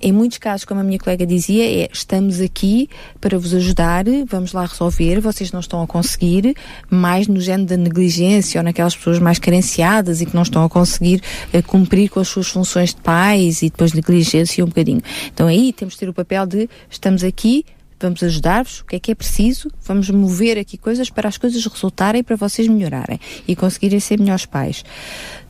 Em 0.00 0.12
muitos 0.12 0.38
casos, 0.38 0.64
como 0.64 0.80
a 0.80 0.84
minha 0.84 0.98
colega 0.98 1.26
dizia, 1.26 1.64
é 1.64 1.88
estamos 1.92 2.40
aqui 2.40 2.88
para 3.20 3.38
vos 3.38 3.54
ajudar, 3.54 4.04
vamos 4.28 4.52
lá 4.52 4.66
resolver, 4.66 5.20
vocês 5.20 5.50
não 5.50 5.60
estão 5.60 5.82
a 5.82 5.86
conseguir, 5.86 6.54
mais 6.90 7.26
no 7.26 7.40
género 7.40 7.70
da 7.70 7.76
negligência 7.76 8.60
ou 8.60 8.64
naquelas 8.64 8.94
pessoas 8.94 9.18
mais 9.18 9.38
carenciadas 9.38 10.20
e 10.20 10.26
que 10.26 10.34
não 10.34 10.42
estão 10.42 10.62
a 10.62 10.68
conseguir 10.68 11.22
uh, 11.54 11.62
cumprir 11.62 12.10
com 12.10 12.20
as 12.20 12.28
suas 12.28 12.48
funções 12.48 12.94
de 12.94 13.00
pais 13.00 13.62
e 13.62 13.70
depois 13.70 13.92
negligência 13.94 14.62
um 14.62 14.68
bocadinho. 14.68 15.00
Então 15.32 15.46
aí 15.46 15.72
temos 15.72 15.94
de 15.94 16.00
ter 16.00 16.08
o 16.08 16.14
papel 16.14 16.46
de 16.46 16.68
estamos 16.90 17.24
aqui, 17.24 17.64
vamos 18.00 18.22
ajudar-vos, 18.22 18.80
o 18.80 18.86
que 18.86 18.96
é 18.96 18.98
que 18.98 19.10
é 19.10 19.14
preciso, 19.14 19.70
vamos 19.84 20.10
mover 20.10 20.58
aqui 20.58 20.76
coisas 20.78 21.10
para 21.10 21.28
as 21.28 21.36
coisas 21.36 21.64
resultarem, 21.64 22.22
para 22.22 22.36
vocês 22.36 22.68
melhorarem 22.68 23.18
e 23.46 23.56
conseguirem 23.56 24.00
ser 24.00 24.18
melhores 24.18 24.46
pais. 24.46 24.84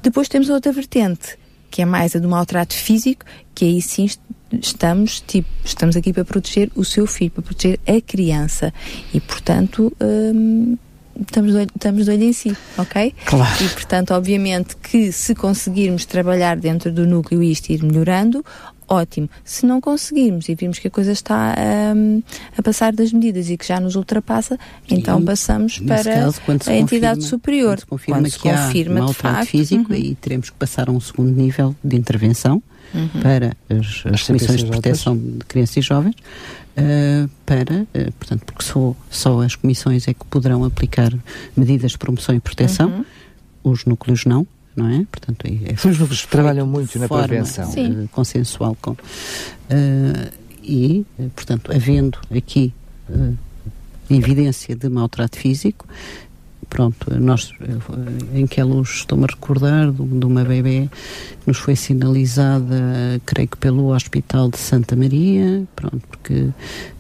Depois 0.02 0.28
temos 0.28 0.48
outra 0.48 0.72
vertente, 0.72 1.38
que 1.70 1.82
é 1.82 1.84
mais 1.84 2.16
a 2.16 2.18
do 2.18 2.28
maltrato 2.28 2.74
físico, 2.74 3.24
que 3.54 3.64
aí 3.64 3.82
sim 3.82 4.08
estamos, 4.52 5.20
tipo, 5.20 5.48
estamos 5.64 5.96
aqui 5.96 6.12
para 6.12 6.24
proteger 6.24 6.70
o 6.74 6.84
seu 6.84 7.06
filho, 7.06 7.30
para 7.30 7.42
proteger 7.42 7.78
a 7.86 8.00
criança. 8.00 8.72
E, 9.12 9.20
portanto, 9.20 9.92
hum, 10.00 10.76
estamos, 11.20 11.52
de 11.52 11.58
olho, 11.58 11.70
estamos 11.74 12.04
de 12.04 12.10
olho 12.10 12.24
em 12.24 12.32
si, 12.32 12.56
ok? 12.76 13.14
Claro. 13.24 13.64
E, 13.64 13.68
portanto, 13.68 14.14
obviamente 14.14 14.76
que 14.76 15.12
se 15.12 15.34
conseguirmos 15.34 16.04
trabalhar 16.04 16.56
dentro 16.56 16.92
do 16.92 17.06
núcleo 17.06 17.42
e 17.42 17.52
isto 17.52 17.70
ir 17.70 17.82
melhorando, 17.82 18.44
ótimo. 18.88 19.28
Se 19.44 19.66
não 19.66 19.80
conseguirmos 19.80 20.48
e 20.48 20.54
vimos 20.54 20.78
que 20.78 20.88
a 20.88 20.90
coisa 20.90 21.12
está 21.12 21.54
um, 21.94 22.22
a 22.56 22.62
passar 22.62 22.92
das 22.92 23.12
medidas 23.12 23.50
e 23.50 23.56
que 23.56 23.66
já 23.66 23.78
nos 23.78 23.94
ultrapassa, 23.94 24.58
então 24.90 25.22
passamos 25.22 25.78
para 25.78 26.14
caso, 26.14 26.40
a 26.66 26.74
entidade 26.74 27.24
superior. 27.24 27.76
Quando 27.76 27.78
se 27.78 27.86
confirma 27.86 28.20
quando 28.20 28.30
se 28.30 28.38
que 28.38 28.48
confirma 28.48 28.98
há 28.98 29.02
maltrato 29.02 29.46
físico, 29.46 29.92
uhum. 29.92 29.96
aí 29.96 30.14
teremos 30.14 30.50
que 30.50 30.56
passar 30.56 30.88
a 30.88 30.92
um 30.92 31.00
segundo 31.00 31.30
nível 31.30 31.76
de 31.84 31.96
intervenção 31.96 32.62
uhum. 32.94 33.20
para 33.20 33.56
as, 33.68 34.04
as 34.12 34.22
comissões 34.22 34.64
de 34.64 34.66
proteção 34.66 35.16
de 35.16 35.44
crianças 35.46 35.76
e 35.76 35.82
jovens, 35.82 36.14
uh, 36.14 37.28
para, 37.44 37.82
uh, 37.82 38.12
portanto, 38.18 38.44
porque 38.44 38.64
só, 38.64 38.94
só 39.10 39.40
as 39.42 39.54
comissões 39.54 40.08
é 40.08 40.14
que 40.14 40.24
poderão 40.26 40.64
aplicar 40.64 41.12
medidas 41.56 41.92
de 41.92 41.98
promoção 41.98 42.34
e 42.34 42.40
proteção, 42.40 42.88
uhum. 42.88 43.72
os 43.72 43.84
núcleos 43.84 44.24
não 44.24 44.46
não 44.78 44.88
é? 44.88 45.04
Portanto, 45.10 45.44
é 45.46 45.76
São 45.76 45.90
os 45.90 46.22
que 46.22 46.28
trabalham 46.28 46.66
muito 46.66 46.98
na 46.98 47.08
prevenção. 47.08 47.68
Uh, 47.70 48.08
consensual 48.08 48.76
com. 48.80 48.92
Uh, 48.92 50.32
e, 50.62 51.04
portanto, 51.34 51.72
havendo 51.74 52.18
aqui 52.34 52.72
uh, 53.10 53.36
evidência 54.08 54.76
de 54.76 54.88
maltrato 54.88 55.36
físico, 55.36 55.86
pronto, 56.70 57.12
nós, 57.18 57.52
em 58.34 58.46
que 58.46 58.62
luz 58.62 58.90
estou-me 58.90 59.24
a 59.24 59.26
recordar 59.26 59.90
de, 59.90 60.02
de, 60.02 60.26
uma 60.26 60.44
bebê 60.44 60.88
que 61.40 61.48
nos 61.48 61.58
foi 61.58 61.74
sinalizada, 61.74 63.20
creio 63.26 63.48
que 63.48 63.56
pelo 63.56 63.92
Hospital 63.92 64.50
de 64.50 64.58
Santa 64.58 64.94
Maria, 64.94 65.66
pronto, 65.74 66.00
porque 66.08 66.48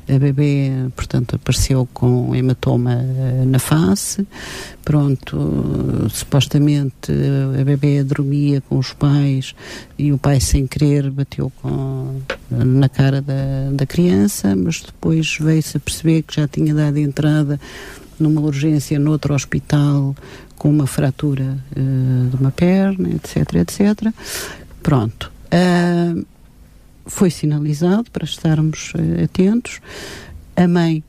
a 0.08 0.18
bebê, 0.18 0.70
portanto, 0.96 1.36
apareceu 1.36 1.88
com 1.92 2.34
hematoma 2.34 2.96
uh, 2.96 3.46
na 3.46 3.58
face, 3.58 4.26
pronto, 4.84 6.06
supostamente 6.10 7.12
a 7.60 7.64
bebê 7.64 8.02
dormia 8.02 8.60
com 8.62 8.78
os 8.78 8.92
pais 8.92 9.54
e 9.98 10.12
o 10.12 10.18
pai 10.18 10.40
sem 10.40 10.66
querer 10.66 11.10
bateu 11.10 11.52
com, 11.60 12.20
na 12.50 12.88
cara 12.88 13.20
da, 13.20 13.70
da 13.72 13.86
criança, 13.86 14.56
mas 14.56 14.80
depois 14.80 15.36
veio-se 15.38 15.76
a 15.76 15.80
perceber 15.80 16.22
que 16.22 16.36
já 16.36 16.48
tinha 16.48 16.74
dado 16.74 16.96
entrada 16.96 17.60
numa 18.18 18.40
urgência 18.40 18.98
noutro 18.98 19.34
hospital 19.34 20.14
com 20.56 20.70
uma 20.70 20.86
fratura 20.86 21.56
uh, 21.76 22.28
de 22.28 22.36
uma 22.36 22.50
perna, 22.50 23.10
etc, 23.10 23.54
etc. 23.54 24.12
Pronto. 24.82 25.30
Uh, 25.46 26.24
foi 27.08 27.30
sinalizado 27.30 28.10
para 28.10 28.24
estarmos 28.24 28.92
uh, 28.94 29.24
atentos. 29.24 29.80
A 30.56 30.66
mãe, 30.66 31.04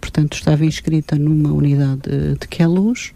portanto, 0.00 0.32
estava 0.32 0.64
inscrita 0.64 1.14
numa 1.14 1.52
unidade 1.52 2.00
de 2.40 2.48
Queluz, 2.48 3.12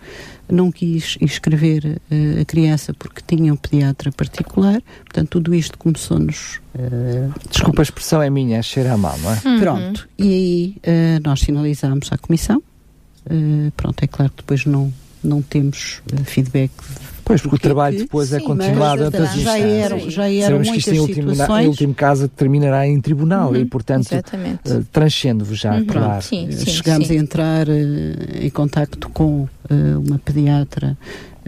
não 0.47 0.71
quis 0.71 1.17
inscrever 1.19 1.99
a 2.39 2.45
criança 2.45 2.93
porque 2.93 3.23
tinha 3.27 3.55
um 3.55 3.57
pediatra 3.57 4.13
particular, 4.13 4.83
portanto, 5.07 5.31
tudo 5.31 5.55
isto 5.55 5.79
começou-nos. 5.79 6.61
Desculpa, 7.51 7.81
a 7.81 7.85
expressão 7.85 8.21
é 8.21 8.29
minha, 8.29 8.59
é 8.59 8.63
cheira 8.63 8.99
mal, 8.99 9.17
não 9.21 9.33
é? 9.33 9.41
Uhum. 9.47 9.61
Pronto, 9.61 10.09
e 10.19 10.29
aí 10.85 11.21
nós 11.25 11.41
sinalizámos 11.41 12.13
à 12.13 12.19
Comissão, 12.19 12.63
pronto, 13.75 14.03
é 14.03 14.07
claro 14.07 14.31
que 14.33 14.43
depois 14.43 14.67
não, 14.67 14.93
não 15.25 15.41
temos 15.41 16.03
uh, 16.13 16.23
feedback. 16.23 16.71
Pois, 17.29 17.43
porque 17.43 17.57
o 17.57 17.59
trabalho 17.59 17.97
que, 17.97 18.03
depois 18.05 18.33
é 18.33 18.39
sim, 18.39 18.45
é 18.45 18.47
continuado 18.47 19.05
entre 19.05 19.23
as 19.23 19.35
já 19.35 19.59
eram, 19.59 20.11
já 20.11 20.33
eram 20.33 20.57
muitas 20.57 20.73
que 20.73 20.79
isto, 20.79 20.95
em 20.95 20.99
último, 20.99 21.31
situações. 21.33 21.65
em 21.65 21.69
último 21.69 21.95
caso, 21.95 22.27
terminará 22.27 22.89
em 22.89 22.99
tribunal 23.03 23.51
uhum, 23.51 23.57
e, 23.57 23.65
portanto, 23.67 24.09
uh, 24.15 24.85
transcendo-vos 24.91 25.59
já, 25.59 25.75
uhum. 25.75 25.85
claro. 25.85 26.23
Sim, 26.23 26.51
sim, 26.51 26.71
Chegámos 26.71 27.11
a 27.11 27.15
entrar 27.15 27.69
uh, 27.69 27.73
em 28.41 28.49
contacto 28.49 29.11
com 29.11 29.43
uh, 29.43 29.49
uma 30.07 30.19
pediatra 30.19 30.97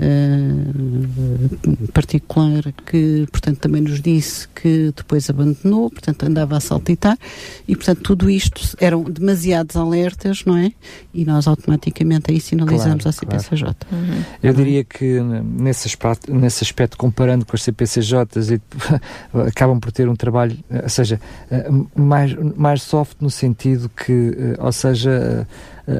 uh, 0.00 1.88
particular 1.92 2.72
que, 2.86 3.26
portanto, 3.30 3.58
também 3.58 3.82
nos 3.82 4.00
disse 4.00 4.48
que 4.48 4.92
depois 4.96 5.28
abandonou, 5.28 5.90
portanto, 5.90 6.24
andava 6.24 6.56
a 6.56 6.60
saltitar 6.60 7.18
e, 7.68 7.76
portanto, 7.76 8.00
tudo 8.02 8.30
isto 8.30 8.76
eram 8.80 9.02
demasiados 9.04 9.76
alertas, 9.76 10.44
não 10.44 10.56
é? 10.56 10.72
E 11.12 11.24
nós 11.24 11.46
automaticamente 11.46 12.30
aí 12.30 12.40
sinalizamos 12.40 13.02
claro, 13.02 13.08
à 13.08 13.12
CPCJ. 13.12 13.62
Claro. 13.62 13.76
Uhum. 13.92 14.22
Eu 14.42 14.54
diria 14.54 14.84
que 14.84 15.20
nesse 15.20 15.86
aspecto, 15.86 16.32
nesse 16.34 16.64
aspecto, 16.64 16.96
comparando 16.96 17.44
com 17.44 17.54
as 17.54 17.62
CPCJs, 17.62 18.60
acabam 19.46 19.78
por 19.78 19.92
ter 19.92 20.08
um 20.08 20.16
trabalho, 20.16 20.56
ou 20.82 20.88
seja, 20.88 21.20
eh, 21.50 21.68
mais, 21.94 22.34
mais 22.56 22.82
soft 22.82 23.16
no 23.20 23.30
sentido 23.30 23.88
que, 23.88 24.36
eh, 24.38 24.56
ou 24.58 24.72
seja, 24.72 25.10
eh, 25.10 25.46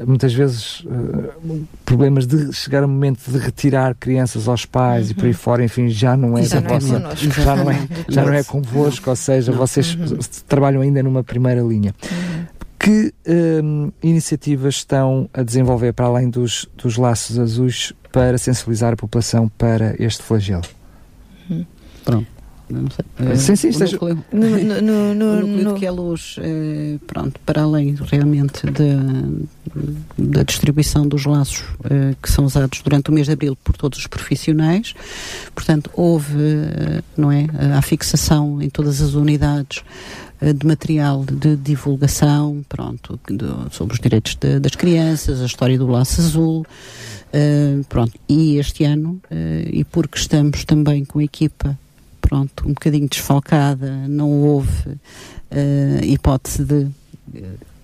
muitas 0.05 0.33
vezes 0.33 0.81
uh, 0.81 1.67
problemas 1.85 2.25
de 2.25 2.53
chegar 2.53 2.83
o 2.83 2.87
momento 2.87 3.19
de 3.29 3.37
retirar 3.37 3.95
crianças 3.95 4.47
aos 4.47 4.65
pais 4.65 5.07
uhum. 5.07 5.11
e 5.11 5.13
por 5.15 5.23
aí 5.25 5.31
uhum. 5.31 5.37
fora, 5.37 5.63
enfim, 5.63 5.89
já 5.89 6.15
não 6.15 6.37
é 6.37 6.43
já 6.43 6.59
da 6.59 6.69
vossa, 6.69 6.97
é 6.97 7.15
já 7.15 7.55
não 7.55 7.71
é, 7.71 7.87
já 8.07 8.25
não 8.25 8.33
é 8.33 8.43
convosco, 8.43 9.09
ou 9.09 9.15
seja, 9.15 9.51
não. 9.51 9.57
vocês 9.57 9.93
uhum. 9.95 10.17
trabalham 10.47 10.81
ainda 10.81 11.01
numa 11.03 11.23
primeira 11.23 11.61
linha. 11.61 11.93
Uhum. 12.03 12.45
Que 12.79 13.13
um, 13.63 13.91
iniciativas 14.01 14.75
estão 14.75 15.29
a 15.33 15.43
desenvolver 15.43 15.93
para 15.93 16.07
além 16.07 16.29
dos, 16.29 16.67
dos 16.75 16.97
laços 16.97 17.37
azuis 17.37 17.93
para 18.11 18.37
sensibilizar 18.37 18.93
a 18.93 18.95
população 18.95 19.47
para 19.49 19.95
este 19.99 20.23
flagelo? 20.23 20.63
Uhum. 21.49 21.65
Pronto. 22.03 22.40
Não 22.71 22.89
sei. 22.89 23.35
Sim, 23.35 23.55
sim, 23.55 23.69
esteja... 23.69 23.93
núcleo, 23.93 24.23
no, 24.31 24.49
no, 24.49 24.81
no, 24.81 25.15
no, 25.41 25.47
núcleo 25.47 25.75
que 25.75 25.85
é 25.85 25.91
luz, 25.91 26.35
eh, 26.39 26.97
pronto, 27.05 27.39
para 27.45 27.63
além 27.63 27.95
realmente 27.95 28.65
da, 28.65 29.75
da 30.17 30.43
distribuição 30.43 31.07
dos 31.07 31.25
laços 31.25 31.63
eh, 31.85 32.15
que 32.21 32.31
são 32.31 32.45
usados 32.45 32.81
durante 32.81 33.09
o 33.09 33.13
mês 33.13 33.27
de 33.27 33.33
abril 33.33 33.55
por 33.55 33.75
todos 33.75 33.99
os 33.99 34.07
profissionais, 34.07 34.93
portanto, 35.53 35.89
houve, 35.93 36.35
eh, 36.37 37.03
não 37.17 37.31
é, 37.31 37.47
a 37.77 37.81
fixação 37.81 38.61
em 38.61 38.69
todas 38.69 39.01
as 39.01 39.13
unidades 39.13 39.83
de 40.41 40.65
material 40.65 41.23
de 41.23 41.55
divulgação, 41.55 42.65
pronto, 42.67 43.19
de, 43.29 43.45
sobre 43.75 43.93
os 43.93 43.99
direitos 43.99 44.35
de, 44.35 44.59
das 44.59 44.75
crianças, 44.75 45.39
a 45.39 45.45
história 45.45 45.77
do 45.77 45.85
laço 45.85 46.19
azul, 46.19 46.65
uh, 47.31 47.83
pronto, 47.85 48.13
e 48.27 48.57
este 48.57 48.83
ano, 48.83 49.21
uh, 49.29 49.69
e 49.71 49.83
porque 49.83 50.17
estamos 50.17 50.65
também 50.65 51.05
com 51.05 51.19
a 51.19 51.23
equipa 51.23 51.77
pronto, 52.31 52.63
um 52.65 52.69
bocadinho 52.69 53.09
desfalcada, 53.09 54.07
não 54.07 54.31
houve 54.31 54.87
uh, 54.87 56.05
hipótese 56.05 56.63
de, 56.63 56.87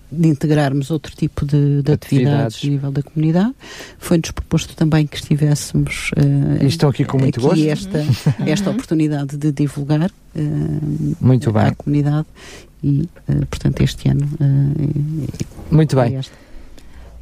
de, 0.10 0.28
integrarmos 0.30 0.90
outro 0.90 1.14
tipo 1.14 1.46
de, 1.46 1.82
de 1.82 1.92
atividades. 1.92 2.56
atividades 2.56 2.64
a 2.64 2.68
nível 2.68 2.92
da 2.94 3.04
comunidade. 3.04 3.54
Foi-nos 4.00 4.32
proposto 4.32 4.74
também 4.74 5.06
que 5.06 5.18
estivéssemos 5.18 6.12
uh, 6.12 6.64
e 6.64 6.68
estão 6.68 6.88
aqui 6.88 7.04
com 7.04 7.18
muito 7.18 7.46
aqui 7.46 7.66
gosto. 7.66 7.98
esta, 7.98 8.06
esta 8.50 8.70
oportunidade 8.70 9.36
de 9.36 9.52
divulgar 9.52 10.10
uh, 10.10 11.16
muito 11.20 11.52
bem. 11.52 11.64
à 11.64 11.76
comunidade 11.76 12.28
e, 12.82 13.10
portanto, 13.50 13.82
este 13.82 14.08
ano. 14.08 14.30
muito 15.70 15.94
bem. 15.94 16.22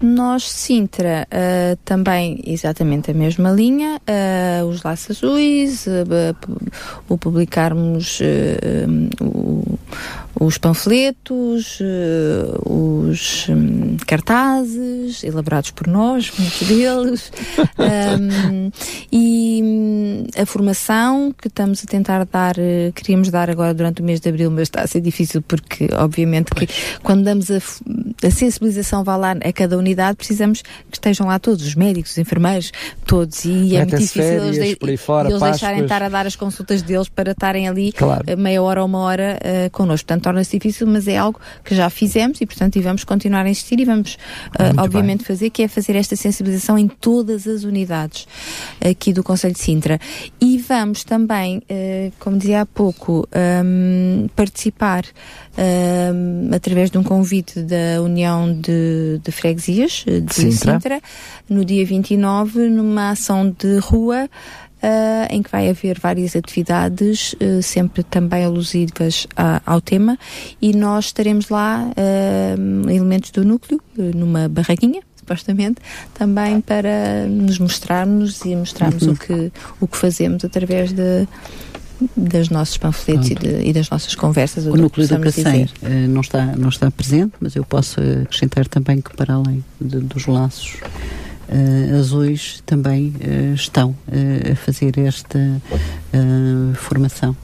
Nós, 0.01 0.49
Sintra, 0.49 1.27
uh, 1.31 1.77
também 1.85 2.41
exatamente 2.45 3.11
a 3.11 3.13
mesma 3.13 3.51
linha, 3.51 4.01
uh, 4.01 4.65
os 4.65 4.83
laços 4.83 5.17
azuis, 5.17 5.87
uh, 5.87 6.35
o 7.07 7.17
publicarmos 7.17 8.19
o, 9.21 9.79
os 10.39 10.57
panfletos, 10.57 11.79
os 12.65 13.47
um, 13.49 13.97
cartazes, 14.05 15.23
elaborados 15.23 15.71
por 15.71 15.87
nós, 15.87 16.31
muitos 16.37 16.67
deles, 16.67 17.31
um, 17.79 18.71
e 19.11 19.61
um, 19.63 20.27
a 20.41 20.45
formação 20.45 21.33
que 21.39 21.47
estamos 21.47 21.83
a 21.83 21.87
tentar 21.87 22.25
dar, 22.25 22.55
queríamos 22.93 23.29
dar 23.29 23.49
agora 23.49 23.73
durante 23.73 24.01
o 24.01 24.05
mês 24.05 24.19
de 24.19 24.29
abril, 24.29 24.51
mas 24.51 24.63
está 24.63 24.81
a 24.81 24.87
ser 24.87 25.01
difícil 25.01 25.41
porque, 25.41 25.87
obviamente, 25.93 26.51
que 26.51 26.67
quando 27.01 27.23
damos 27.23 27.49
a, 27.49 27.57
a 27.57 28.31
sensibilização 28.31 29.03
vai 29.03 29.17
lá 29.17 29.31
a 29.31 29.53
cada 29.53 29.77
unidade, 29.77 30.17
precisamos 30.17 30.61
que 30.61 30.97
estejam 30.97 31.27
lá 31.27 31.39
todos, 31.39 31.65
os 31.65 31.75
médicos, 31.75 32.11
os 32.11 32.17
enfermeiros, 32.17 32.71
todos. 33.05 33.45
E 33.45 33.75
é 33.75 33.79
muito 33.79 33.97
difícil 33.97 34.21
férias, 34.21 34.57
eles, 34.57 34.77
de, 34.77 34.97
fora, 34.97 35.29
eles 35.29 35.41
deixarem 35.41 35.83
estar 35.83 36.01
a 36.03 36.09
dar 36.09 36.25
as 36.25 36.35
consultas 36.35 36.81
deles 36.81 37.09
para 37.09 37.31
estarem 37.31 37.67
ali 37.67 37.91
claro. 37.91 38.23
Eh, 38.27 38.35
meia 38.35 38.61
hora 38.61 38.81
ou 38.81 38.87
uma 38.87 38.99
hora 38.99 39.39
uh, 39.41 39.69
connosco. 39.71 40.07
Portanto, 40.07 40.24
torna-se 40.25 40.57
difícil, 40.57 40.87
mas 40.87 41.07
é 41.07 41.17
algo 41.17 41.39
que 41.63 41.75
já 41.75 41.87
fizemos 41.87 42.41
e, 42.41 42.47
portanto, 42.47 42.75
e 42.77 42.81
vamos 42.81 43.03
continuar 43.03 43.45
a 43.45 43.49
insistir 43.49 43.79
e 43.79 43.85
vamos, 43.85 44.17
uh, 44.59 44.81
obviamente, 44.81 45.19
bem. 45.19 45.27
fazer, 45.27 45.51
que 45.51 45.61
é 45.61 45.67
fazer 45.67 45.95
esta 45.95 46.15
sensibilização 46.15 46.79
em 46.79 46.87
todas 46.87 47.45
as 47.47 47.63
unidades 47.63 48.27
aqui 48.83 49.13
do 49.13 49.23
Conselho 49.23 49.53
de 49.53 49.59
Sintra. 49.59 49.99
E 50.41 50.57
vamos 50.57 51.03
também, 51.03 51.59
uh, 51.59 52.11
como 52.19 52.37
dizia 52.39 52.61
há 52.61 52.65
pouco, 52.65 53.27
um, 53.63 54.27
participar 54.35 55.05
um, 55.55 56.49
através 56.55 56.89
de 56.89 56.97
um 56.97 57.03
convite 57.03 57.61
da 57.61 58.01
União 58.01 58.51
de, 58.51 59.21
de 59.23 59.31
Freguesias 59.31 60.05
de 60.05 60.33
Sintra. 60.33 60.73
Sintra, 60.73 61.01
no 61.47 61.63
dia 61.63 61.85
29, 61.85 62.67
numa 62.67 63.11
ação 63.11 63.55
de 63.59 63.77
rua. 63.77 64.27
Uh, 64.85 65.33
em 65.33 65.41
que 65.41 65.49
vai 65.49 65.67
haver 65.67 65.97
várias 65.99 66.35
atividades, 66.35 67.33
uh, 67.33 67.63
sempre 67.63 68.03
também 68.03 68.45
alusivas 68.45 69.25
a, 69.35 69.59
ao 69.65 69.81
tema, 69.81 70.15
e 70.61 70.75
nós 70.75 71.05
estaremos 71.05 71.49
lá, 71.49 71.89
uh, 71.89 72.89
elementos 72.91 73.31
do 73.31 73.43
núcleo, 73.43 73.81
numa 73.97 74.47
barraquinha, 74.47 75.01
supostamente, 75.15 75.81
também 76.13 76.61
para 76.61 77.25
nos 77.27 77.57
mostrarmos 77.57 78.45
e 78.45 78.55
mostrarmos 78.55 79.01
uhum. 79.01 79.13
o, 79.13 79.17
que, 79.17 79.51
o 79.81 79.87
que 79.87 79.97
fazemos 79.97 80.45
através 80.45 80.93
de, 80.93 81.27
das 82.15 82.49
nossos 82.49 82.77
panfletos 82.77 83.31
e, 83.31 83.33
de, 83.33 83.67
e, 83.67 83.73
das 83.73 83.89
nossas 83.89 84.13
conversas. 84.13 84.67
O 84.67 84.75
núcleo 84.75 85.07
da 85.07 85.17
Cacém 85.17 85.67
não 86.07 86.21
está, 86.21 86.45
não 86.55 86.69
está 86.69 86.91
presente, 86.91 87.33
mas 87.39 87.55
eu 87.55 87.65
posso 87.65 87.99
acrescentar 88.21 88.67
também 88.67 89.01
que 89.01 89.15
para 89.15 89.33
além 89.33 89.65
de, 89.81 89.97
dos 90.01 90.27
laços 90.27 90.77
uh, 91.55 91.99
azuis 91.99 92.61
também 92.65 93.09
uh, 93.09 93.53
estão 93.53 93.95
a 94.51 94.55
fazer 94.55 94.97
esta 94.99 95.39
formação 96.75 97.35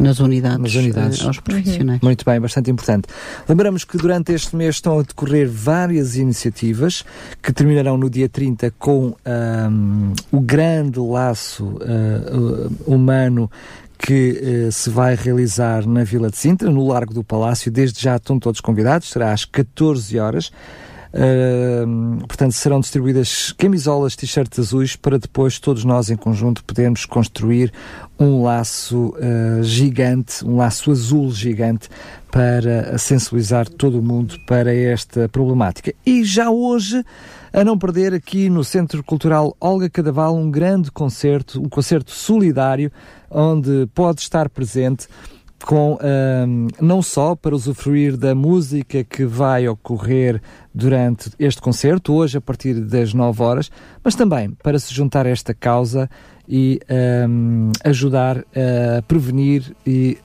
nas 0.00 0.20
unidades, 0.20 0.58
nas 0.58 0.74
unidades. 0.74 1.24
Aos 1.24 1.40
profissionais. 1.40 2.00
Uhum. 2.02 2.08
Muito 2.08 2.24
bem, 2.24 2.40
bastante 2.40 2.70
importante. 2.70 3.08
Lembramos 3.48 3.84
que 3.84 3.96
durante 3.96 4.32
este 4.32 4.54
mês 4.54 4.76
estão 4.76 4.98
a 4.98 5.02
decorrer 5.02 5.48
várias 5.48 6.16
iniciativas 6.16 7.04
que 7.42 7.52
terminarão 7.52 7.96
no 7.96 8.10
dia 8.10 8.28
30 8.28 8.72
com 8.78 9.14
um, 9.26 10.12
o 10.30 10.40
grande 10.40 10.98
laço 10.98 11.64
uh, 11.64 12.72
humano 12.86 13.50
que 13.98 14.66
uh, 14.68 14.72
se 14.72 14.90
vai 14.90 15.14
realizar 15.14 15.86
na 15.86 16.04
Vila 16.04 16.30
de 16.30 16.36
Sintra, 16.36 16.70
no 16.70 16.86
Largo 16.86 17.14
do 17.14 17.24
Palácio. 17.24 17.72
Desde 17.72 18.00
já 18.00 18.16
estão 18.16 18.38
todos 18.38 18.60
convidados, 18.60 19.08
será 19.08 19.32
às 19.32 19.44
14 19.44 20.18
horas. 20.18 20.50
Portanto, 22.26 22.52
serão 22.52 22.80
distribuídas 22.80 23.52
camisolas, 23.52 24.16
t-shirts 24.16 24.58
azuis 24.58 24.96
para 24.96 25.18
depois 25.18 25.58
todos 25.58 25.84
nós 25.84 26.10
em 26.10 26.16
conjunto 26.16 26.64
podermos 26.64 27.04
construir 27.04 27.72
um 28.18 28.42
laço 28.42 29.14
uh, 29.16 29.62
gigante, 29.62 30.44
um 30.44 30.56
laço 30.56 30.90
azul 30.90 31.30
gigante 31.30 31.88
para 32.30 32.98
sensibilizar 32.98 33.68
todo 33.68 33.98
o 33.98 34.02
mundo 34.02 34.38
para 34.46 34.74
esta 34.74 35.28
problemática. 35.28 35.94
E 36.04 36.24
já 36.24 36.50
hoje, 36.50 37.04
a 37.52 37.64
não 37.64 37.78
perder 37.78 38.12
aqui 38.12 38.50
no 38.50 38.64
Centro 38.64 39.02
Cultural 39.02 39.56
Olga 39.60 39.88
Cadaval, 39.88 40.36
um 40.36 40.50
grande 40.50 40.90
concerto, 40.90 41.60
um 41.60 41.68
concerto 41.68 42.10
solidário, 42.10 42.90
onde 43.30 43.88
pode 43.94 44.20
estar 44.20 44.48
presente 44.48 45.08
com 45.66 45.98
um, 46.00 46.68
não 46.80 47.02
só 47.02 47.34
para 47.34 47.52
usufruir 47.52 48.16
da 48.16 48.36
música 48.36 49.02
que 49.02 49.24
vai 49.24 49.66
ocorrer 49.66 50.40
durante 50.72 51.28
este 51.40 51.60
concerto, 51.60 52.14
hoje 52.14 52.38
a 52.38 52.40
partir 52.40 52.74
das 52.74 53.12
9 53.12 53.42
horas, 53.42 53.70
mas 54.02 54.14
também 54.14 54.52
para 54.62 54.78
se 54.78 54.94
juntar 54.94 55.26
a 55.26 55.28
esta 55.28 55.52
causa 55.52 56.08
e 56.48 56.78
um, 57.28 57.72
ajudar 57.82 58.38
a 58.38 59.02
prevenir 59.08 59.74
e 59.84 60.16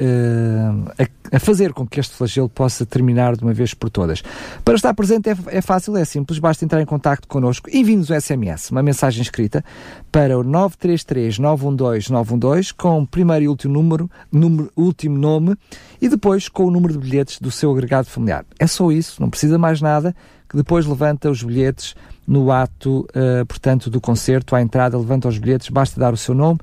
a, 0.99 1.07
a, 1.31 1.39
fazer 1.39 1.73
com 1.73 1.85
que 1.85 1.99
este 1.99 2.15
flagelo 2.15 2.49
possa 2.49 2.85
terminar 2.85 3.35
de 3.35 3.43
uma 3.43 3.53
vez 3.53 3.73
por 3.73 3.89
todas. 3.89 4.23
Para 4.63 4.75
estar 4.75 4.93
presente 4.93 5.29
é, 5.29 5.37
é 5.47 5.61
fácil, 5.61 5.95
é 5.97 6.05
simples, 6.05 6.39
basta 6.39 6.65
entrar 6.65 6.81
em 6.81 6.85
contato 6.85 7.27
connosco, 7.27 7.69
envie-nos 7.71 8.09
um 8.09 8.19
SMS, 8.19 8.71
uma 8.71 8.83
mensagem 8.83 9.21
escrita 9.21 9.63
para 10.11 10.37
o 10.37 10.43
933 10.43 11.39
912 11.39 12.11
912 12.11 12.73
com 12.73 13.01
o 13.01 13.07
primeiro 13.07 13.45
e 13.45 13.47
último 13.47 13.73
número, 13.73 14.09
número, 14.31 14.71
último 14.75 15.17
nome 15.17 15.55
e 16.01 16.09
depois 16.09 16.49
com 16.49 16.65
o 16.65 16.71
número 16.71 16.93
de 16.93 16.99
bilhetes 16.99 17.39
do 17.39 17.51
seu 17.51 17.71
agregado 17.71 18.07
familiar. 18.07 18.45
É 18.59 18.67
só 18.67 18.91
isso, 18.91 19.21
não 19.21 19.29
precisa 19.29 19.57
mais 19.57 19.81
nada, 19.81 20.15
que 20.49 20.57
depois 20.57 20.85
levanta 20.85 21.29
os 21.29 21.41
bilhetes 21.41 21.95
no 22.27 22.51
ato, 22.51 23.07
uh, 23.15 23.45
portanto, 23.45 23.89
do 23.89 23.99
concerto, 23.99 24.55
à 24.55 24.61
entrada, 24.61 24.97
levanta 24.97 25.27
os 25.27 25.37
bilhetes, 25.37 25.69
basta 25.69 25.99
dar 25.99 26.13
o 26.13 26.17
seu 26.17 26.35
nome, 26.35 26.59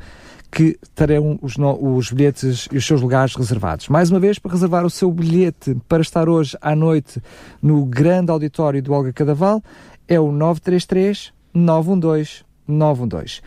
que 0.51 0.79
terão 0.95 1.39
os, 1.43 1.57
os 1.59 2.11
bilhetes 2.11 2.69
e 2.73 2.77
os 2.77 2.87
seus 2.87 3.01
lugares 3.01 3.35
reservados. 3.35 3.89
Mais 3.89 4.11
uma 4.11 4.19
vez, 4.19 4.39
para 4.39 4.53
reservar 4.53 4.85
o 4.85 4.91
seu 4.91 5.11
bilhete 5.11 5.77
para 5.89 6.03
estar 6.03 6.29
hoje 6.29 6.57
à 6.61 6.75
noite 6.75 7.23
no 7.63 7.85
grande 7.85 8.31
auditório 8.31 8.83
do 8.83 8.93
Olga 8.93 9.13
Cadaval, 9.13 9.63
é 10.07 10.19
o 10.19 10.33
933 10.33 11.33
912 11.53 12.49
912. 12.69 13.41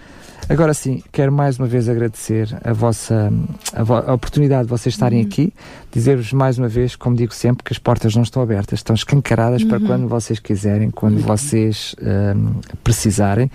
Agora 0.50 0.74
sim, 0.74 1.02
quero 1.12 1.32
mais 1.32 1.60
uma 1.60 1.68
vez 1.68 1.88
agradecer 1.88 2.50
a 2.64 2.74
vossa 2.74 3.32
a, 3.74 3.84
vo 3.84 3.96
a 3.96 4.14
oportunidade 4.14 4.64
de 4.64 4.70
vocês 4.70 4.96
estarem 4.96 5.22
uhum. 5.22 5.28
aqui, 5.28 5.54
dizer-vos 5.92 6.34
mais 6.34 6.58
uma 6.58 6.68
vez, 6.68 6.96
como 6.96 7.16
digo 7.16 7.34
sempre, 7.34 7.64
que 7.64 7.72
as 7.72 7.78
portas 7.78 8.16
não 8.16 8.24
estão 8.24 8.42
abertas, 8.42 8.80
estão 8.80 8.96
escancaradas 8.96 9.62
uhum. 9.62 9.70
para 9.70 9.80
quando 9.80 10.08
vocês 10.08 10.40
quiserem, 10.40 10.90
quando 10.90 11.18
uhum. 11.18 11.22
vocês 11.22 11.96
um, 12.02 12.60
precisarem. 12.84 13.50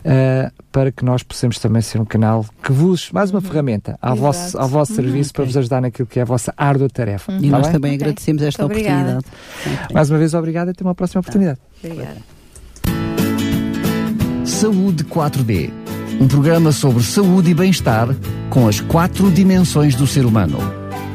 Uh, 0.00 0.50
para 0.72 0.90
que 0.90 1.04
nós 1.04 1.22
possamos 1.22 1.58
também 1.58 1.82
ser 1.82 2.00
um 2.00 2.04
canal 2.04 2.46
que 2.62 2.72
vos, 2.72 3.10
mais 3.12 3.30
uma 3.30 3.40
uhum. 3.40 3.44
ferramenta 3.44 3.98
ao 4.00 4.14
Exato. 4.14 4.20
vosso, 4.20 4.58
ao 4.58 4.68
vosso 4.68 4.92
uhum. 4.92 4.96
serviço 4.96 5.30
okay. 5.30 5.32
para 5.34 5.44
vos 5.44 5.56
ajudar 5.56 5.80
naquilo 5.80 6.08
que 6.08 6.18
é 6.18 6.22
a 6.22 6.24
vossa 6.24 6.54
árdua 6.56 6.88
tarefa. 6.88 7.32
Uhum. 7.32 7.38
E 7.42 7.50
nós 7.50 7.68
também 7.68 7.94
okay. 7.94 8.02
agradecemos 8.02 8.42
esta 8.42 8.62
Muito 8.62 8.78
oportunidade. 8.78 9.24
Obrigada. 9.64 9.94
Mais 9.94 10.10
uma 10.10 10.18
vez, 10.18 10.34
obrigado 10.34 10.68
e 10.68 10.70
até 10.70 10.84
uma 10.84 10.94
próxima 10.94 11.20
oportunidade. 11.20 11.58
Obrigada. 11.82 12.16
Saúde 14.44 15.04
4D 15.04 15.70
um 16.20 16.28
programa 16.28 16.70
sobre 16.70 17.02
saúde 17.02 17.50
e 17.50 17.54
bem-estar 17.54 18.06
com 18.50 18.68
as 18.68 18.78
quatro 18.78 19.30
dimensões 19.30 19.94
do 19.94 20.06
ser 20.06 20.26
humano: 20.26 20.58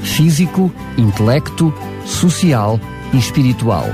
físico, 0.01 0.73
intelecto, 0.97 1.71
social 2.03 2.79
e 3.13 3.17
espiritual. 3.17 3.85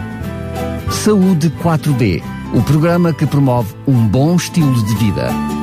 Saúde 0.90 1.50
4D 1.62 2.24
o 2.54 2.62
programa 2.64 3.14
que 3.14 3.26
promove 3.26 3.74
um 3.88 4.08
bom 4.08 4.36
estilo 4.36 4.84
de 4.84 4.96
vida. 4.96 5.61